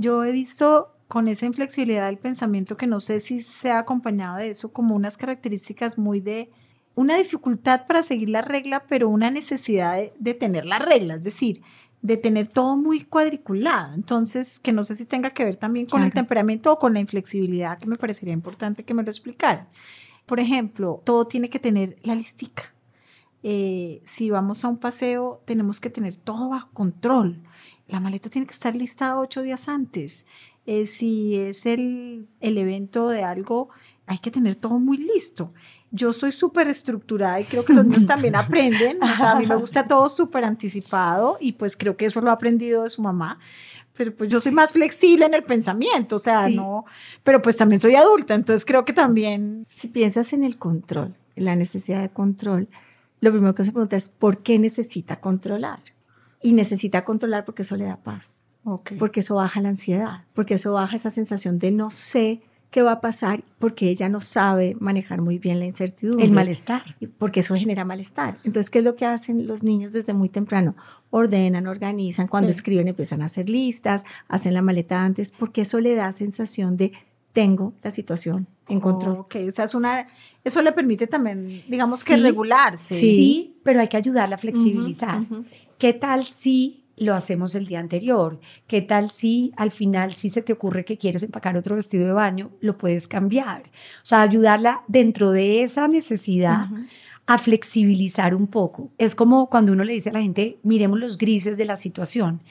Yo 0.00 0.24
he 0.24 0.32
visto 0.32 0.96
con 1.08 1.28
esa 1.28 1.44
inflexibilidad 1.44 2.06
del 2.06 2.16
pensamiento 2.16 2.78
que 2.78 2.86
no 2.86 3.00
sé 3.00 3.20
si 3.20 3.40
se 3.40 3.70
ha 3.70 3.80
acompañado 3.80 4.38
de 4.38 4.48
eso 4.48 4.72
como 4.72 4.94
unas 4.94 5.18
características 5.18 5.98
muy 5.98 6.20
de 6.20 6.50
una 6.94 7.16
dificultad 7.16 7.86
para 7.86 8.02
seguir 8.02 8.30
la 8.30 8.40
regla, 8.40 8.84
pero 8.88 9.10
una 9.10 9.30
necesidad 9.30 9.96
de, 9.96 10.14
de 10.18 10.32
tener 10.32 10.64
la 10.64 10.78
regla, 10.78 11.16
es 11.16 11.22
decir, 11.22 11.60
de 12.00 12.16
tener 12.16 12.46
todo 12.46 12.78
muy 12.78 13.04
cuadriculado. 13.04 13.92
Entonces, 13.92 14.58
que 14.58 14.72
no 14.72 14.82
sé 14.84 14.96
si 14.96 15.04
tenga 15.04 15.30
que 15.30 15.44
ver 15.44 15.56
también 15.56 15.84
con 15.84 16.02
el 16.02 16.14
temperamento 16.14 16.72
o 16.72 16.78
con 16.78 16.94
la 16.94 17.00
inflexibilidad, 17.00 17.78
que 17.78 17.86
me 17.86 17.96
parecería 17.96 18.32
importante 18.32 18.84
que 18.84 18.94
me 18.94 19.02
lo 19.02 19.10
explicara. 19.10 19.68
Por 20.24 20.40
ejemplo, 20.40 21.02
todo 21.04 21.26
tiene 21.26 21.50
que 21.50 21.58
tener 21.58 21.98
la 22.02 22.14
listica. 22.14 22.72
Eh, 23.42 24.02
si 24.06 24.30
vamos 24.30 24.64
a 24.64 24.68
un 24.68 24.78
paseo, 24.78 25.42
tenemos 25.44 25.78
que 25.78 25.90
tener 25.90 26.16
todo 26.16 26.48
bajo 26.48 26.70
control. 26.72 27.42
La 27.90 28.00
maleta 28.00 28.30
tiene 28.30 28.46
que 28.46 28.54
estar 28.54 28.74
lista 28.74 29.18
ocho 29.18 29.42
días 29.42 29.68
antes. 29.68 30.26
Eh, 30.66 30.86
si 30.86 31.36
es 31.36 31.66
el, 31.66 32.28
el 32.40 32.58
evento 32.58 33.08
de 33.08 33.24
algo, 33.24 33.70
hay 34.06 34.18
que 34.18 34.30
tener 34.30 34.54
todo 34.54 34.78
muy 34.78 34.98
listo 34.98 35.52
yo 35.92 36.12
soy 36.12 36.32
súper 36.32 36.68
estructurada 36.68 37.40
y 37.40 37.44
creo 37.44 37.64
que 37.64 37.72
los 37.72 37.84
niños 37.84 38.06
también 38.06 38.36
aprenden. 38.36 39.02
O 39.02 39.16
sea, 39.16 39.32
a 39.32 39.38
mí 39.38 39.46
me 39.46 39.56
gusta 39.56 39.86
todo 39.86 40.08
súper 40.08 40.44
anticipado 40.44 41.36
y 41.40 41.52
pues 41.52 41.76
creo 41.76 41.96
que 41.96 42.06
eso 42.06 42.20
lo 42.20 42.30
ha 42.30 42.34
aprendido 42.34 42.84
de 42.84 42.90
su 42.90 43.02
mamá. 43.02 43.38
Pero 43.94 44.14
pues 44.14 44.30
yo 44.30 44.40
soy 44.40 44.52
más 44.52 44.72
flexible 44.72 45.26
en 45.26 45.34
el 45.34 45.42
pensamiento, 45.42 46.16
o 46.16 46.18
sea, 46.18 46.48
no, 46.48 46.86
pero 47.22 47.42
pues 47.42 47.56
también 47.56 47.80
soy 47.80 47.96
adulta, 47.96 48.34
entonces 48.34 48.64
creo 48.64 48.84
que 48.86 48.94
también... 48.94 49.66
Si 49.68 49.88
piensas 49.88 50.32
en 50.32 50.42
el 50.42 50.56
control, 50.56 51.16
en 51.36 51.44
la 51.44 51.54
necesidad 51.54 52.00
de 52.00 52.08
control, 52.08 52.68
lo 53.20 53.30
primero 53.30 53.54
que 53.54 53.64
se 53.64 53.72
pregunta 53.72 53.96
es, 53.96 54.08
¿por 54.08 54.38
qué 54.38 54.58
necesita 54.58 55.20
controlar? 55.20 55.80
Y 56.42 56.52
necesita 56.52 57.04
controlar 57.04 57.44
porque 57.44 57.62
eso 57.62 57.76
le 57.76 57.84
da 57.84 57.96
paz, 57.96 58.44
okay. 58.64 58.96
porque 58.98 59.20
eso 59.20 59.34
baja 59.36 59.60
la 59.60 59.68
ansiedad, 59.70 60.24
porque 60.34 60.54
eso 60.54 60.72
baja 60.72 60.96
esa 60.96 61.10
sensación 61.10 61.58
de 61.58 61.70
no 61.70 61.90
sé 61.90 62.42
qué 62.70 62.82
va 62.82 62.92
a 62.92 63.00
pasar 63.00 63.42
porque 63.58 63.88
ella 63.88 64.08
no 64.08 64.20
sabe 64.20 64.76
manejar 64.78 65.20
muy 65.20 65.38
bien 65.38 65.58
la 65.58 65.66
incertidumbre. 65.66 66.24
El 66.24 66.32
malestar. 66.32 66.82
Porque 67.18 67.40
eso 67.40 67.54
genera 67.56 67.84
malestar. 67.84 68.38
Entonces, 68.44 68.70
¿qué 68.70 68.78
es 68.78 68.84
lo 68.84 68.96
que 68.96 69.06
hacen 69.06 69.46
los 69.46 69.62
niños 69.62 69.92
desde 69.92 70.14
muy 70.14 70.28
temprano? 70.28 70.76
Ordenan, 71.10 71.66
organizan, 71.66 72.28
cuando 72.28 72.50
escriben 72.50 72.88
empiezan 72.88 73.22
a 73.22 73.26
hacer 73.26 73.48
listas, 73.48 74.04
hacen 74.28 74.54
la 74.54 74.62
maleta 74.62 75.02
antes, 75.02 75.32
porque 75.32 75.62
eso 75.62 75.80
le 75.80 75.94
da 75.94 76.12
sensación 76.12 76.76
de 76.76 76.92
tengo 77.32 77.74
la 77.82 77.90
situación 77.90 78.46
en 78.68 78.80
control. 78.80 79.18
ok, 79.18 79.36
o 79.48 79.50
sea, 79.50 79.64
es 79.64 79.74
una, 79.74 80.06
eso 80.44 80.62
le 80.62 80.72
permite 80.72 81.06
también, 81.06 81.62
digamos 81.68 82.04
que 82.04 82.16
regularse. 82.16 82.94
Sí, 82.94 83.56
pero 83.64 83.80
hay 83.80 83.88
que 83.88 83.96
ayudarla 83.96 84.36
a 84.36 84.38
flexibilizar. 84.38 85.20
¿Qué 85.80 85.94
tal 85.94 86.24
si 86.24 86.80
lo 87.00 87.14
hacemos 87.14 87.54
el 87.54 87.66
día 87.66 87.80
anterior. 87.80 88.38
¿Qué 88.66 88.82
tal 88.82 89.10
si 89.10 89.52
al 89.56 89.70
final, 89.70 90.12
si 90.12 90.28
se 90.28 90.42
te 90.42 90.52
ocurre 90.52 90.84
que 90.84 90.98
quieres 90.98 91.22
empacar 91.22 91.56
otro 91.56 91.74
vestido 91.74 92.06
de 92.06 92.12
baño, 92.12 92.50
lo 92.60 92.76
puedes 92.76 93.08
cambiar? 93.08 93.62
O 94.02 94.06
sea, 94.06 94.20
ayudarla 94.20 94.82
dentro 94.86 95.30
de 95.30 95.62
esa 95.62 95.88
necesidad. 95.88 96.66
a 97.26 97.38
flexibilizar 97.38 98.34
un 98.34 98.48
poco. 98.48 98.90
Es 98.98 99.14
como 99.14 99.48
cuando 99.48 99.72
uno 99.72 99.84
le 99.84 99.92
dice 99.92 100.10
a 100.10 100.12
la 100.12 100.20
gente, 100.20 100.58
miremos 100.64 100.98
los 100.98 101.16
grises 101.16 101.56
de 101.56 101.64
la 101.64 101.76
situación, 101.76 102.42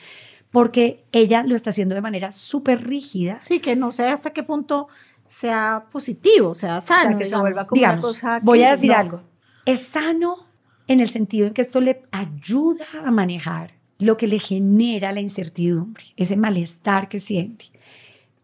porque 0.51 1.03
ella 1.11 1.43
lo 1.43 1.53
está 1.53 1.71
haciendo 1.71 1.95
de 1.95 2.01
manera 2.01 2.31
súper 2.31 2.87
rígida. 2.87 3.37
Sí, 3.39 3.59
que 3.59 3.75
no 3.75 3.91
sé 3.91 4.07
hasta 4.07 4.31
qué 4.31 4.41
punto 4.41 4.87
sea 5.27 5.87
positivo, 5.91 6.53
sea 6.53 6.79
sano, 6.79 7.17
que 7.17 7.25
se 7.25 7.35
vuelva 7.35 7.67
como 7.67 7.81
una 7.81 7.99
cosa 7.99 8.39
Voy 8.41 8.63
a 8.63 8.71
decir 8.71 8.93
algo, 8.93 9.21
es 9.65 9.81
sano 9.81 10.48
en 10.89 10.99
el 10.99 11.07
sentido 11.07 11.47
en 11.47 11.53
que 11.53 11.61
esto 11.61 11.79
le 11.79 12.01
ayuda 12.11 12.85
a 13.05 13.11
manejar 13.11 13.73
lo 13.99 14.17
que 14.17 14.25
le 14.25 14.39
genera 14.39 15.11
la 15.11 15.21
incertidumbre, 15.21 16.03
ese 16.17 16.35
malestar 16.35 17.09
que 17.09 17.19
siente. 17.19 17.65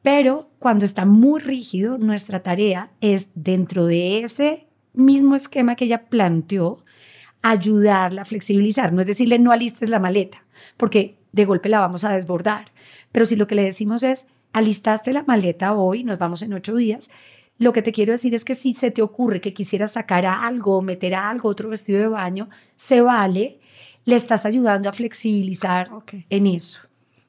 Pero 0.03 0.51
cuando 0.59 0.85
está 0.85 1.05
muy 1.05 1.39
rígido, 1.39 1.97
nuestra 1.97 2.43
tarea 2.43 2.91
es 3.01 3.31
dentro 3.33 3.87
de 3.87 4.19
ese 4.19 4.67
mismo 4.93 5.33
esquema 5.33 5.75
que 5.75 5.85
ella 5.85 6.05
planteó, 6.05 6.85
ayudarla 7.41 8.21
a 8.21 8.25
flexibilizar. 8.25 8.93
No 8.93 9.01
es 9.01 9.07
decirle 9.07 9.39
no 9.39 9.51
alistes 9.51 9.89
la 9.89 9.99
maleta, 9.99 10.43
porque 10.77 11.15
de 11.31 11.45
golpe 11.45 11.67
la 11.67 11.79
vamos 11.79 12.03
a 12.03 12.11
desbordar. 12.11 12.65
Pero 13.11 13.25
si 13.25 13.35
lo 13.35 13.47
que 13.47 13.55
le 13.55 13.63
decimos 13.63 14.03
es 14.03 14.27
alistaste 14.53 15.13
la 15.13 15.23
maleta 15.23 15.73
hoy, 15.73 16.03
nos 16.03 16.19
vamos 16.19 16.43
en 16.43 16.53
ocho 16.53 16.75
días, 16.75 17.09
lo 17.57 17.73
que 17.73 17.81
te 17.81 17.91
quiero 17.91 18.11
decir 18.11 18.35
es 18.35 18.43
que 18.43 18.55
si 18.55 18.73
se 18.73 18.91
te 18.91 19.01
ocurre 19.01 19.41
que 19.41 19.53
quisieras 19.53 19.93
sacar 19.93 20.25
algo, 20.25 20.81
meter 20.81 21.15
algo, 21.15 21.49
otro 21.49 21.69
vestido 21.69 21.99
de 21.99 22.07
baño, 22.07 22.49
se 22.75 23.01
vale 23.01 23.59
le 24.05 24.15
estás 24.15 24.45
ayudando 24.45 24.87
a 24.87 24.93
flexibilizar 24.93 25.89
en 26.29 26.47
eso. 26.47 26.81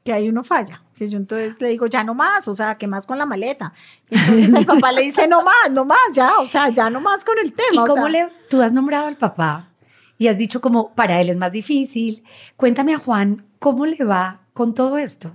Que 0.05 0.13
ahí 0.13 0.29
uno 0.29 0.45
falla, 0.45 0.83
que 0.95 1.09
yo 1.09 1.17
entonces 1.17 1.61
le 1.61 1.69
digo, 1.69 1.87
ya 1.87 2.05
no 2.05 2.15
más, 2.15 2.47
o 2.47 2.55
sea, 2.55 2.77
que 2.77 2.87
más 2.87 3.07
con 3.07 3.19
la 3.19 3.27
maleta. 3.27 3.73
entonces 4.11 4.53
el 4.53 4.67
papá 4.67 4.93
le 4.93 5.03
dice, 5.03 5.27
no 5.27 5.43
más, 5.43 5.71
no 5.71 5.85
más, 5.85 6.13
ya, 6.15 6.39
o 6.39 6.47
sea, 6.47 6.69
ya 6.69 6.89
no 6.91 7.01
más 7.01 7.25
con 7.25 7.39
el 7.39 7.53
tema. 7.53 7.83
¿Y 7.83 7.87
cómo 7.87 8.07
le, 8.07 8.29
tú 8.49 8.63
has 8.63 8.73
nombrado 8.73 9.07
al 9.07 9.17
papá 9.17 9.71
y 10.19 10.29
has 10.29 10.39
dicho 10.39 10.61
como, 10.61 10.95
para 10.95 11.21
él 11.21 11.31
es 11.31 11.37
más 11.37 11.51
difícil? 11.51 12.23
Cuéntame 12.57 12.95
a 12.95 12.99
Juan, 12.99 13.45
¿cómo 13.59 13.87
le 13.87 14.05
va 14.05 14.41
con 14.53 14.75
todo 14.75 14.99
esto? 14.99 15.35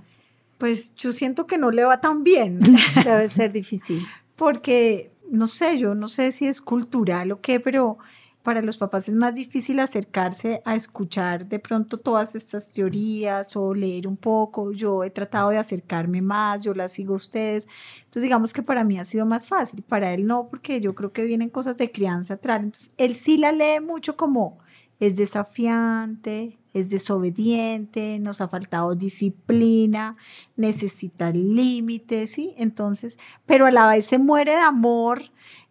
Pues 0.56 0.94
yo 0.94 1.12
siento 1.12 1.46
que 1.46 1.58
no 1.58 1.72
le 1.72 1.84
va 1.84 2.00
tan 2.00 2.22
bien. 2.22 2.60
Debe 3.04 3.28
ser 3.28 3.50
difícil. 3.52 4.06
Porque, 4.42 5.12
no 5.30 5.46
sé, 5.46 5.78
yo 5.78 5.94
no 5.94 6.08
sé 6.08 6.32
si 6.32 6.48
es 6.48 6.60
cultural 6.60 7.30
o 7.30 7.40
qué, 7.40 7.60
pero 7.60 7.98
para 8.42 8.60
los 8.60 8.76
papás 8.76 9.08
es 9.08 9.14
más 9.14 9.36
difícil 9.36 9.78
acercarse 9.78 10.62
a 10.64 10.74
escuchar 10.74 11.46
de 11.46 11.60
pronto 11.60 11.96
todas 11.96 12.34
estas 12.34 12.72
teorías 12.72 13.54
o 13.54 13.72
leer 13.72 14.08
un 14.08 14.16
poco. 14.16 14.72
Yo 14.72 15.04
he 15.04 15.10
tratado 15.10 15.50
de 15.50 15.58
acercarme 15.58 16.22
más, 16.22 16.64
yo 16.64 16.74
las 16.74 16.90
sigo 16.90 17.14
a 17.14 17.18
ustedes. 17.18 17.68
Entonces 17.98 18.24
digamos 18.24 18.52
que 18.52 18.64
para 18.64 18.82
mí 18.82 18.98
ha 18.98 19.04
sido 19.04 19.26
más 19.26 19.46
fácil, 19.46 19.82
para 19.82 20.12
él 20.12 20.26
no, 20.26 20.48
porque 20.48 20.80
yo 20.80 20.96
creo 20.96 21.12
que 21.12 21.22
vienen 21.22 21.48
cosas 21.48 21.76
de 21.76 21.92
crianza 21.92 22.34
atrás. 22.34 22.64
Entonces 22.64 22.94
él 22.96 23.14
sí 23.14 23.36
la 23.36 23.52
lee 23.52 23.78
mucho 23.80 24.16
como 24.16 24.58
es 25.06 25.16
desafiante, 25.16 26.58
es 26.74 26.90
desobediente, 26.90 28.18
nos 28.18 28.40
ha 28.40 28.48
faltado 28.48 28.94
disciplina, 28.94 30.16
necesita 30.56 31.30
límites, 31.30 32.32
¿sí? 32.32 32.54
Entonces, 32.56 33.18
pero 33.46 33.66
a 33.66 33.70
la 33.70 33.88
vez 33.88 34.06
se 34.06 34.18
muere 34.18 34.52
de 34.52 34.58
amor 34.58 35.22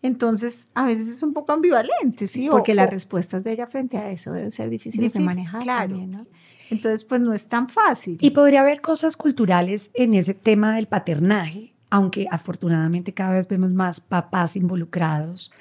entonces, 0.04 0.68
a 0.74 0.86
veces 0.86 1.08
es 1.08 1.22
un 1.22 1.34
poco 1.34 1.52
ambivalente, 1.52 2.28
¿sí? 2.28 2.48
Porque 2.50 2.74
las 2.74 2.90
respuestas 2.90 3.44
de 3.44 3.54
ella 3.54 3.68
frente 3.68 3.98
a 3.98 4.10
eso 4.10 4.32
deben 4.32 4.52
ser 4.52 4.70
difíciles 4.70 5.14
de 5.14 5.20
manejar 5.20 5.62
claro. 5.62 5.96
¿no? 5.96 6.26
Entonces, 6.72 7.04
pues 7.04 7.22
no 7.22 7.34
es 7.34 7.48
tan 7.48 7.70
fácil. 7.70 8.18
Y 8.20 8.32
podría 8.32 8.62
haber 8.62 8.82
cosas 8.82 9.16
culturales 9.16 9.92
en 9.94 10.14
ese 10.14 10.34
tema 10.34 10.76
del 10.76 10.88
paternaje, 10.88 11.76
aunque 11.90 12.28
afortunadamente 12.32 13.14
cada 13.14 13.36
vez 13.36 13.48
vemos 13.48 13.74
más 13.74 14.00
papás 14.00 14.56
involucrados 14.56 15.52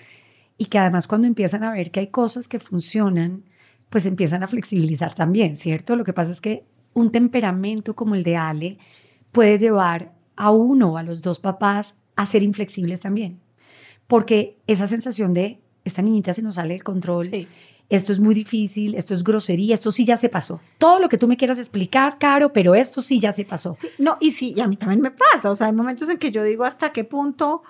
y 0.56 0.66
que 0.66 0.78
además 0.78 1.08
cuando 1.08 1.26
empiezan 1.26 1.64
a 1.64 1.72
ver 1.72 1.90
que 1.90 2.00
hay 2.00 2.06
cosas 2.08 2.46
que 2.46 2.60
funcionan, 2.60 3.42
pues 3.90 4.06
empiezan 4.06 4.42
a 4.42 4.48
flexibilizar 4.48 5.14
también, 5.14 5.56
¿cierto? 5.56 5.96
Lo 5.96 6.04
que 6.04 6.12
pasa 6.12 6.32
es 6.32 6.40
que 6.40 6.64
un 6.94 7.10
temperamento 7.10 7.94
como 7.94 8.14
el 8.14 8.22
de 8.22 8.36
Ale 8.36 8.78
puede 9.30 9.58
llevar 9.58 10.14
a 10.36 10.50
uno 10.50 10.92
o 10.92 10.96
a 10.96 11.02
los 11.02 11.20
dos 11.20 11.38
papás 11.38 12.00
a 12.16 12.24
ser 12.24 12.42
inflexibles 12.42 13.00
también 13.00 13.40
porque 14.10 14.58
esa 14.66 14.88
sensación 14.88 15.32
de 15.32 15.60
esta 15.84 16.02
niñita 16.02 16.34
se 16.34 16.42
nos 16.42 16.56
sale 16.56 16.74
del 16.74 16.82
control, 16.82 17.30
esto 17.88 18.12
es 18.12 18.18
muy 18.18 18.34
difícil, 18.34 18.96
esto 18.96 19.14
es 19.14 19.22
grosería, 19.22 19.72
esto 19.72 19.92
sí 19.92 20.04
ya 20.04 20.16
se 20.16 20.28
pasó. 20.28 20.60
Todo 20.78 20.98
lo 20.98 21.08
que 21.08 21.16
tú 21.16 21.28
me 21.28 21.36
quieras 21.36 21.60
explicar, 21.60 22.18
Caro, 22.18 22.52
pero 22.52 22.74
esto 22.74 23.02
sí 23.02 23.20
ya 23.20 23.30
se 23.30 23.44
pasó. 23.44 23.76
no, 23.98 24.18
y 24.20 24.32
sí, 24.32 24.52
y 24.56 24.60
a 24.60 24.66
mí 24.66 24.76
también 24.76 25.00
me 25.00 25.12
pasa, 25.12 25.48
o 25.48 25.54
sea, 25.54 25.68
hay 25.68 25.72
momentos 25.72 26.08
en 26.08 26.18
que 26.18 26.32
yo 26.32 26.42
digo 26.42 26.64
hasta 26.64 26.92
qué 26.92 27.04
punto 27.04 27.62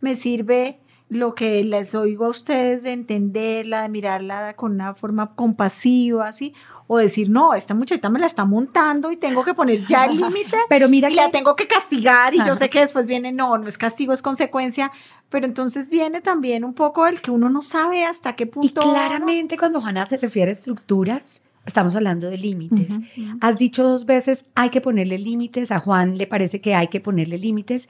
me 0.00 0.16
sirve 0.16 0.78
lo 1.08 1.34
que 1.36 1.62
les 1.62 1.94
oigo 1.94 2.24
a 2.24 2.28
ustedes 2.28 2.82
de 2.82 2.92
entenderla, 2.92 3.82
de 3.82 3.88
mirarla 3.88 4.54
con 4.54 4.72
una 4.72 4.94
forma 4.94 5.34
compasiva, 5.34 6.28
así, 6.28 6.52
o 6.88 6.98
decir, 6.98 7.30
no, 7.30 7.54
esta 7.54 7.74
muchachita 7.74 8.08
me 8.10 8.18
la 8.18 8.26
está 8.26 8.44
montando 8.44 9.12
y 9.12 9.16
tengo 9.16 9.44
que 9.44 9.54
poner 9.54 9.86
ya 9.86 10.06
el 10.06 10.16
límite. 10.16 10.56
Pero 10.68 10.88
mira 10.88 11.08
y 11.08 11.14
la 11.14 11.30
tengo 11.30 11.54
que 11.54 11.68
castigar 11.68 12.34
y 12.34 12.44
yo 12.44 12.54
sé 12.56 12.70
que 12.70 12.80
después 12.80 13.06
viene, 13.06 13.30
no, 13.32 13.56
no 13.56 13.68
es 13.68 13.78
castigo, 13.78 14.12
es 14.12 14.22
consecuencia, 14.22 14.90
pero 15.28 15.46
entonces 15.46 15.88
viene 15.88 16.20
también 16.20 16.64
un 16.64 16.74
poco 16.74 17.06
el 17.06 17.20
que 17.20 17.30
uno 17.30 17.50
no 17.50 17.62
sabe 17.62 18.04
hasta 18.04 18.36
qué 18.36 18.46
punto. 18.46 18.68
Y 18.68 18.72
claramente 18.72 19.58
cuando 19.58 19.80
Juana 19.80 20.06
se 20.06 20.16
refiere 20.18 20.50
a 20.50 20.52
estructuras, 20.52 21.44
estamos 21.64 21.96
hablando 21.96 22.30
de 22.30 22.38
límites. 22.38 22.98
Has 23.40 23.58
dicho 23.58 23.82
dos 23.82 24.06
veces, 24.06 24.46
hay 24.54 24.70
que 24.70 24.80
ponerle 24.80 25.18
límites, 25.18 25.72
a 25.72 25.80
Juan 25.80 26.16
le 26.16 26.26
parece 26.26 26.60
que 26.60 26.74
hay 26.74 26.88
que 26.88 27.00
ponerle 27.00 27.38
límites 27.38 27.88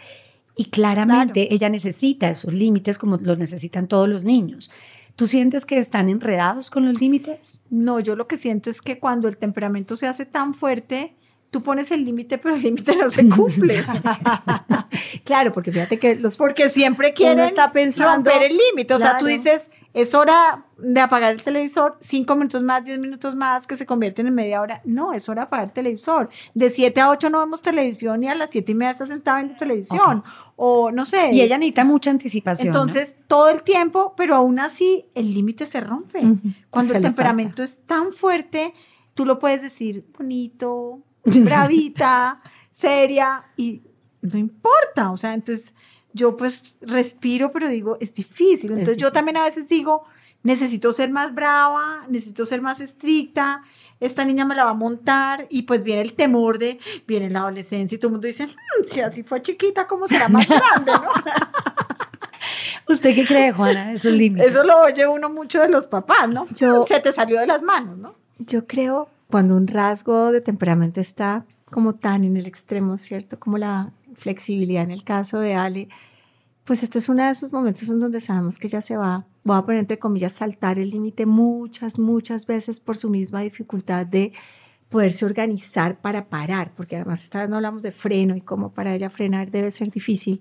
y 0.56 0.66
claramente 0.66 1.52
ella 1.52 1.68
necesita 1.68 2.30
esos 2.30 2.54
límites 2.54 2.98
como 2.98 3.18
los 3.18 3.38
necesitan 3.38 3.86
todos 3.86 4.08
los 4.08 4.24
niños. 4.24 4.70
¿Tú 5.14 5.26
sientes 5.26 5.64
que 5.64 5.78
están 5.78 6.08
enredados 6.08 6.70
con 6.70 6.86
los 6.86 7.00
límites? 7.00 7.62
No, 7.70 8.00
yo 8.00 8.16
lo 8.16 8.26
que 8.26 8.36
siento 8.36 8.70
es 8.70 8.82
que 8.82 8.98
cuando 8.98 9.28
el 9.28 9.36
temperamento 9.36 9.96
se 9.96 10.06
hace 10.06 10.26
tan 10.26 10.54
fuerte, 10.54 11.14
tú 11.50 11.62
pones 11.62 11.90
el 11.90 12.04
límite, 12.04 12.38
pero 12.38 12.54
el 12.54 12.62
límite 12.62 12.96
no 12.96 13.08
se 13.08 13.28
cumple. 13.28 13.84
claro, 15.24 15.52
porque 15.52 15.72
fíjate 15.72 15.98
que 15.98 16.16
los... 16.16 16.36
Porque 16.36 16.68
siempre 16.68 17.14
quieren 17.14 17.40
está 17.46 17.72
pensando, 17.72 18.30
romper 18.30 18.50
el 18.50 18.58
límite. 18.58 18.94
O 18.94 18.98
sea, 18.98 19.18
tú 19.18 19.26
dices, 19.26 19.70
es 19.96 20.14
hora 20.14 20.66
de 20.76 21.00
apagar 21.00 21.32
el 21.32 21.40
televisor, 21.40 21.96
cinco 22.02 22.36
minutos 22.36 22.62
más, 22.62 22.84
diez 22.84 22.98
minutos 22.98 23.34
más, 23.34 23.66
que 23.66 23.76
se 23.76 23.86
convierten 23.86 24.26
en 24.26 24.34
media 24.34 24.60
hora. 24.60 24.82
No, 24.84 25.14
es 25.14 25.26
hora 25.30 25.40
de 25.40 25.46
apagar 25.46 25.68
el 25.68 25.72
televisor. 25.72 26.28
De 26.52 26.68
siete 26.68 27.00
a 27.00 27.08
ocho 27.08 27.30
no 27.30 27.38
vemos 27.38 27.62
televisión 27.62 28.22
y 28.22 28.28
a 28.28 28.34
las 28.34 28.50
siete 28.50 28.72
y 28.72 28.74
media 28.74 28.90
está 28.90 29.06
sentada 29.06 29.40
en 29.40 29.56
televisión. 29.56 30.22
O 30.54 30.90
no 30.90 31.06
sé. 31.06 31.32
Y 31.32 31.40
ella 31.40 31.56
necesita 31.56 31.84
mucha 31.86 32.10
anticipación. 32.10 32.66
Entonces, 32.66 33.16
todo 33.26 33.48
el 33.48 33.62
tiempo, 33.62 34.12
pero 34.18 34.34
aún 34.34 34.58
así 34.58 35.06
el 35.14 35.32
límite 35.32 35.64
se 35.64 35.80
rompe. 35.80 36.20
Cuando 36.68 36.94
el 36.94 37.00
temperamento 37.00 37.62
es 37.62 37.86
tan 37.86 38.12
fuerte, 38.12 38.74
tú 39.14 39.24
lo 39.24 39.38
puedes 39.38 39.62
decir 39.62 40.04
bonito, 40.18 41.00
bravita, 41.24 42.42
seria 42.70 43.46
y 43.56 43.80
no 44.20 44.36
importa. 44.36 45.10
O 45.10 45.16
sea, 45.16 45.32
entonces 45.32 45.72
yo 46.16 46.36
pues 46.36 46.78
respiro, 46.80 47.52
pero 47.52 47.68
digo, 47.68 47.98
es 48.00 48.14
difícil. 48.14 48.72
Entonces 48.72 48.96
yo 48.96 49.12
también 49.12 49.36
a 49.36 49.44
veces 49.44 49.68
digo, 49.68 50.04
necesito 50.42 50.92
ser 50.92 51.10
más 51.10 51.34
brava, 51.34 52.06
necesito 52.08 52.46
ser 52.46 52.62
más 52.62 52.80
estricta, 52.80 53.62
esta 54.00 54.24
niña 54.24 54.44
me 54.44 54.54
la 54.54 54.64
va 54.64 54.70
a 54.70 54.74
montar 54.74 55.46
y 55.50 55.62
pues 55.62 55.82
viene 55.82 56.02
el 56.02 56.14
temor 56.14 56.58
de, 56.58 56.78
viene 57.06 57.30
la 57.30 57.40
adolescencia 57.40 57.94
y 57.94 57.98
todo 57.98 58.08
el 58.08 58.12
mundo 58.12 58.26
dice, 58.26 58.46
hmm, 58.46 58.84
si 58.86 59.00
así 59.00 59.22
fue 59.22 59.42
chiquita, 59.42 59.86
¿cómo 59.86 60.08
será 60.08 60.28
más 60.28 60.46
grande? 60.48 60.92
¿no? 60.92 61.02
¿Usted 62.88 63.14
qué 63.14 63.26
cree, 63.26 63.52
Juana, 63.52 63.92
esos 63.92 64.12
límites? 64.12 64.48
Eso 64.50 64.62
lo 64.62 64.80
oye 64.80 65.06
uno 65.06 65.28
mucho 65.28 65.60
de 65.60 65.68
los 65.68 65.86
papás, 65.86 66.28
¿no? 66.28 66.46
Yo, 66.54 66.84
Se 66.84 67.00
te 67.00 67.10
salió 67.10 67.40
de 67.40 67.46
las 67.46 67.62
manos, 67.62 67.98
¿no? 67.98 68.14
Yo 68.38 68.66
creo 68.66 69.08
cuando 69.28 69.56
un 69.56 69.66
rasgo 69.66 70.30
de 70.30 70.40
temperamento 70.40 71.00
está 71.00 71.44
como 71.70 71.94
tan 71.94 72.22
en 72.22 72.36
el 72.36 72.46
extremo, 72.46 72.96
¿cierto? 72.96 73.40
Como 73.40 73.58
la 73.58 73.90
flexibilidad 74.16 74.82
en 74.82 74.90
el 74.90 75.04
caso 75.04 75.38
de 75.40 75.54
Ale, 75.54 75.88
pues 76.64 76.82
este 76.82 76.98
es 76.98 77.08
uno 77.08 77.22
de 77.22 77.30
esos 77.30 77.52
momentos 77.52 77.88
en 77.88 78.00
donde 78.00 78.20
sabemos 78.20 78.58
que 78.58 78.66
ella 78.66 78.80
se 78.80 78.96
va, 78.96 79.24
voy 79.44 79.56
a 79.56 79.62
poner 79.62 79.80
entre 79.80 79.98
comillas, 79.98 80.32
saltar 80.32 80.78
el 80.78 80.90
límite 80.90 81.24
muchas, 81.24 81.98
muchas 81.98 82.46
veces 82.46 82.80
por 82.80 82.96
su 82.96 83.08
misma 83.08 83.40
dificultad 83.42 84.04
de 84.04 84.32
poderse 84.88 85.24
organizar 85.24 86.00
para 86.00 86.28
parar, 86.28 86.72
porque 86.76 86.96
además 86.96 87.24
esta 87.24 87.40
vez 87.40 87.50
no 87.50 87.56
hablamos 87.56 87.82
de 87.82 87.92
freno 87.92 88.36
y 88.36 88.40
cómo 88.40 88.72
para 88.72 88.94
ella 88.94 89.10
frenar 89.10 89.50
debe 89.50 89.70
ser 89.70 89.90
difícil, 89.90 90.40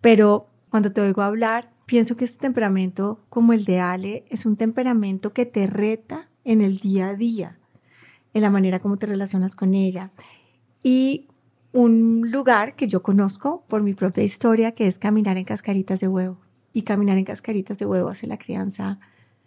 pero 0.00 0.46
cuando 0.70 0.92
te 0.92 1.00
oigo 1.00 1.22
hablar, 1.22 1.70
pienso 1.86 2.16
que 2.16 2.24
este 2.24 2.40
temperamento 2.40 3.20
como 3.28 3.52
el 3.52 3.64
de 3.64 3.80
Ale 3.80 4.24
es 4.28 4.46
un 4.46 4.56
temperamento 4.56 5.32
que 5.32 5.46
te 5.46 5.66
reta 5.66 6.28
en 6.44 6.60
el 6.60 6.78
día 6.78 7.08
a 7.08 7.14
día, 7.14 7.58
en 8.34 8.42
la 8.42 8.50
manera 8.50 8.78
como 8.78 8.98
te 8.98 9.06
relacionas 9.06 9.56
con 9.56 9.74
ella. 9.74 10.10
Y 10.82 11.28
un 11.72 12.30
lugar 12.30 12.74
que 12.76 12.88
yo 12.88 13.02
conozco 13.02 13.64
por 13.68 13.82
mi 13.82 13.94
propia 13.94 14.24
historia, 14.24 14.72
que 14.72 14.86
es 14.86 14.98
caminar 14.98 15.36
en 15.36 15.44
cascaritas 15.44 16.00
de 16.00 16.08
huevo. 16.08 16.38
Y 16.72 16.82
caminar 16.82 17.16
en 17.18 17.24
cascaritas 17.24 17.78
de 17.78 17.86
huevo 17.86 18.10
hacia 18.10 18.28
la 18.28 18.38
crianza, 18.38 18.98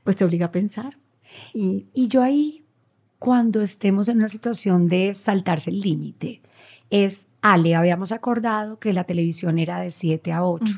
pues 0.03 0.15
te 0.15 0.25
obliga 0.25 0.47
a 0.47 0.51
pensar. 0.51 0.97
Y, 1.53 1.85
y 1.93 2.07
yo 2.07 2.23
ahí, 2.23 2.63
cuando 3.19 3.61
estemos 3.61 4.07
en 4.07 4.17
una 4.17 4.27
situación 4.27 4.87
de 4.87 5.13
saltarse 5.13 5.69
el 5.69 5.81
límite, 5.81 6.41
es, 6.89 7.29
Ale, 7.41 7.75
habíamos 7.75 8.11
acordado 8.11 8.79
que 8.79 8.93
la 8.93 9.03
televisión 9.03 9.59
era 9.59 9.79
de 9.79 9.91
7 9.91 10.31
a 10.31 10.43
8. 10.43 10.73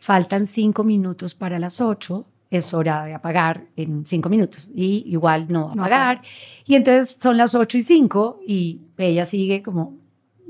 Faltan 0.00 0.46
5 0.46 0.82
minutos 0.82 1.34
para 1.34 1.58
las 1.58 1.80
8 1.80 2.26
es 2.52 2.74
hora 2.74 3.06
de 3.06 3.14
apagar 3.14 3.64
en 3.76 4.04
cinco 4.04 4.28
minutos 4.28 4.70
y 4.74 5.04
igual 5.06 5.46
no 5.48 5.70
apagar. 5.70 6.20
y 6.66 6.74
entonces 6.74 7.16
son 7.18 7.38
las 7.38 7.54
8 7.54 7.78
y 7.78 7.80
5 7.80 8.40
y 8.46 8.80
ella 8.98 9.24
sigue 9.24 9.62
como, 9.62 9.96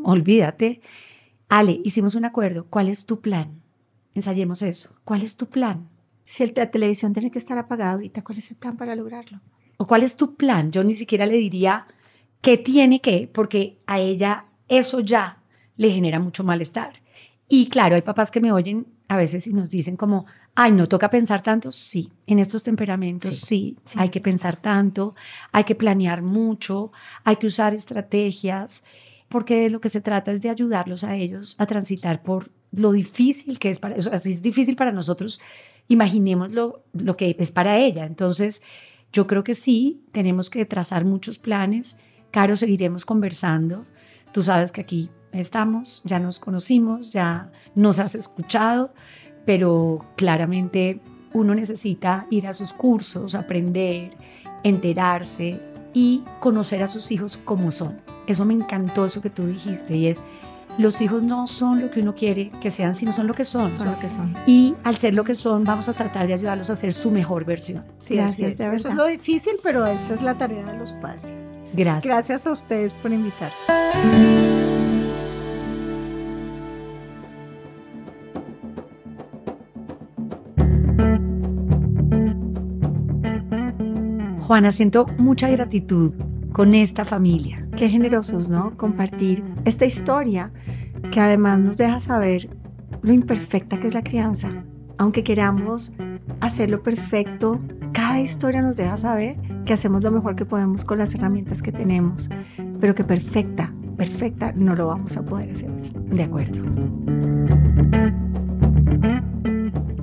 olvídate. 0.04 0.80
Ale, 1.48 1.80
hicimos 1.84 2.14
un 2.14 2.24
acuerdo. 2.24 2.66
¿Cuál 2.68 2.88
es 2.88 3.06
tu 3.06 3.20
plan? 3.20 3.60
Ensayemos 4.14 4.62
eso. 4.62 4.94
¿Cuál 5.04 5.22
es 5.22 5.36
tu 5.36 5.46
plan? 5.46 5.88
Si 6.24 6.46
la 6.46 6.70
televisión 6.70 7.12
tiene 7.12 7.30
que 7.30 7.38
estar 7.38 7.58
apagada 7.58 7.92
ahorita, 7.92 8.22
¿cuál 8.22 8.38
es 8.38 8.50
el 8.50 8.56
plan 8.56 8.76
para 8.76 8.94
lograrlo? 8.94 9.40
¿O 9.76 9.86
cuál 9.86 10.02
es 10.02 10.16
tu 10.16 10.36
plan? 10.36 10.70
Yo 10.70 10.84
ni 10.84 10.94
siquiera 10.94 11.26
le 11.26 11.36
diría 11.36 11.86
qué 12.40 12.56
tiene 12.56 13.00
que, 13.00 13.28
porque 13.32 13.78
a 13.86 14.00
ella 14.00 14.46
eso 14.68 15.00
ya 15.00 15.38
le 15.76 15.90
genera 15.90 16.20
mucho 16.20 16.44
malestar. 16.44 16.92
Y 17.48 17.68
claro, 17.68 17.96
hay 17.96 18.02
papás 18.02 18.30
que 18.30 18.40
me 18.40 18.52
oyen 18.52 18.86
a 19.08 19.16
veces 19.16 19.46
y 19.46 19.52
nos 19.52 19.68
dicen 19.68 19.96
como, 19.96 20.24
ay, 20.54 20.72
no 20.72 20.88
toca 20.88 21.10
pensar 21.10 21.42
tanto. 21.42 21.70
Sí, 21.70 22.10
en 22.26 22.38
estos 22.38 22.62
temperamentos 22.62 23.36
sí, 23.36 23.76
hay 23.96 24.08
que 24.08 24.20
pensar 24.20 24.56
tanto, 24.56 25.14
hay 25.52 25.64
que 25.64 25.74
planear 25.74 26.22
mucho, 26.22 26.92
hay 27.24 27.36
que 27.36 27.46
usar 27.46 27.74
estrategias 27.74 28.84
porque 29.32 29.70
lo 29.70 29.80
que 29.80 29.88
se 29.88 30.02
trata 30.02 30.30
es 30.30 30.42
de 30.42 30.50
ayudarlos 30.50 31.04
a 31.04 31.16
ellos 31.16 31.56
a 31.58 31.64
transitar 31.64 32.22
por 32.22 32.50
lo 32.70 32.92
difícil 32.92 33.58
que 33.58 33.70
es 33.70 33.78
para 33.78 33.96
eso. 33.96 34.10
Así 34.12 34.30
es 34.30 34.42
difícil 34.42 34.76
para 34.76 34.92
nosotros, 34.92 35.40
imaginemos 35.88 36.52
lo, 36.52 36.84
lo 36.92 37.16
que 37.16 37.34
es 37.38 37.50
para 37.50 37.78
ella. 37.78 38.04
Entonces, 38.04 38.62
yo 39.10 39.26
creo 39.26 39.42
que 39.42 39.54
sí, 39.54 40.04
tenemos 40.12 40.50
que 40.50 40.66
trazar 40.66 41.06
muchos 41.06 41.38
planes. 41.38 41.96
Caro, 42.30 42.56
seguiremos 42.56 43.06
conversando. 43.06 43.86
Tú 44.32 44.42
sabes 44.42 44.70
que 44.70 44.82
aquí 44.82 45.08
estamos, 45.32 46.02
ya 46.04 46.18
nos 46.18 46.38
conocimos, 46.38 47.10
ya 47.10 47.50
nos 47.74 47.98
has 47.98 48.14
escuchado, 48.14 48.92
pero 49.46 50.04
claramente 50.16 51.00
uno 51.32 51.54
necesita 51.54 52.26
ir 52.28 52.46
a 52.46 52.52
sus 52.52 52.74
cursos, 52.74 53.34
aprender, 53.34 54.10
enterarse 54.62 55.71
y 55.92 56.24
conocer 56.40 56.82
a 56.82 56.88
sus 56.88 57.10
hijos 57.12 57.36
como 57.36 57.70
son. 57.70 58.00
Eso 58.26 58.44
me 58.44 58.54
encantó, 58.54 59.04
eso 59.04 59.20
que 59.20 59.30
tú 59.30 59.46
dijiste, 59.46 59.96
y 59.96 60.06
es, 60.06 60.22
los 60.78 61.00
hijos 61.00 61.22
no 61.22 61.46
son 61.46 61.82
lo 61.82 61.90
que 61.90 62.00
uno 62.00 62.14
quiere 62.14 62.50
que 62.60 62.70
sean, 62.70 62.94
sino 62.94 63.12
son 63.12 63.26
lo 63.26 63.34
que 63.34 63.44
son. 63.44 63.70
Son 63.70 63.90
lo 63.90 63.98
que 63.98 64.08
son. 64.08 64.34
Y 64.46 64.74
al 64.84 64.96
ser 64.96 65.14
lo 65.14 65.24
que 65.24 65.34
son, 65.34 65.64
vamos 65.64 65.88
a 65.88 65.92
tratar 65.92 66.26
de 66.26 66.34
ayudarlos 66.34 66.70
a 66.70 66.76
ser 66.76 66.92
su 66.94 67.10
mejor 67.10 67.44
versión. 67.44 67.84
Sí, 67.98 68.16
Gracias. 68.16 68.58
Eso 68.58 68.88
es 68.88 68.94
lo 68.94 69.06
difícil, 69.06 69.54
pero 69.62 69.84
esa 69.86 70.14
es 70.14 70.22
la 70.22 70.34
tarea 70.34 70.64
de 70.64 70.78
los 70.78 70.92
padres. 70.92 71.44
Gracias. 71.74 72.04
Gracias 72.04 72.46
a 72.46 72.50
ustedes 72.50 72.94
por 72.94 73.12
invitar. 73.12 73.50
Juana, 84.52 84.70
siento 84.70 85.06
mucha 85.16 85.48
gratitud 85.48 86.12
con 86.52 86.74
esta 86.74 87.06
familia. 87.06 87.66
Qué 87.74 87.88
generosos, 87.88 88.50
¿no? 88.50 88.76
Compartir 88.76 89.42
esta 89.64 89.86
historia 89.86 90.52
que 91.10 91.20
además 91.20 91.58
nos 91.60 91.78
deja 91.78 91.98
saber 92.00 92.50
lo 93.00 93.14
imperfecta 93.14 93.80
que 93.80 93.86
es 93.86 93.94
la 93.94 94.02
crianza. 94.02 94.50
Aunque 94.98 95.24
queramos 95.24 95.96
hacerlo 96.40 96.82
perfecto, 96.82 97.60
cada 97.92 98.20
historia 98.20 98.60
nos 98.60 98.76
deja 98.76 98.98
saber 98.98 99.38
que 99.64 99.72
hacemos 99.72 100.02
lo 100.02 100.10
mejor 100.10 100.36
que 100.36 100.44
podemos 100.44 100.84
con 100.84 100.98
las 100.98 101.14
herramientas 101.14 101.62
que 101.62 101.72
tenemos, 101.72 102.28
pero 102.78 102.94
que 102.94 103.04
perfecta, 103.04 103.72
perfecta 103.96 104.52
no 104.54 104.76
lo 104.76 104.88
vamos 104.88 105.16
a 105.16 105.22
poder 105.22 105.50
hacer 105.52 105.70
así. 105.70 105.94
De 106.10 106.24
acuerdo. 106.24 106.62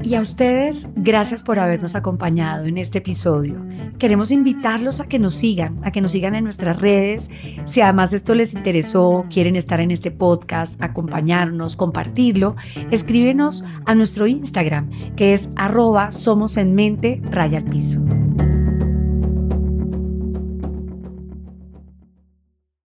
Y 0.09 0.15
a 0.15 0.21
ustedes, 0.21 0.87
gracias 0.95 1.43
por 1.43 1.59
habernos 1.59 1.93
acompañado 1.93 2.65
en 2.65 2.79
este 2.79 2.97
episodio. 2.97 3.63
Queremos 3.99 4.31
invitarlos 4.31 5.01
a 5.01 5.07
que 5.07 5.19
nos 5.19 5.35
sigan, 5.35 5.79
a 5.83 5.91
que 5.91 6.01
nos 6.01 6.13
sigan 6.13 6.33
en 6.33 6.45
nuestras 6.45 6.81
redes. 6.81 7.29
Si 7.65 7.81
además 7.81 8.11
esto 8.13 8.33
les 8.33 8.55
interesó, 8.55 9.27
quieren 9.29 9.55
estar 9.55 9.81
en 9.81 9.91
este 9.91 10.09
podcast, 10.09 10.81
acompañarnos, 10.81 11.75
compartirlo, 11.75 12.55
escríbenos 12.89 13.63
a 13.85 13.93
nuestro 13.93 14.25
Instagram, 14.25 14.89
que 15.15 15.35
es 15.35 15.49
arroba 15.55 16.11
somos 16.11 16.57
en 16.57 16.73
mente 16.73 17.21
raya 17.29 17.59
al 17.59 17.65
piso. 17.65 18.01